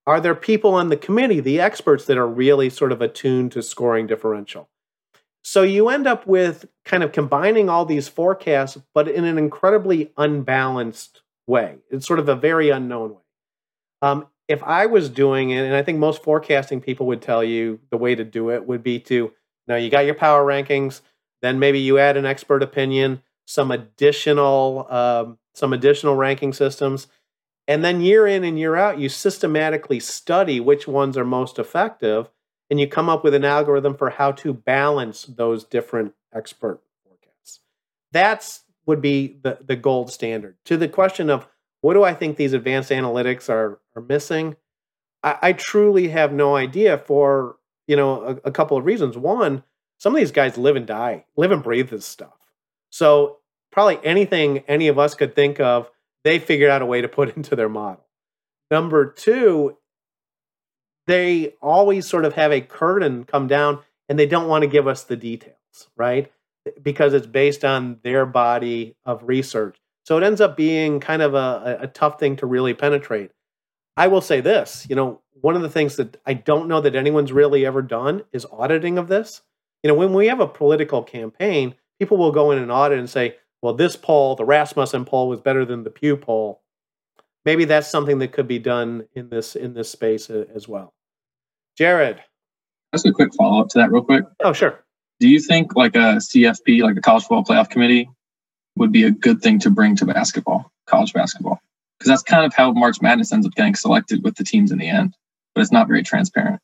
Are 0.04 0.20
there 0.20 0.34
people 0.34 0.74
on 0.74 0.88
the 0.88 0.96
committee, 0.96 1.38
the 1.38 1.60
experts, 1.60 2.06
that 2.06 2.18
are 2.18 2.26
really 2.26 2.70
sort 2.70 2.90
of 2.90 3.00
attuned 3.00 3.52
to 3.52 3.62
scoring 3.62 4.08
differential? 4.08 4.68
So 5.44 5.62
you 5.62 5.90
end 5.90 6.08
up 6.08 6.26
with 6.26 6.66
kind 6.84 7.04
of 7.04 7.12
combining 7.12 7.68
all 7.68 7.84
these 7.84 8.08
forecasts, 8.08 8.78
but 8.92 9.06
in 9.06 9.24
an 9.26 9.38
incredibly 9.38 10.10
unbalanced 10.16 11.22
way. 11.50 11.76
It's 11.90 12.06
sort 12.06 12.18
of 12.18 12.28
a 12.28 12.34
very 12.34 12.70
unknown 12.70 13.10
way. 13.10 13.22
Um, 14.02 14.26
if 14.48 14.62
I 14.62 14.86
was 14.86 15.10
doing 15.10 15.50
it, 15.50 15.64
and 15.64 15.74
I 15.74 15.82
think 15.82 15.98
most 15.98 16.22
forecasting 16.22 16.80
people 16.80 17.06
would 17.06 17.22
tell 17.22 17.44
you 17.44 17.80
the 17.90 17.96
way 17.96 18.14
to 18.14 18.24
do 18.24 18.50
it 18.50 18.66
would 18.66 18.82
be 18.82 18.98
to 19.00 19.32
now 19.68 19.76
you 19.76 19.90
got 19.90 20.06
your 20.06 20.14
power 20.14 20.44
rankings, 20.44 21.02
then 21.42 21.58
maybe 21.58 21.78
you 21.78 21.98
add 21.98 22.16
an 22.16 22.26
expert 22.26 22.62
opinion, 22.62 23.22
some 23.46 23.70
additional 23.70 24.86
um, 24.90 25.38
some 25.54 25.72
additional 25.72 26.16
ranking 26.16 26.52
systems, 26.52 27.08
and 27.68 27.84
then 27.84 28.00
year 28.00 28.26
in 28.26 28.42
and 28.42 28.58
year 28.58 28.76
out, 28.76 28.98
you 28.98 29.08
systematically 29.08 30.00
study 30.00 30.58
which 30.58 30.88
ones 30.88 31.16
are 31.16 31.24
most 31.24 31.58
effective 31.58 32.30
and 32.70 32.80
you 32.80 32.86
come 32.86 33.08
up 33.08 33.24
with 33.24 33.34
an 33.34 33.44
algorithm 33.44 33.96
for 33.96 34.10
how 34.10 34.32
to 34.32 34.54
balance 34.54 35.24
those 35.24 35.64
different 35.64 36.14
expert 36.32 36.80
forecasts. 37.04 37.60
That's 38.12 38.62
would 38.90 39.00
be 39.00 39.38
the, 39.42 39.58
the 39.64 39.76
gold 39.76 40.12
standard. 40.12 40.56
To 40.64 40.76
the 40.76 40.88
question 40.88 41.30
of 41.30 41.46
what 41.80 41.94
do 41.94 42.02
I 42.02 42.12
think 42.12 42.36
these 42.36 42.52
advanced 42.52 42.90
analytics 42.90 43.48
are, 43.48 43.78
are 43.94 44.02
missing, 44.02 44.56
I, 45.22 45.38
I 45.40 45.52
truly 45.52 46.08
have 46.08 46.32
no 46.32 46.56
idea 46.56 46.98
for 46.98 47.56
you 47.86 47.96
know 47.96 48.22
a, 48.22 48.48
a 48.48 48.50
couple 48.50 48.76
of 48.76 48.84
reasons. 48.84 49.16
One, 49.16 49.62
some 49.98 50.12
of 50.12 50.18
these 50.18 50.32
guys 50.32 50.58
live 50.58 50.76
and 50.76 50.86
die, 50.86 51.24
live 51.36 51.52
and 51.52 51.62
breathe 51.62 51.90
this 51.90 52.04
stuff. 52.04 52.36
So 52.90 53.38
probably 53.70 53.98
anything 54.04 54.64
any 54.66 54.88
of 54.88 54.98
us 54.98 55.14
could 55.14 55.34
think 55.34 55.60
of 55.60 55.88
they 56.24 56.38
figured 56.38 56.70
out 56.70 56.82
a 56.82 56.86
way 56.86 57.00
to 57.00 57.08
put 57.08 57.36
into 57.36 57.54
their 57.54 57.68
model. 57.68 58.04
Number 58.70 59.06
two, 59.06 59.76
they 61.06 61.54
always 61.62 62.06
sort 62.06 62.24
of 62.24 62.34
have 62.34 62.52
a 62.52 62.60
curtain 62.60 63.24
come 63.24 63.46
down 63.46 63.80
and 64.08 64.18
they 64.18 64.26
don't 64.26 64.48
want 64.48 64.62
to 64.62 64.68
give 64.68 64.86
us 64.88 65.04
the 65.04 65.16
details, 65.16 65.88
right? 65.96 66.30
Because 66.82 67.14
it's 67.14 67.26
based 67.26 67.64
on 67.64 67.98
their 68.02 68.26
body 68.26 68.96
of 69.04 69.22
research. 69.24 69.78
So 70.04 70.16
it 70.16 70.24
ends 70.24 70.40
up 70.40 70.56
being 70.56 71.00
kind 71.00 71.22
of 71.22 71.34
a, 71.34 71.78
a 71.82 71.86
tough 71.86 72.18
thing 72.18 72.36
to 72.36 72.46
really 72.46 72.74
penetrate. 72.74 73.30
I 73.96 74.08
will 74.08 74.20
say 74.20 74.40
this, 74.40 74.86
you 74.88 74.96
know, 74.96 75.20
one 75.40 75.56
of 75.56 75.62
the 75.62 75.70
things 75.70 75.96
that 75.96 76.16
I 76.26 76.34
don't 76.34 76.68
know 76.68 76.80
that 76.80 76.96
anyone's 76.96 77.32
really 77.32 77.64
ever 77.66 77.82
done 77.82 78.24
is 78.32 78.46
auditing 78.50 78.98
of 78.98 79.08
this. 79.08 79.42
You 79.82 79.88
know, 79.88 79.94
when 79.94 80.12
we 80.12 80.26
have 80.28 80.40
a 80.40 80.46
political 80.46 81.02
campaign, 81.02 81.74
people 81.98 82.16
will 82.16 82.32
go 82.32 82.50
in 82.50 82.58
and 82.58 82.70
audit 82.70 82.98
and 82.98 83.08
say, 83.08 83.36
well, 83.62 83.74
this 83.74 83.96
poll, 83.96 84.36
the 84.36 84.44
Rasmussen 84.44 85.04
poll, 85.04 85.28
was 85.28 85.40
better 85.40 85.64
than 85.64 85.84
the 85.84 85.90
Pew 85.90 86.16
poll. 86.16 86.62
Maybe 87.44 87.64
that's 87.64 87.88
something 87.88 88.18
that 88.18 88.32
could 88.32 88.48
be 88.48 88.58
done 88.58 89.06
in 89.14 89.28
this 89.30 89.56
in 89.56 89.74
this 89.74 89.90
space 89.90 90.28
as 90.28 90.68
well. 90.68 90.94
Jared, 91.76 92.22
just 92.94 93.06
a 93.06 93.12
quick 93.12 93.34
follow 93.34 93.62
up 93.62 93.68
to 93.70 93.78
that, 93.78 93.90
real 93.90 94.04
quick. 94.04 94.24
Oh, 94.42 94.52
sure. 94.52 94.84
Do 95.20 95.28
you 95.28 95.38
think 95.38 95.76
like 95.76 95.94
a 95.94 96.16
CFP, 96.16 96.82
like 96.82 96.96
a 96.96 97.00
College 97.00 97.24
Football 97.24 97.44
Playoff 97.44 97.68
Committee, 97.68 98.08
would 98.76 98.90
be 98.90 99.04
a 99.04 99.10
good 99.10 99.42
thing 99.42 99.58
to 99.60 99.70
bring 99.70 99.94
to 99.96 100.06
basketball, 100.06 100.72
college 100.86 101.12
basketball? 101.12 101.60
Because 101.98 102.08
that's 102.08 102.22
kind 102.22 102.46
of 102.46 102.54
how 102.54 102.72
March 102.72 103.02
Madness 103.02 103.32
ends 103.32 103.46
up 103.46 103.52
getting 103.54 103.74
selected 103.74 104.24
with 104.24 104.36
the 104.36 104.44
teams 104.44 104.72
in 104.72 104.78
the 104.78 104.88
end, 104.88 105.14
but 105.54 105.60
it's 105.60 105.72
not 105.72 105.86
very 105.86 106.02
transparent. 106.02 106.60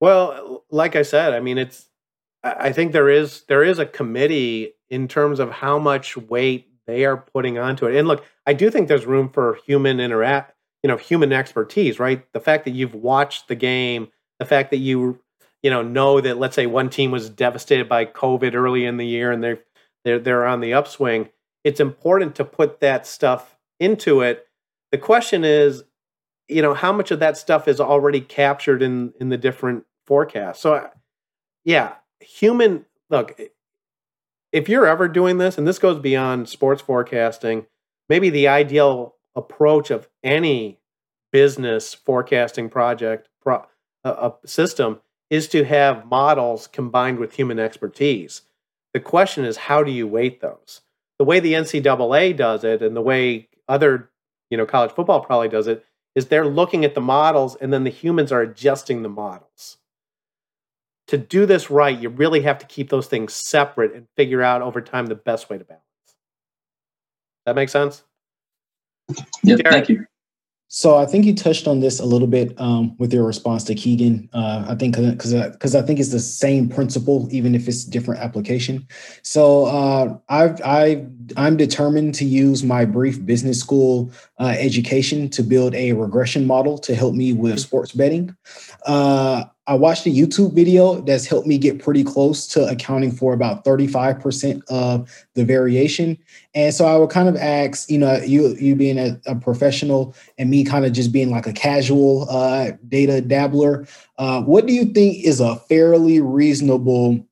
Well, 0.00 0.64
like 0.70 0.96
I 0.96 1.02
said, 1.02 1.34
I 1.34 1.40
mean, 1.40 1.58
it's 1.58 1.86
I 2.42 2.72
think 2.72 2.92
there 2.92 3.10
is 3.10 3.42
there 3.48 3.62
is 3.62 3.78
a 3.78 3.84
committee 3.84 4.72
in 4.88 5.06
terms 5.06 5.40
of 5.40 5.50
how 5.50 5.78
much 5.78 6.16
weight 6.16 6.68
they 6.86 7.04
are 7.04 7.18
putting 7.18 7.58
onto 7.58 7.86
it. 7.86 7.96
And 7.96 8.08
look, 8.08 8.24
I 8.46 8.54
do 8.54 8.70
think 8.70 8.88
there's 8.88 9.04
room 9.04 9.28
for 9.28 9.58
human 9.66 10.00
interact, 10.00 10.54
you 10.82 10.88
know, 10.88 10.96
human 10.96 11.34
expertise, 11.34 11.98
right? 11.98 12.26
The 12.32 12.40
fact 12.40 12.64
that 12.64 12.70
you've 12.70 12.94
watched 12.94 13.48
the 13.48 13.54
game, 13.54 14.08
the 14.38 14.46
fact 14.46 14.70
that 14.70 14.78
you 14.78 15.20
you 15.62 15.70
know 15.70 15.82
know 15.82 16.20
that 16.20 16.38
let's 16.38 16.56
say 16.56 16.66
one 16.66 16.90
team 16.90 17.10
was 17.10 17.30
devastated 17.30 17.88
by 17.88 18.04
COVID 18.04 18.54
early 18.54 18.84
in 18.84 18.96
the 18.96 19.06
year 19.06 19.30
and 19.32 19.42
they're 19.42 19.60
they're 20.04 20.18
they're 20.18 20.46
on 20.46 20.60
the 20.60 20.74
upswing. 20.74 21.28
It's 21.64 21.80
important 21.80 22.34
to 22.36 22.44
put 22.44 22.80
that 22.80 23.06
stuff 23.06 23.56
into 23.78 24.22
it. 24.22 24.46
The 24.92 24.98
question 24.98 25.44
is, 25.44 25.84
you 26.48 26.62
know 26.62 26.74
how 26.74 26.92
much 26.92 27.10
of 27.10 27.20
that 27.20 27.36
stuff 27.36 27.68
is 27.68 27.80
already 27.80 28.20
captured 28.20 28.82
in 28.82 29.12
in 29.20 29.28
the 29.28 29.38
different 29.38 29.84
forecasts. 30.06 30.60
So 30.60 30.88
yeah, 31.64 31.94
human 32.20 32.86
look 33.10 33.38
if 34.52 34.68
you're 34.68 34.86
ever 34.86 35.08
doing 35.08 35.38
this 35.38 35.58
and 35.58 35.66
this 35.66 35.78
goes 35.78 35.98
beyond 35.98 36.48
sports 36.48 36.82
forecasting, 36.82 37.66
maybe 38.08 38.30
the 38.30 38.48
ideal 38.48 39.14
approach 39.36 39.90
of 39.90 40.08
any 40.24 40.80
business 41.32 41.94
forecasting 41.94 42.68
project 42.68 43.28
pro, 43.40 43.64
system 44.44 45.00
is 45.30 45.48
to 45.48 45.64
have 45.64 46.06
models 46.06 46.66
combined 46.66 47.18
with 47.18 47.32
human 47.32 47.58
expertise. 47.58 48.42
The 48.92 49.00
question 49.00 49.44
is, 49.44 49.56
how 49.56 49.82
do 49.82 49.92
you 49.92 50.06
weight 50.06 50.40
those? 50.40 50.82
The 51.18 51.24
way 51.24 51.38
the 51.40 51.54
NCAA 51.54 52.36
does 52.36 52.64
it, 52.64 52.82
and 52.82 52.96
the 52.96 53.00
way 53.00 53.48
other, 53.68 54.10
you 54.50 54.58
know, 54.58 54.66
college 54.66 54.90
football 54.90 55.20
probably 55.20 55.48
does 55.48 55.68
it, 55.68 55.84
is 56.16 56.26
they're 56.26 56.46
looking 56.46 56.84
at 56.84 56.94
the 56.94 57.00
models, 57.00 57.56
and 57.56 57.72
then 57.72 57.84
the 57.84 57.90
humans 57.90 58.32
are 58.32 58.42
adjusting 58.42 59.02
the 59.02 59.08
models. 59.08 59.78
To 61.06 61.18
do 61.18 61.46
this 61.46 61.70
right, 61.70 61.96
you 61.96 62.08
really 62.08 62.40
have 62.42 62.58
to 62.58 62.66
keep 62.66 62.88
those 62.88 63.06
things 63.06 63.32
separate 63.32 63.94
and 63.94 64.06
figure 64.16 64.42
out 64.42 64.62
over 64.62 64.80
time 64.80 65.06
the 65.06 65.14
best 65.14 65.48
way 65.48 65.58
to 65.58 65.64
balance. 65.64 65.84
That 67.46 67.54
makes 67.54 67.72
sense? 67.72 68.02
Yeah, 69.42 69.56
thank 69.64 69.88
you. 69.88 70.06
So 70.72 70.96
I 70.96 71.04
think 71.04 71.24
you 71.24 71.34
touched 71.34 71.66
on 71.66 71.80
this 71.80 71.98
a 71.98 72.04
little 72.04 72.28
bit 72.28 72.54
um, 72.60 72.96
with 72.96 73.12
your 73.12 73.26
response 73.26 73.64
to 73.64 73.74
Keegan. 73.74 74.30
Uh, 74.32 74.66
I 74.68 74.76
think 74.76 74.94
because 74.94 75.34
because 75.34 75.74
I 75.74 75.82
think 75.82 75.98
it's 75.98 76.12
the 76.12 76.20
same 76.20 76.68
principle, 76.68 77.26
even 77.32 77.56
if 77.56 77.66
it's 77.66 77.82
different 77.82 78.20
application. 78.20 78.86
So 79.24 79.64
uh, 79.64 80.16
I've 80.28 80.60
I 80.64 81.06
I'm 81.36 81.56
determined 81.56 82.14
to 82.14 82.24
use 82.24 82.62
my 82.62 82.84
brief 82.84 83.26
business 83.26 83.58
school 83.58 84.12
uh, 84.38 84.54
education 84.56 85.28
to 85.30 85.42
build 85.42 85.74
a 85.74 85.92
regression 85.92 86.46
model 86.46 86.78
to 86.78 86.94
help 86.94 87.14
me 87.14 87.32
with 87.32 87.58
sports 87.58 87.90
betting. 87.90 88.36
I 89.70 89.74
watched 89.74 90.04
a 90.04 90.10
YouTube 90.10 90.52
video 90.52 91.00
that's 91.02 91.26
helped 91.26 91.46
me 91.46 91.56
get 91.56 91.80
pretty 91.80 92.02
close 92.02 92.44
to 92.48 92.66
accounting 92.66 93.12
for 93.12 93.32
about 93.32 93.64
35% 93.64 94.64
of 94.68 95.08
the 95.34 95.44
variation. 95.44 96.18
And 96.56 96.74
so 96.74 96.86
I 96.86 96.96
would 96.96 97.10
kind 97.10 97.28
of 97.28 97.36
ask, 97.36 97.88
you 97.88 97.98
know, 97.98 98.16
you 98.16 98.56
you 98.56 98.74
being 98.74 98.98
a, 98.98 99.20
a 99.26 99.36
professional 99.36 100.16
and 100.38 100.50
me 100.50 100.64
kind 100.64 100.84
of 100.84 100.92
just 100.92 101.12
being 101.12 101.30
like 101.30 101.46
a 101.46 101.52
casual 101.52 102.28
uh, 102.28 102.72
data 102.88 103.20
dabbler, 103.20 103.86
uh, 104.18 104.42
what 104.42 104.66
do 104.66 104.72
you 104.72 104.86
think 104.86 105.24
is 105.24 105.38
a 105.38 105.54
fairly 105.54 106.20
reasonable 106.20 107.24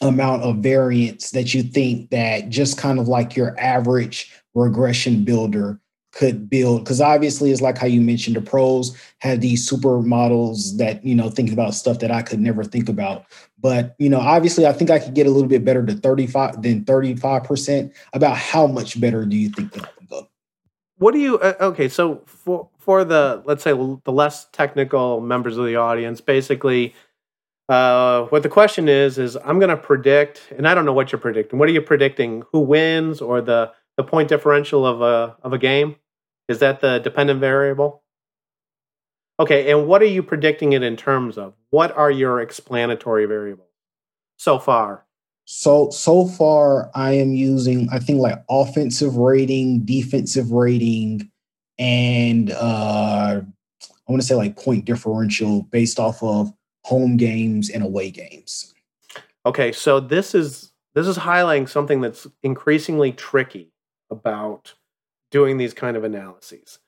amount 0.00 0.42
of 0.42 0.56
variance 0.56 1.30
that 1.30 1.54
you 1.54 1.62
think 1.62 2.10
that 2.10 2.48
just 2.48 2.78
kind 2.78 2.98
of 2.98 3.06
like 3.06 3.36
your 3.36 3.56
average 3.60 4.34
regression 4.54 5.22
builder 5.22 5.80
could 6.16 6.48
build 6.48 6.82
because 6.82 7.00
obviously 7.00 7.50
it's 7.50 7.60
like 7.60 7.76
how 7.76 7.86
you 7.86 8.00
mentioned 8.00 8.36
the 8.36 8.40
pros 8.40 8.96
have 9.18 9.42
these 9.42 9.68
super 9.68 10.00
models 10.00 10.78
that 10.78 11.04
you 11.04 11.14
know 11.14 11.28
thinking 11.28 11.52
about 11.52 11.74
stuff 11.74 11.98
that 11.98 12.10
i 12.10 12.22
could 12.22 12.40
never 12.40 12.64
think 12.64 12.88
about. 12.88 13.26
But 13.60 13.94
you 13.98 14.08
know 14.08 14.20
obviously 14.20 14.66
i 14.66 14.72
think 14.72 14.90
i 14.90 14.98
could 14.98 15.14
get 15.14 15.26
a 15.26 15.30
little 15.30 15.48
bit 15.48 15.64
better 15.64 15.84
to 15.84 15.92
35 15.92 16.62
than 16.62 16.84
35% 16.84 17.92
about 18.14 18.36
how 18.36 18.66
much 18.66 18.98
better 18.98 19.26
do 19.26 19.36
you 19.36 19.50
think 19.50 19.72
that 19.74 19.84
i 19.84 19.88
can 19.98 20.06
go? 20.06 20.28
What 20.96 21.12
do 21.12 21.20
you 21.20 21.38
uh, 21.38 21.54
okay 21.60 21.88
so 21.88 22.22
for 22.24 22.70
for 22.78 23.04
the 23.04 23.42
let's 23.44 23.62
say 23.62 23.72
the 23.72 24.12
less 24.12 24.46
technical 24.52 25.20
members 25.20 25.58
of 25.58 25.66
the 25.66 25.76
audience 25.76 26.22
basically 26.22 26.94
uh, 27.68 28.22
what 28.26 28.42
the 28.42 28.48
question 28.48 28.88
is 28.88 29.18
is 29.18 29.36
i'm 29.44 29.58
going 29.58 29.68
to 29.68 29.76
predict 29.76 30.50
and 30.56 30.66
i 30.66 30.74
don't 30.74 30.86
know 30.86 30.94
what 30.94 31.12
you're 31.12 31.20
predicting. 31.20 31.58
What 31.58 31.68
are 31.68 31.72
you 31.72 31.82
predicting? 31.82 32.44
Who 32.52 32.60
wins 32.60 33.20
or 33.20 33.42
the 33.42 33.72
the 33.98 34.04
point 34.04 34.30
differential 34.30 34.86
of 34.86 35.02
a 35.02 35.36
of 35.42 35.52
a 35.52 35.58
game 35.58 35.96
is 36.48 36.60
that 36.60 36.80
the 36.80 36.98
dependent 36.98 37.40
variable? 37.40 38.02
Okay, 39.38 39.70
and 39.70 39.86
what 39.86 40.00
are 40.00 40.06
you 40.06 40.22
predicting 40.22 40.72
it 40.72 40.82
in 40.82 40.96
terms 40.96 41.36
of? 41.36 41.54
What 41.70 41.96
are 41.96 42.10
your 42.10 42.40
explanatory 42.40 43.26
variables 43.26 43.68
so 44.36 44.58
far? 44.58 45.04
So 45.44 45.90
so 45.90 46.26
far 46.26 46.90
I 46.94 47.12
am 47.12 47.32
using 47.32 47.88
I 47.92 47.98
think 47.98 48.20
like 48.20 48.42
offensive 48.50 49.16
rating, 49.16 49.84
defensive 49.84 50.50
rating, 50.50 51.30
and 51.78 52.50
uh 52.50 53.40
I 54.08 54.12
want 54.12 54.22
to 54.22 54.26
say 54.26 54.34
like 54.34 54.56
point 54.56 54.84
differential 54.84 55.62
based 55.62 55.98
off 55.98 56.22
of 56.22 56.52
home 56.84 57.16
games 57.16 57.68
and 57.68 57.82
away 57.82 58.10
games. 58.10 58.72
Okay, 59.44 59.70
so 59.70 60.00
this 60.00 60.34
is 60.34 60.72
this 60.94 61.06
is 61.06 61.18
highlighting 61.18 61.68
something 61.68 62.00
that's 62.00 62.26
increasingly 62.42 63.12
tricky 63.12 63.72
about 64.10 64.74
doing 65.30 65.58
these 65.58 65.74
kind 65.74 65.96
of 65.96 66.04
analyses. 66.04 66.78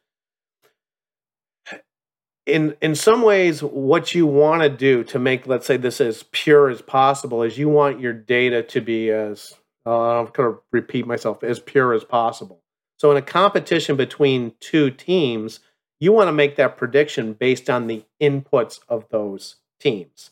In 2.46 2.76
in 2.80 2.94
some 2.94 3.22
ways, 3.22 3.62
what 3.62 4.14
you 4.14 4.26
want 4.26 4.62
to 4.62 4.70
do 4.70 5.04
to 5.04 5.18
make, 5.18 5.46
let's 5.46 5.66
say, 5.66 5.76
this 5.76 6.00
as 6.00 6.24
pure 6.32 6.70
as 6.70 6.80
possible 6.80 7.42
is 7.42 7.58
you 7.58 7.68
want 7.68 8.00
your 8.00 8.14
data 8.14 8.62
to 8.62 8.80
be 8.80 9.10
as 9.10 9.54
uh, 9.86 10.20
I'm 10.20 10.26
going 10.26 10.52
to 10.54 10.60
repeat 10.70 11.06
myself 11.06 11.42
as 11.42 11.60
pure 11.60 11.94
as 11.94 12.04
possible. 12.04 12.62
So 12.98 13.10
in 13.10 13.16
a 13.16 13.22
competition 13.22 13.96
between 13.96 14.54
two 14.60 14.90
teams, 14.90 15.60
you 16.00 16.12
want 16.12 16.28
to 16.28 16.32
make 16.32 16.56
that 16.56 16.76
prediction 16.76 17.32
based 17.32 17.70
on 17.70 17.86
the 17.86 18.04
inputs 18.20 18.80
of 18.88 19.08
those 19.10 19.56
teams, 19.80 20.30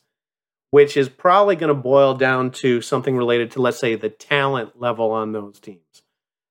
which 0.71 0.97
is 0.97 1.09
probably 1.09 1.57
going 1.57 1.75
to 1.75 1.81
boil 1.81 2.15
down 2.15 2.51
to 2.51 2.81
something 2.83 3.17
related 3.17 3.51
to, 3.53 3.63
let's 3.63 3.79
say, 3.79 3.95
the 3.95 4.11
talent 4.11 4.81
level 4.81 5.11
on 5.11 5.33
those 5.33 5.59
teams. 5.59 6.03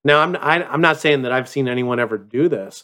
Now, 0.06 0.22
I'm 0.22 0.36
I, 0.38 0.58
am 0.58 0.64
i 0.70 0.74
am 0.76 0.82
not 0.82 1.00
saying 1.00 1.24
that 1.24 1.32
I've 1.32 1.50
seen 1.50 1.68
anyone 1.68 2.00
ever 2.00 2.18
do 2.18 2.48
this, 2.48 2.84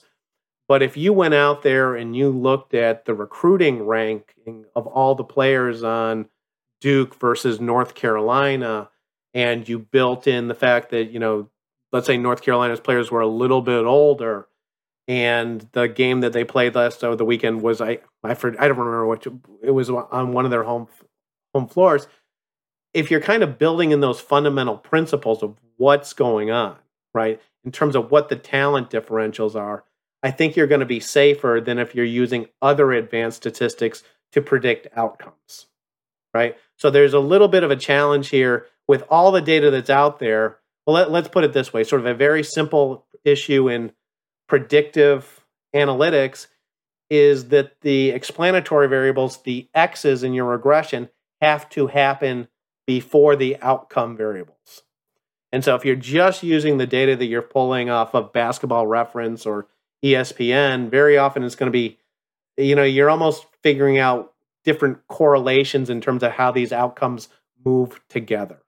but 0.67 0.82
if 0.82 0.97
you 0.97 1.13
went 1.13 1.36
out 1.36 1.61
there 1.61 1.95
and 1.95 2.15
you 2.15 2.30
looked 2.30 2.74
at 2.74 3.05
the 3.05 3.13
recruiting 3.13 3.84
ranking 3.84 4.65
of 4.76 4.88
all 4.88 5.13
the 5.13 5.24
players 5.24 5.84
on 5.84 6.28
Duke 6.82 7.13
versus 7.15 7.61
North 7.61 7.93
Carolina, 7.93 8.89
and 9.36 9.69
you 9.69 9.78
built 9.78 10.26
in 10.26 10.47
the 10.47 10.55
fact 10.55 10.89
that 10.89 11.11
you 11.11 11.19
know, 11.19 11.47
let's 11.91 12.07
say 12.07 12.17
North 12.17 12.41
Carolina's 12.41 12.80
players 12.80 13.11
were 13.11 13.22
a 13.22 13.28
little 13.28 13.61
bit 13.61 13.86
older, 13.86 14.47
and 15.07 15.67
the 15.74 15.88
game 15.88 16.22
that 16.22 16.34
they 16.34 16.43
played 16.43 16.74
last 16.74 17.03
over 17.03 17.15
the 17.15 17.26
weekend 17.26 17.61
was 17.61 17.82
I 17.82 17.99
I 18.24 18.34
for, 18.34 18.49
I 18.59 18.67
don't 18.67 18.80
remember 18.80 19.05
what 19.05 19.28
it 19.61 19.72
was 19.72 19.91
on 19.91 20.34
one 20.34 20.45
of 20.45 20.51
their 20.51 20.63
home 20.63 20.88
home 21.53 21.67
floors. 21.67 22.07
If 22.95 23.11
you're 23.11 23.22
kind 23.22 23.43
of 23.43 23.59
building 23.59 23.91
in 23.91 23.99
those 23.99 24.19
fundamental 24.19 24.78
principles 24.78 25.43
of 25.43 25.55
what's 25.78 26.13
going 26.13 26.49
on, 26.49 26.78
right? 27.14 27.41
In 27.64 27.72
terms 27.72 27.95
of 27.95 28.12
what 28.12 28.30
the 28.30 28.36
talent 28.36 28.89
differentials 28.89 29.55
are, 29.55 29.84
I 30.24 30.32
think 30.32 30.55
you're 30.55 30.68
going 30.68 30.82
to 30.82 30.86
be 30.86 30.99
safer 30.99 31.62
than 31.64 31.80
if 31.80 31.95
you're 31.95 32.05
using 32.05 32.47
other 32.62 32.91
advanced 32.91 33.38
statistics 33.38 34.03
to 34.34 34.41
predict 34.41 34.88
outcomes, 34.95 35.68
right? 36.34 36.57
So 36.78 36.89
there's 36.89 37.14
a 37.14 37.20
little 37.20 37.47
bit 37.47 37.64
of 37.64 37.72
a 37.72 37.76
challenge 37.76 38.30
here 38.30 38.68
with 38.88 39.03
all 39.09 39.32
the 39.32 39.41
data 39.41 39.72
that's 39.72 39.89
out 39.89 40.20
there. 40.20 40.57
Well, 40.86 40.95
let, 40.95 41.12
let's 41.12 41.28
put 41.28 41.43
it 41.43 41.53
this 41.53 41.74
way 41.74 41.84
sort 41.84 42.01
of 42.01 42.07
a 42.07 42.14
very 42.14 42.43
simple 42.43 43.05
issue 43.24 43.70
in 43.70 43.91
predictive 44.47 45.45
analytics 45.76 46.47
is 47.09 47.49
that 47.49 47.82
the 47.82 48.09
explanatory 48.12 48.88
variables, 48.88 49.41
the 49.43 49.68
X's 49.74 50.24
in 50.24 50.34
your 50.34 50.45
regression, 50.45 51.09
have 51.41 51.70
to 51.70 51.88
happen 51.88 52.47
before 52.88 53.36
the 53.36 53.57
outcome 53.62 54.16
variables. 54.16 54.84
And 55.51 55.63
so 55.63 55.75
if 55.75 55.83
you're 55.83 55.95
just 55.95 56.43
using 56.43 56.77
the 56.77 56.87
data 56.87 57.15
that 57.15 57.25
you're 57.25 57.41
pulling 57.41 57.89
off 57.89 58.15
of 58.15 58.31
basketball 58.31 58.87
reference 58.87 59.45
or 59.45 59.67
ESPN, 60.03 60.89
very 60.89 61.17
often 61.17 61.43
it's 61.43 61.55
going 61.55 61.67
to 61.67 61.71
be, 61.71 61.97
you 62.57 62.75
know, 62.75 62.83
you're 62.83 63.09
almost 63.09 63.45
figuring 63.61 63.97
out 63.97 64.33
different 64.63 65.05
correlations 65.07 65.89
in 65.89 66.01
terms 66.01 66.23
of 66.23 66.31
how 66.31 66.51
these 66.51 66.71
outcomes 66.71 67.29
move 67.65 67.99
together. 68.09 68.59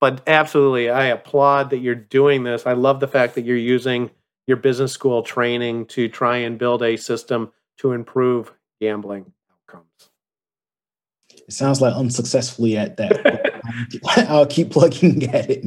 But 0.00 0.22
absolutely, 0.26 0.90
I 0.90 1.04
applaud 1.06 1.70
that 1.70 1.78
you're 1.78 1.94
doing 1.94 2.42
this. 2.42 2.66
I 2.66 2.72
love 2.72 2.98
the 2.98 3.06
fact 3.06 3.36
that 3.36 3.44
you're 3.44 3.56
using 3.56 4.10
your 4.48 4.56
business 4.56 4.92
school 4.92 5.22
training 5.22 5.86
to 5.86 6.08
try 6.08 6.38
and 6.38 6.58
build 6.58 6.82
a 6.82 6.96
system 6.96 7.52
to 7.78 7.92
improve 7.92 8.52
gambling 8.80 9.32
outcomes. 9.52 10.10
It 11.30 11.52
sounds 11.52 11.80
like 11.80 11.94
unsuccessfully 11.94 12.76
at 12.76 12.96
that. 12.96 13.60
I'll 14.28 14.46
keep 14.46 14.70
plugging 14.70 15.22
at 15.32 15.48
it. 15.48 15.66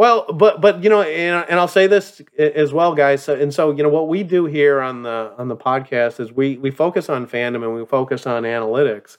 Well, 0.00 0.24
but 0.32 0.62
but 0.62 0.82
you 0.82 0.88
know, 0.88 1.02
and, 1.02 1.44
and 1.50 1.60
I'll 1.60 1.68
say 1.68 1.86
this 1.86 2.22
as 2.38 2.72
well, 2.72 2.94
guys. 2.94 3.22
So, 3.22 3.38
and 3.38 3.52
so 3.52 3.70
you 3.70 3.82
know, 3.82 3.90
what 3.90 4.08
we 4.08 4.22
do 4.22 4.46
here 4.46 4.80
on 4.80 5.02
the 5.02 5.34
on 5.36 5.48
the 5.48 5.56
podcast 5.58 6.20
is 6.20 6.32
we 6.32 6.56
we 6.56 6.70
focus 6.70 7.10
on 7.10 7.26
fandom 7.26 7.56
and 7.56 7.74
we 7.74 7.84
focus 7.84 8.26
on 8.26 8.44
analytics. 8.44 9.18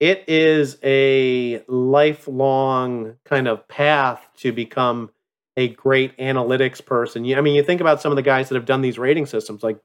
It 0.00 0.24
is 0.26 0.78
a 0.82 1.62
lifelong 1.68 3.18
kind 3.24 3.46
of 3.46 3.68
path 3.68 4.26
to 4.38 4.50
become 4.50 5.10
a 5.56 5.68
great 5.68 6.18
analytics 6.18 6.84
person. 6.84 7.24
I 7.32 7.40
mean, 7.40 7.54
you 7.54 7.62
think 7.62 7.80
about 7.80 8.02
some 8.02 8.10
of 8.10 8.16
the 8.16 8.22
guys 8.22 8.48
that 8.48 8.56
have 8.56 8.66
done 8.66 8.80
these 8.80 8.98
rating 8.98 9.26
systems, 9.26 9.62
like 9.62 9.78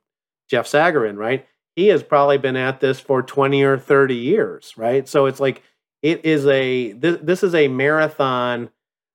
Jeff 0.50 0.66
Sagarin, 0.66 1.18
right? 1.18 1.46
He 1.76 1.90
has 1.90 2.02
probably 2.02 2.40
been 2.40 2.56
at 2.56 2.80
this 2.80 3.00
for 3.00 3.22
twenty 3.22 3.62
or 3.62 3.78
thirty 3.78 4.16
years, 4.16 4.74
right? 4.76 5.08
So 5.08 5.28
it's 5.28 5.40
like 5.40 5.62
it 6.02 6.26
is 6.26 6.48
a 6.48 6.94
this, 6.94 7.20
this 7.22 7.44
is 7.44 7.54
a 7.54 7.68
marathon 7.68 8.72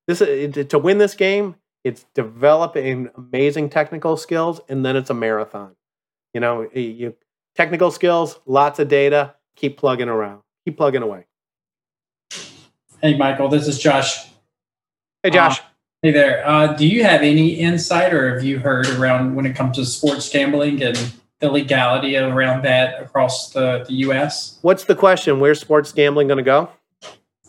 this 0.07 0.21
uh, 0.21 0.63
to 0.69 0.79
win 0.79 0.97
this 0.97 1.13
game, 1.13 1.55
it's 1.83 2.05
developing 2.13 3.09
amazing 3.15 3.69
technical 3.69 4.17
skills, 4.17 4.61
and 4.69 4.85
then 4.85 4.95
it's 4.95 5.09
a 5.09 5.13
marathon. 5.13 5.75
You 6.33 6.41
know, 6.41 6.69
you 6.73 7.15
technical 7.55 7.91
skills, 7.91 8.39
lots 8.45 8.79
of 8.79 8.87
data. 8.87 9.35
Keep 9.55 9.77
plugging 9.77 10.09
around. 10.09 10.41
Keep 10.65 10.77
plugging 10.77 11.01
away. 11.01 11.25
Hey, 13.01 13.17
Michael, 13.17 13.49
this 13.49 13.67
is 13.67 13.79
Josh. 13.79 14.27
Hey, 15.23 15.31
Josh. 15.31 15.59
Uh, 15.59 15.63
hey 16.03 16.11
there. 16.11 16.47
Uh, 16.47 16.67
do 16.73 16.87
you 16.87 17.03
have 17.03 17.21
any 17.21 17.49
insight 17.49 18.13
or 18.13 18.35
have 18.35 18.43
you 18.43 18.59
heard 18.59 18.87
around 18.89 19.35
when 19.35 19.45
it 19.45 19.55
comes 19.55 19.75
to 19.77 19.85
sports 19.85 20.29
gambling 20.29 20.81
and 20.81 21.13
the 21.39 21.49
legality 21.51 22.15
around 22.15 22.63
that 22.63 23.01
across 23.01 23.49
the, 23.51 23.83
the 23.87 23.93
U.S.? 23.93 24.59
What's 24.61 24.85
the 24.85 24.95
question? 24.95 25.39
Where's 25.39 25.59
sports 25.59 25.91
gambling 25.91 26.27
going 26.27 26.37
to 26.37 26.43
go? 26.43 26.69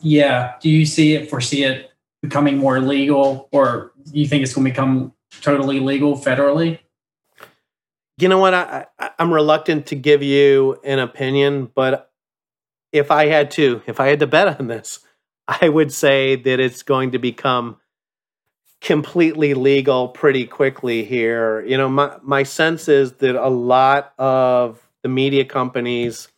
Yeah. 0.00 0.54
Do 0.60 0.70
you 0.70 0.84
see 0.86 1.14
it, 1.14 1.30
foresee 1.30 1.64
it 1.64 1.91
becoming 2.22 2.56
more 2.56 2.80
legal, 2.80 3.48
or 3.52 3.92
you 4.12 4.26
think 4.26 4.42
it's 4.42 4.54
going 4.54 4.64
to 4.64 4.70
become 4.70 5.12
totally 5.40 5.80
legal 5.80 6.16
federally? 6.16 6.78
You 8.18 8.28
know 8.28 8.38
what? 8.38 8.54
I, 8.54 8.86
I, 8.98 9.10
I'm 9.18 9.32
reluctant 9.32 9.86
to 9.86 9.96
give 9.96 10.22
you 10.22 10.78
an 10.84 10.98
opinion, 10.98 11.70
but 11.74 12.10
if 12.92 13.10
I 13.10 13.26
had 13.26 13.50
to, 13.52 13.82
if 13.86 13.98
I 13.98 14.08
had 14.08 14.20
to 14.20 14.26
bet 14.26 14.60
on 14.60 14.68
this, 14.68 15.00
I 15.48 15.68
would 15.68 15.92
say 15.92 16.36
that 16.36 16.60
it's 16.60 16.82
going 16.82 17.12
to 17.12 17.18
become 17.18 17.78
completely 18.80 19.54
legal 19.54 20.08
pretty 20.08 20.46
quickly 20.46 21.04
here. 21.04 21.64
You 21.64 21.76
know, 21.76 21.88
my 21.88 22.16
my 22.22 22.42
sense 22.42 22.88
is 22.88 23.12
that 23.14 23.34
a 23.34 23.48
lot 23.48 24.12
of 24.18 24.80
the 25.02 25.08
media 25.08 25.44
companies, 25.44 26.28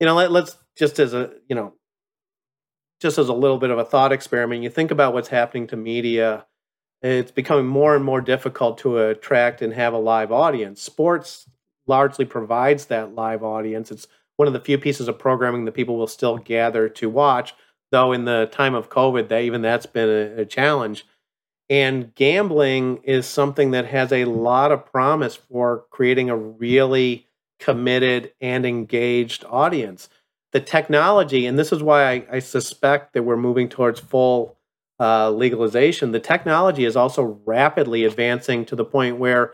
you 0.00 0.06
know, 0.06 0.14
let, 0.14 0.30
let's 0.30 0.56
just 0.76 0.98
as 0.98 1.14
a, 1.14 1.30
you 1.48 1.56
know, 1.56 1.74
just 3.00 3.18
as 3.18 3.28
a 3.28 3.34
little 3.34 3.58
bit 3.58 3.70
of 3.70 3.78
a 3.78 3.84
thought 3.84 4.12
experiment, 4.12 4.62
you 4.62 4.70
think 4.70 4.90
about 4.90 5.14
what's 5.14 5.28
happening 5.28 5.66
to 5.68 5.76
media. 5.76 6.46
It's 7.00 7.30
becoming 7.30 7.66
more 7.66 7.94
and 7.94 8.04
more 8.04 8.20
difficult 8.20 8.78
to 8.78 8.98
attract 8.98 9.62
and 9.62 9.72
have 9.72 9.92
a 9.92 9.98
live 9.98 10.32
audience. 10.32 10.82
Sports 10.82 11.48
largely 11.86 12.24
provides 12.24 12.86
that 12.86 13.14
live 13.14 13.42
audience. 13.42 13.90
It's 13.90 14.08
one 14.36 14.48
of 14.48 14.54
the 14.54 14.60
few 14.60 14.78
pieces 14.78 15.08
of 15.08 15.18
programming 15.18 15.64
that 15.64 15.72
people 15.72 15.96
will 15.96 16.06
still 16.06 16.38
gather 16.38 16.88
to 16.88 17.08
watch 17.08 17.54
though 17.90 18.12
in 18.12 18.24
the 18.24 18.48
time 18.52 18.74
of 18.74 18.90
COVID, 18.90 19.28
that 19.28 19.42
even 19.42 19.62
that's 19.62 19.86
been 19.86 20.08
a, 20.08 20.42
a 20.42 20.44
challenge. 20.44 21.06
And 21.70 22.14
gambling 22.14 23.00
is 23.02 23.26
something 23.26 23.72
that 23.72 23.86
has 23.86 24.12
a 24.12 24.24
lot 24.24 24.72
of 24.72 24.86
promise 24.86 25.36
for 25.36 25.84
creating 25.90 26.30
a 26.30 26.36
really 26.36 27.26
committed 27.58 28.32
and 28.40 28.64
engaged 28.64 29.44
audience. 29.48 30.08
The 30.52 30.60
technology, 30.60 31.46
and 31.46 31.58
this 31.58 31.72
is 31.72 31.82
why 31.82 32.10
I, 32.10 32.26
I 32.32 32.38
suspect 32.38 33.12
that 33.12 33.22
we're 33.22 33.36
moving 33.36 33.68
towards 33.68 34.00
full 34.00 34.56
uh, 34.98 35.30
legalization, 35.30 36.12
the 36.12 36.20
technology 36.20 36.84
is 36.84 36.96
also 36.96 37.40
rapidly 37.44 38.04
advancing 38.04 38.64
to 38.66 38.76
the 38.76 38.84
point 38.84 39.18
where 39.18 39.52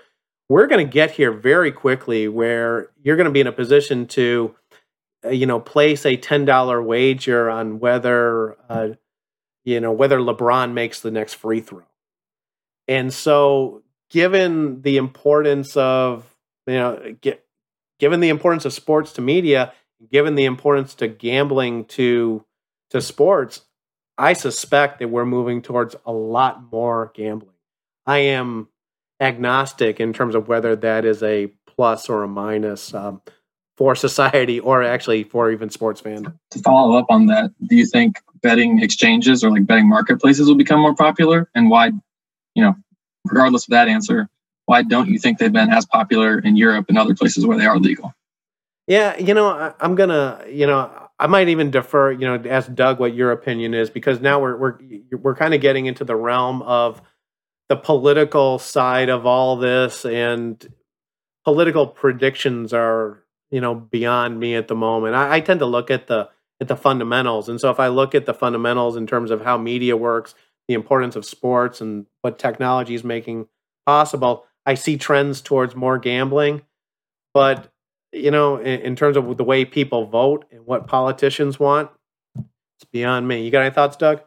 we're 0.48 0.66
going 0.66 0.86
to 0.86 0.90
get 0.90 1.12
here 1.12 1.32
very 1.32 1.72
quickly, 1.72 2.28
where 2.28 2.90
you're 3.02 3.16
going 3.16 3.26
to 3.26 3.32
be 3.32 3.40
in 3.40 3.46
a 3.46 3.52
position 3.52 4.06
to 4.08 4.54
uh, 5.24 5.30
you 5.30 5.46
know, 5.46 5.60
place 5.60 6.04
a 6.04 6.16
ten 6.16 6.44
dollar 6.44 6.82
wager 6.82 7.48
on 7.48 7.78
whether 7.78 8.56
uh, 8.68 8.88
you 9.64 9.80
know 9.80 9.92
whether 9.92 10.18
LeBron 10.18 10.72
makes 10.72 11.00
the 11.00 11.10
next 11.10 11.34
free 11.34 11.60
throw. 11.60 11.84
And 12.86 13.12
so, 13.12 13.82
given 14.10 14.82
the 14.82 14.98
importance 14.98 15.76
of 15.76 16.26
you 16.66 16.74
know, 16.74 17.16
get, 17.20 17.44
given 17.98 18.20
the 18.20 18.28
importance 18.28 18.64
of 18.64 18.72
sports 18.72 19.12
to 19.14 19.22
media, 19.22 19.72
given 20.10 20.34
the 20.34 20.44
importance 20.44 20.94
to 20.96 21.08
gambling 21.08 21.86
to 21.86 22.44
to 22.90 23.00
sports, 23.00 23.62
I 24.16 24.34
suspect 24.34 25.00
that 25.00 25.08
we're 25.08 25.24
moving 25.24 25.62
towards 25.62 25.96
a 26.06 26.12
lot 26.12 26.70
more 26.70 27.10
gambling. 27.14 27.54
I 28.06 28.18
am 28.18 28.68
agnostic 29.20 30.00
in 30.00 30.12
terms 30.12 30.34
of 30.34 30.48
whether 30.48 30.76
that 30.76 31.04
is 31.04 31.22
a 31.22 31.48
plus 31.66 32.08
or 32.08 32.22
a 32.22 32.28
minus. 32.28 32.94
Um, 32.94 33.22
for 33.76 33.94
society 33.94 34.60
or 34.60 34.82
actually 34.82 35.24
for 35.24 35.50
even 35.50 35.70
sports 35.70 36.00
fans. 36.00 36.26
To 36.52 36.58
follow 36.60 36.96
up 36.96 37.06
on 37.08 37.26
that, 37.26 37.50
do 37.66 37.76
you 37.76 37.86
think 37.86 38.20
betting 38.42 38.82
exchanges 38.82 39.42
or 39.42 39.50
like 39.50 39.66
betting 39.66 39.88
marketplaces 39.88 40.46
will 40.48 40.56
become 40.56 40.80
more 40.80 40.94
popular? 40.94 41.50
And 41.54 41.70
why, 41.70 41.90
you 42.54 42.62
know, 42.62 42.74
regardless 43.24 43.64
of 43.64 43.70
that 43.70 43.88
answer, 43.88 44.28
why 44.66 44.82
don't 44.82 45.08
you 45.08 45.18
think 45.18 45.38
they've 45.38 45.52
been 45.52 45.70
as 45.70 45.86
popular 45.86 46.38
in 46.38 46.56
Europe 46.56 46.86
and 46.88 46.98
other 46.98 47.14
places 47.14 47.46
where 47.46 47.58
they 47.58 47.66
are 47.66 47.78
legal? 47.78 48.14
Yeah, 48.86 49.16
you 49.16 49.32
know, 49.34 49.48
I, 49.48 49.72
am 49.80 49.94
gonna, 49.94 50.44
you 50.48 50.66
know, 50.66 50.90
I 51.18 51.26
might 51.26 51.48
even 51.48 51.70
defer, 51.70 52.12
you 52.12 52.26
know, 52.26 52.42
ask 52.48 52.72
Doug 52.74 53.00
what 53.00 53.14
your 53.14 53.32
opinion 53.32 53.72
is 53.72 53.88
because 53.88 54.20
now 54.20 54.40
we're 54.40 54.56
we're 54.56 54.78
we're 55.12 55.34
kind 55.36 55.54
of 55.54 55.60
getting 55.60 55.86
into 55.86 56.04
the 56.04 56.16
realm 56.16 56.60
of 56.62 57.00
the 57.68 57.76
political 57.76 58.58
side 58.58 59.08
of 59.08 59.24
all 59.24 59.56
this 59.56 60.04
and 60.04 60.70
political 61.44 61.86
predictions 61.86 62.72
are 62.72 63.22
you 63.50 63.60
know 63.60 63.74
beyond 63.74 64.38
me 64.38 64.54
at 64.54 64.68
the 64.68 64.74
moment. 64.74 65.14
I, 65.14 65.36
I 65.36 65.40
tend 65.40 65.60
to 65.60 65.66
look 65.66 65.90
at 65.90 66.06
the 66.06 66.28
at 66.60 66.68
the 66.68 66.76
fundamentals, 66.76 67.48
and 67.48 67.60
so 67.60 67.70
if 67.70 67.80
I 67.80 67.88
look 67.88 68.14
at 68.14 68.26
the 68.26 68.34
fundamentals 68.34 68.96
in 68.96 69.06
terms 69.06 69.30
of 69.30 69.42
how 69.42 69.56
media 69.56 69.96
works, 69.96 70.34
the 70.68 70.74
importance 70.74 71.16
of 71.16 71.24
sports, 71.24 71.80
and 71.80 72.06
what 72.22 72.38
technology 72.38 72.94
is 72.94 73.04
making 73.04 73.48
possible, 73.86 74.44
I 74.66 74.74
see 74.74 74.96
trends 74.96 75.40
towards 75.40 75.74
more 75.74 75.98
gambling. 75.98 76.62
But 77.32 77.72
you 78.14 78.30
know, 78.30 78.56
in, 78.56 78.80
in 78.80 78.96
terms 78.96 79.16
of 79.16 79.36
the 79.36 79.44
way 79.44 79.64
people 79.64 80.06
vote 80.06 80.44
and 80.50 80.64
what 80.66 80.86
politicians 80.86 81.58
want, 81.58 81.90
it's 82.36 82.90
beyond 82.92 83.28
me. 83.28 83.44
You 83.44 83.50
got 83.50 83.62
any 83.62 83.74
thoughts, 83.74 83.96
Doug? 83.96 84.20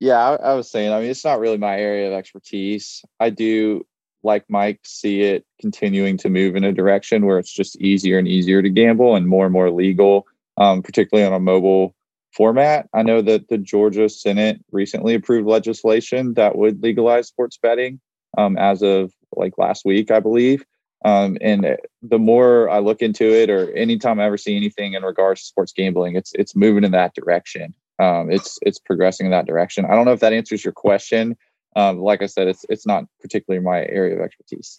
Yeah, 0.00 0.18
I, 0.18 0.34
I, 0.36 0.54
was 0.54 0.70
saying, 0.70 0.92
I 0.92 1.00
mean, 1.00 1.10
it's 1.10 1.24
not 1.24 1.40
really 1.40 1.58
my 1.58 1.76
area 1.76 2.06
of 2.06 2.12
expertise. 2.12 3.02
I 3.18 3.30
do 3.30 3.84
like 4.22 4.44
Mike, 4.48 4.80
see 4.84 5.22
it 5.22 5.44
continuing 5.60 6.16
to 6.18 6.28
move 6.28 6.56
in 6.56 6.64
a 6.64 6.72
direction 6.72 7.26
where 7.26 7.38
it's 7.38 7.52
just 7.52 7.80
easier 7.80 8.18
and 8.18 8.28
easier 8.28 8.62
to 8.62 8.68
gamble 8.68 9.16
and 9.16 9.28
more 9.28 9.44
and 9.44 9.52
more 9.52 9.70
legal, 9.70 10.26
um, 10.56 10.82
particularly 10.82 11.26
on 11.26 11.32
a 11.32 11.40
mobile 11.40 11.94
format. 12.32 12.88
I 12.94 13.02
know 13.02 13.22
that 13.22 13.48
the 13.48 13.58
Georgia 13.58 14.08
Senate 14.08 14.60
recently 14.70 15.14
approved 15.14 15.48
legislation 15.48 16.34
that 16.34 16.56
would 16.56 16.82
legalize 16.82 17.28
sports 17.28 17.58
betting 17.60 18.00
um, 18.36 18.56
as 18.56 18.82
of 18.82 19.12
like 19.34 19.58
last 19.58 19.84
week, 19.84 20.10
I 20.10 20.20
believe. 20.20 20.64
Um, 21.04 21.38
and 21.40 21.76
the 22.02 22.18
more 22.18 22.68
I 22.68 22.80
look 22.80 23.02
into 23.02 23.24
it, 23.24 23.50
or 23.50 23.70
anytime 23.72 24.18
I 24.18 24.26
ever 24.26 24.36
see 24.36 24.56
anything 24.56 24.94
in 24.94 25.02
regards 25.02 25.42
to 25.42 25.46
sports 25.46 25.72
gambling, 25.72 26.16
it's 26.16 26.32
it's 26.34 26.56
moving 26.56 26.84
in 26.84 26.92
that 26.92 27.14
direction. 27.14 27.74
Um, 28.00 28.30
it's 28.30 28.58
it's 28.62 28.78
progressing 28.78 29.26
in 29.26 29.32
that 29.32 29.46
direction. 29.46 29.84
I 29.84 29.94
don't 29.94 30.04
know 30.04 30.12
if 30.12 30.20
that 30.20 30.32
answers 30.32 30.64
your 30.64 30.72
question 30.72 31.36
um, 31.76 32.00
like 32.00 32.22
I 32.22 32.26
said, 32.26 32.48
it's 32.48 32.64
it's 32.68 32.86
not 32.86 33.04
particularly 33.20 33.64
my 33.64 33.84
area 33.86 34.16
of 34.16 34.20
expertise. 34.20 34.78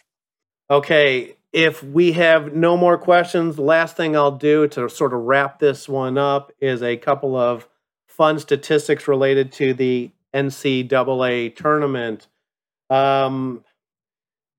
Okay, 0.69 1.35
if 1.53 1.81
we 1.81 2.11
have 2.11 2.53
no 2.53 2.75
more 2.75 2.97
questions, 2.97 3.57
last 3.57 3.95
thing 3.95 4.15
I'll 4.15 4.31
do 4.31 4.67
to 4.69 4.89
sort 4.89 5.13
of 5.13 5.21
wrap 5.21 5.59
this 5.59 5.87
one 5.87 6.17
up 6.17 6.51
is 6.59 6.83
a 6.83 6.97
couple 6.97 7.35
of 7.35 7.67
fun 8.07 8.37
statistics 8.39 9.07
related 9.07 9.51
to 9.53 9.73
the 9.73 10.11
NCAA 10.33 11.55
tournament. 11.55 12.27
Um, 12.89 13.63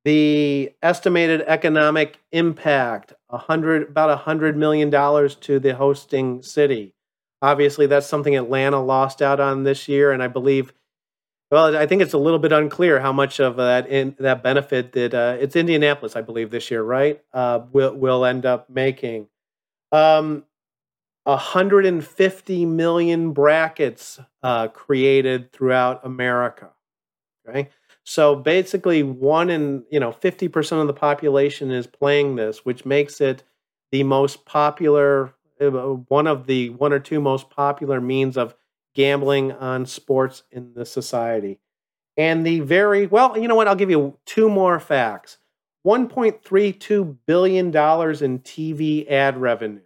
the 0.05 0.73
estimated 0.83 1.43
economic 1.43 2.19
impact 2.33 3.13
a 3.29 3.39
hundred 3.39 3.89
about 3.89 4.11
a 4.11 4.17
hundred 4.17 4.57
million 4.57 4.91
dollars 4.91 5.35
to 5.37 5.59
the 5.59 5.75
hosting 5.75 6.43
city. 6.43 6.95
Obviously, 7.43 7.87
that's 7.87 8.07
something 8.07 8.37
Atlanta 8.37 8.83
lost 8.83 9.23
out 9.23 9.41
on 9.41 9.65
this 9.65 9.89
year, 9.89 10.13
and 10.13 10.23
I 10.23 10.29
believe 10.29 10.73
well, 11.51 11.77
I 11.77 11.87
think 11.87 12.01
it's 12.01 12.13
a 12.13 12.19
little 12.19 12.39
bit 12.39 12.53
unclear 12.53 13.01
how 13.01 13.13
much 13.13 13.41
of 13.41 13.57
that 13.57 13.89
in, 13.89 14.15
that 14.21 14.43
benefit 14.43 14.93
that 14.93 15.13
uh, 15.13 15.37
it's 15.41 15.57
Indianapolis, 15.57 16.15
I 16.15 16.21
believe, 16.21 16.51
this 16.51 16.71
year, 16.71 16.83
right? 16.83 17.21
Uh, 17.33 17.61
will 17.73 17.95
will 17.95 18.25
end 18.25 18.47
up 18.47 18.71
making. 18.71 19.27
Um, 19.91 20.45
150 21.25 22.67
million 22.67 23.33
brackets 23.33 24.21
uh, 24.43 24.69
created 24.69 25.53
throughout 25.53 26.05
America. 26.05 26.71
Okay, 27.49 27.69
so 28.11 28.35
basically, 28.35 29.05
one 29.05 29.51
in 29.51 29.85
you 29.89 30.01
know 30.01 30.11
50 30.11 30.49
percent 30.49 30.81
of 30.81 30.89
the 30.89 30.93
population 30.93 31.71
is 31.71 31.87
playing 31.87 32.35
this, 32.35 32.65
which 32.65 32.85
makes 32.85 33.21
it 33.21 33.45
the 33.93 34.03
most 34.03 34.45
popular, 34.45 35.33
uh, 35.61 35.71
one 35.71 36.27
of 36.27 36.49
the 36.49 36.71
one 36.71 36.93
or 36.93 36.99
two 36.99 37.21
most 37.21 37.51
popular 37.51 38.01
means 38.01 38.37
of 38.37 38.57
gambling 38.97 39.53
on 39.53 39.87
sports 39.87 40.43
in 40.51 40.75
the 40.75 40.85
society. 40.85 41.61
And 42.17 42.45
the 42.45 42.59
very, 42.59 43.07
well, 43.07 43.39
you 43.39 43.47
know 43.47 43.55
what? 43.55 43.69
I'll 43.69 43.77
give 43.77 43.91
you 43.91 44.19
two 44.27 44.51
more 44.51 44.81
facts 44.81 45.39
$1.32 45.87 47.17
billion 47.27 47.67
in 47.69 47.73
TV 47.73 49.09
ad 49.09 49.37
revenue. 49.37 49.83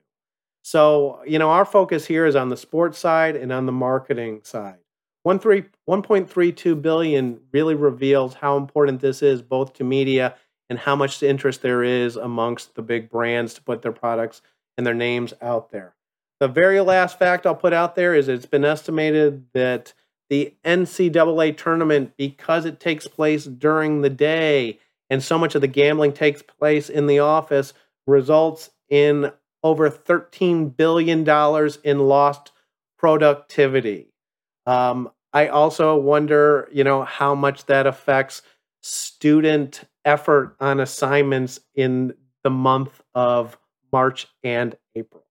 So, 0.62 1.20
you 1.26 1.38
know, 1.38 1.50
our 1.50 1.66
focus 1.66 2.06
here 2.06 2.24
is 2.24 2.36
on 2.36 2.48
the 2.48 2.56
sports 2.56 2.98
side 2.98 3.36
and 3.36 3.52
on 3.52 3.66
the 3.66 3.72
marketing 3.72 4.40
side. 4.44 4.78
1.32 5.26 6.82
billion 6.82 7.40
really 7.52 7.74
reveals 7.74 8.34
how 8.34 8.56
important 8.56 9.00
this 9.00 9.22
is 9.22 9.42
both 9.42 9.72
to 9.74 9.84
media 9.84 10.36
and 10.68 10.78
how 10.78 10.96
much 10.96 11.22
interest 11.22 11.62
there 11.62 11.82
is 11.82 12.16
amongst 12.16 12.74
the 12.74 12.82
big 12.82 13.10
brands 13.10 13.54
to 13.54 13.62
put 13.62 13.82
their 13.82 13.92
products 13.92 14.42
and 14.76 14.86
their 14.86 14.94
names 14.94 15.32
out 15.40 15.70
there. 15.70 15.94
The 16.40 16.48
very 16.48 16.80
last 16.80 17.18
fact 17.18 17.46
I'll 17.46 17.54
put 17.54 17.72
out 17.72 17.94
there 17.94 18.14
is 18.14 18.28
it's 18.28 18.46
been 18.46 18.64
estimated 18.64 19.46
that 19.54 19.94
the 20.30 20.54
NCAA 20.64 21.56
tournament, 21.56 22.14
because 22.16 22.64
it 22.64 22.80
takes 22.80 23.06
place 23.06 23.44
during 23.44 24.00
the 24.00 24.10
day 24.10 24.78
and 25.10 25.22
so 25.22 25.38
much 25.38 25.54
of 25.54 25.60
the 25.60 25.68
gambling 25.68 26.12
takes 26.12 26.42
place 26.42 26.88
in 26.88 27.06
the 27.06 27.18
office, 27.18 27.72
results 28.06 28.70
in 28.88 29.30
over 29.62 29.90
$13 29.90 30.76
billion 30.76 31.28
in 31.84 31.98
lost 32.00 32.52
productivity. 32.98 34.08
Um, 34.66 35.10
I 35.34 35.48
also 35.48 35.96
wonder, 35.96 36.68
you 36.72 36.84
know, 36.84 37.04
how 37.04 37.34
much 37.34 37.66
that 37.66 37.86
affects 37.86 38.42
student 38.82 39.82
effort 40.04 40.56
on 40.60 40.80
assignments 40.80 41.60
in 41.74 42.14
the 42.44 42.50
month 42.50 43.02
of 43.14 43.58
March 43.92 44.28
and 44.44 44.76
April. 44.94 45.23